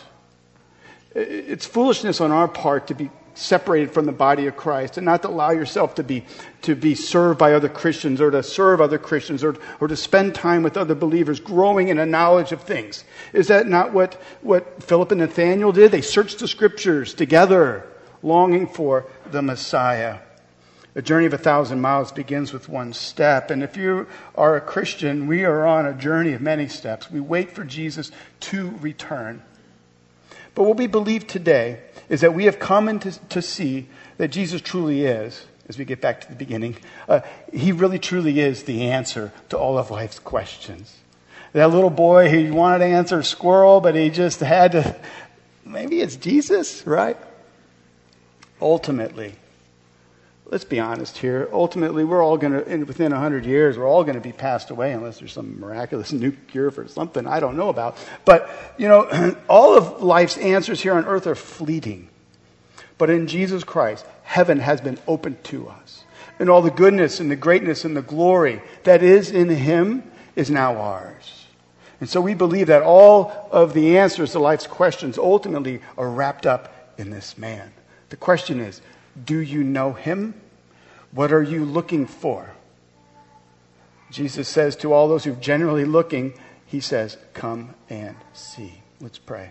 It's 1.14 1.64
foolishness 1.64 2.20
on 2.20 2.30
our 2.30 2.46
part 2.46 2.88
to 2.88 2.94
be 2.94 3.10
separated 3.38 3.92
from 3.92 4.04
the 4.04 4.12
body 4.12 4.46
of 4.46 4.56
Christ 4.56 4.96
and 4.96 5.04
not 5.04 5.22
to 5.22 5.28
allow 5.28 5.50
yourself 5.50 5.94
to 5.94 6.02
be, 6.02 6.24
to 6.62 6.74
be 6.74 6.94
served 6.96 7.38
by 7.38 7.54
other 7.54 7.68
Christians 7.68 8.20
or 8.20 8.32
to 8.32 8.42
serve 8.42 8.80
other 8.80 8.98
Christians 8.98 9.44
or, 9.44 9.56
or 9.80 9.86
to 9.86 9.96
spend 9.96 10.34
time 10.34 10.64
with 10.64 10.76
other 10.76 10.96
believers 10.96 11.38
growing 11.38 11.88
in 11.88 11.98
a 11.98 12.06
knowledge 12.06 12.50
of 12.50 12.62
things. 12.62 13.04
Is 13.32 13.46
that 13.48 13.68
not 13.68 13.92
what, 13.92 14.14
what 14.42 14.82
Philip 14.82 15.12
and 15.12 15.20
Nathanael 15.20 15.70
did? 15.70 15.92
They 15.92 16.02
searched 16.02 16.40
the 16.40 16.48
scriptures 16.48 17.14
together, 17.14 17.86
longing 18.22 18.66
for 18.66 19.06
the 19.30 19.42
Messiah. 19.42 20.18
A 20.96 21.02
journey 21.02 21.26
of 21.26 21.32
a 21.32 21.38
thousand 21.38 21.80
miles 21.80 22.10
begins 22.10 22.52
with 22.52 22.68
one 22.68 22.92
step. 22.92 23.52
And 23.52 23.62
if 23.62 23.76
you 23.76 24.08
are 24.34 24.56
a 24.56 24.60
Christian, 24.60 25.28
we 25.28 25.44
are 25.44 25.64
on 25.64 25.86
a 25.86 25.94
journey 25.94 26.32
of 26.32 26.40
many 26.40 26.66
steps. 26.66 27.08
We 27.08 27.20
wait 27.20 27.52
for 27.52 27.62
Jesus 27.62 28.10
to 28.40 28.70
return. 28.80 29.42
But 30.56 30.64
what 30.64 30.76
we 30.76 30.88
believe 30.88 31.28
today 31.28 31.78
is 32.08 32.20
that 32.22 32.34
we 32.34 32.44
have 32.44 32.58
come 32.58 32.88
in 32.88 32.98
to, 33.00 33.12
to 33.28 33.42
see 33.42 33.88
that 34.16 34.28
Jesus 34.28 34.60
truly 34.60 35.04
is, 35.04 35.46
as 35.68 35.78
we 35.78 35.84
get 35.84 36.00
back 36.00 36.22
to 36.22 36.28
the 36.28 36.34
beginning, 36.34 36.76
uh, 37.08 37.20
he 37.52 37.72
really 37.72 37.98
truly 37.98 38.40
is 38.40 38.64
the 38.64 38.90
answer 38.90 39.32
to 39.50 39.58
all 39.58 39.78
of 39.78 39.90
life's 39.90 40.18
questions. 40.18 40.96
That 41.52 41.70
little 41.70 41.90
boy, 41.90 42.28
he 42.28 42.50
wanted 42.50 42.78
to 42.78 42.84
answer 42.86 43.22
squirrel, 43.22 43.80
but 43.80 43.94
he 43.94 44.10
just 44.10 44.40
had 44.40 44.72
to, 44.72 44.96
maybe 45.64 46.00
it's 46.00 46.16
Jesus, 46.16 46.86
right? 46.86 47.16
Ultimately, 48.60 49.34
let's 50.48 50.64
be 50.64 50.80
honest 50.80 51.18
here. 51.18 51.48
Ultimately, 51.52 52.04
we're 52.04 52.22
all 52.22 52.36
going 52.36 52.52
to, 52.52 52.84
within 52.84 53.12
100 53.12 53.44
years, 53.44 53.78
we're 53.78 53.88
all 53.88 54.02
going 54.02 54.16
to 54.16 54.20
be 54.20 54.32
passed 54.32 54.70
away 54.70 54.92
unless 54.92 55.18
there's 55.18 55.32
some 55.32 55.60
miraculous 55.60 56.12
new 56.12 56.32
cure 56.32 56.70
for 56.70 56.88
something 56.88 57.26
I 57.26 57.40
don't 57.40 57.56
know 57.56 57.68
about. 57.68 57.96
But, 58.24 58.50
you 58.78 58.88
know, 58.88 59.36
all 59.48 59.76
of 59.76 60.02
life's 60.02 60.38
answers 60.38 60.80
here 60.80 60.94
on 60.94 61.04
earth 61.04 61.26
are 61.26 61.34
fleeting. 61.34 62.08
But 62.96 63.10
in 63.10 63.28
Jesus 63.28 63.62
Christ, 63.62 64.04
heaven 64.24 64.58
has 64.58 64.80
been 64.80 64.98
opened 65.06 65.44
to 65.44 65.68
us. 65.68 66.04
And 66.38 66.48
all 66.48 66.62
the 66.62 66.70
goodness 66.70 67.20
and 67.20 67.30
the 67.30 67.36
greatness 67.36 67.84
and 67.84 67.96
the 67.96 68.02
glory 68.02 68.62
that 68.84 69.02
is 69.02 69.30
in 69.30 69.48
Him 69.48 70.10
is 70.36 70.50
now 70.50 70.76
ours. 70.76 71.46
And 72.00 72.08
so 72.08 72.20
we 72.20 72.34
believe 72.34 72.68
that 72.68 72.82
all 72.82 73.48
of 73.50 73.74
the 73.74 73.98
answers 73.98 74.32
to 74.32 74.38
life's 74.38 74.68
questions 74.68 75.18
ultimately 75.18 75.80
are 75.96 76.08
wrapped 76.08 76.46
up 76.46 76.92
in 76.96 77.10
this 77.10 77.36
man. 77.36 77.72
The 78.10 78.16
question 78.16 78.60
is, 78.60 78.80
do 79.24 79.38
you 79.38 79.62
know 79.62 79.92
him? 79.92 80.34
What 81.12 81.32
are 81.32 81.42
you 81.42 81.64
looking 81.64 82.06
for? 82.06 82.52
Jesus 84.10 84.48
says 84.48 84.76
to 84.76 84.92
all 84.92 85.08
those 85.08 85.24
who 85.24 85.32
are 85.32 85.36
generally 85.36 85.84
looking, 85.84 86.34
He 86.66 86.80
says, 86.80 87.16
Come 87.34 87.74
and 87.90 88.16
see. 88.32 88.74
Let's 89.00 89.18
pray. 89.18 89.50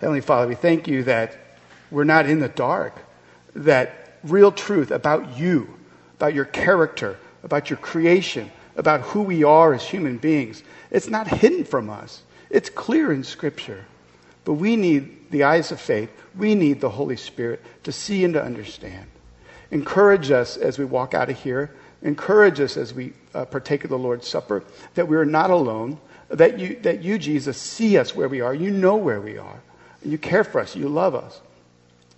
Heavenly 0.00 0.20
Father, 0.20 0.48
we 0.48 0.54
thank 0.54 0.86
you 0.86 1.02
that 1.04 1.36
we're 1.90 2.04
not 2.04 2.26
in 2.26 2.40
the 2.40 2.48
dark, 2.48 2.94
that 3.54 4.18
real 4.22 4.52
truth 4.52 4.90
about 4.90 5.38
you, 5.38 5.74
about 6.16 6.34
your 6.34 6.44
character, 6.44 7.18
about 7.42 7.70
your 7.70 7.78
creation, 7.78 8.50
about 8.76 9.00
who 9.00 9.22
we 9.22 9.42
are 9.42 9.74
as 9.74 9.82
human 9.82 10.18
beings, 10.18 10.62
it's 10.90 11.08
not 11.08 11.26
hidden 11.26 11.64
from 11.64 11.90
us. 11.90 12.22
It's 12.50 12.70
clear 12.70 13.12
in 13.12 13.24
Scripture. 13.24 13.84
But 14.48 14.54
we 14.54 14.76
need 14.76 15.30
the 15.30 15.44
eyes 15.44 15.72
of 15.72 15.78
faith. 15.78 16.08
We 16.34 16.54
need 16.54 16.80
the 16.80 16.88
Holy 16.88 17.18
Spirit 17.18 17.62
to 17.82 17.92
see 17.92 18.24
and 18.24 18.32
to 18.32 18.42
understand. 18.42 19.06
Encourage 19.70 20.30
us 20.30 20.56
as 20.56 20.78
we 20.78 20.86
walk 20.86 21.12
out 21.12 21.28
of 21.28 21.38
here. 21.38 21.70
Encourage 22.00 22.58
us 22.58 22.78
as 22.78 22.94
we 22.94 23.12
uh, 23.34 23.44
partake 23.44 23.84
of 23.84 23.90
the 23.90 23.98
Lord's 23.98 24.26
Supper 24.26 24.64
that 24.94 25.06
we 25.06 25.18
are 25.18 25.26
not 25.26 25.50
alone, 25.50 26.00
that 26.30 26.58
you, 26.58 26.76
that 26.76 27.02
you, 27.02 27.18
Jesus, 27.18 27.58
see 27.58 27.98
us 27.98 28.16
where 28.16 28.26
we 28.26 28.40
are. 28.40 28.54
You 28.54 28.70
know 28.70 28.96
where 28.96 29.20
we 29.20 29.36
are. 29.36 29.60
You 30.02 30.16
care 30.16 30.44
for 30.44 30.62
us. 30.62 30.74
You 30.74 30.88
love 30.88 31.14
us. 31.14 31.42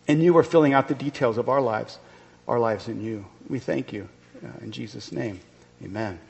And 0.07 0.23
you 0.23 0.37
are 0.39 0.45
filling 0.45 0.73
out 0.73 0.87
the 0.87 0.95
details 0.95 1.37
of 1.37 1.49
our 1.49 1.61
lives, 1.61 1.99
our 2.47 2.61
lives 2.61 2.87
in 2.87 3.03
you. 3.03 3.27
We 3.49 3.59
thank 3.59 3.93
you. 3.93 4.09
Uh, 4.41 4.51
in 4.63 4.71
Jesus' 4.71 5.11
name, 5.11 5.41
amen. 5.83 6.21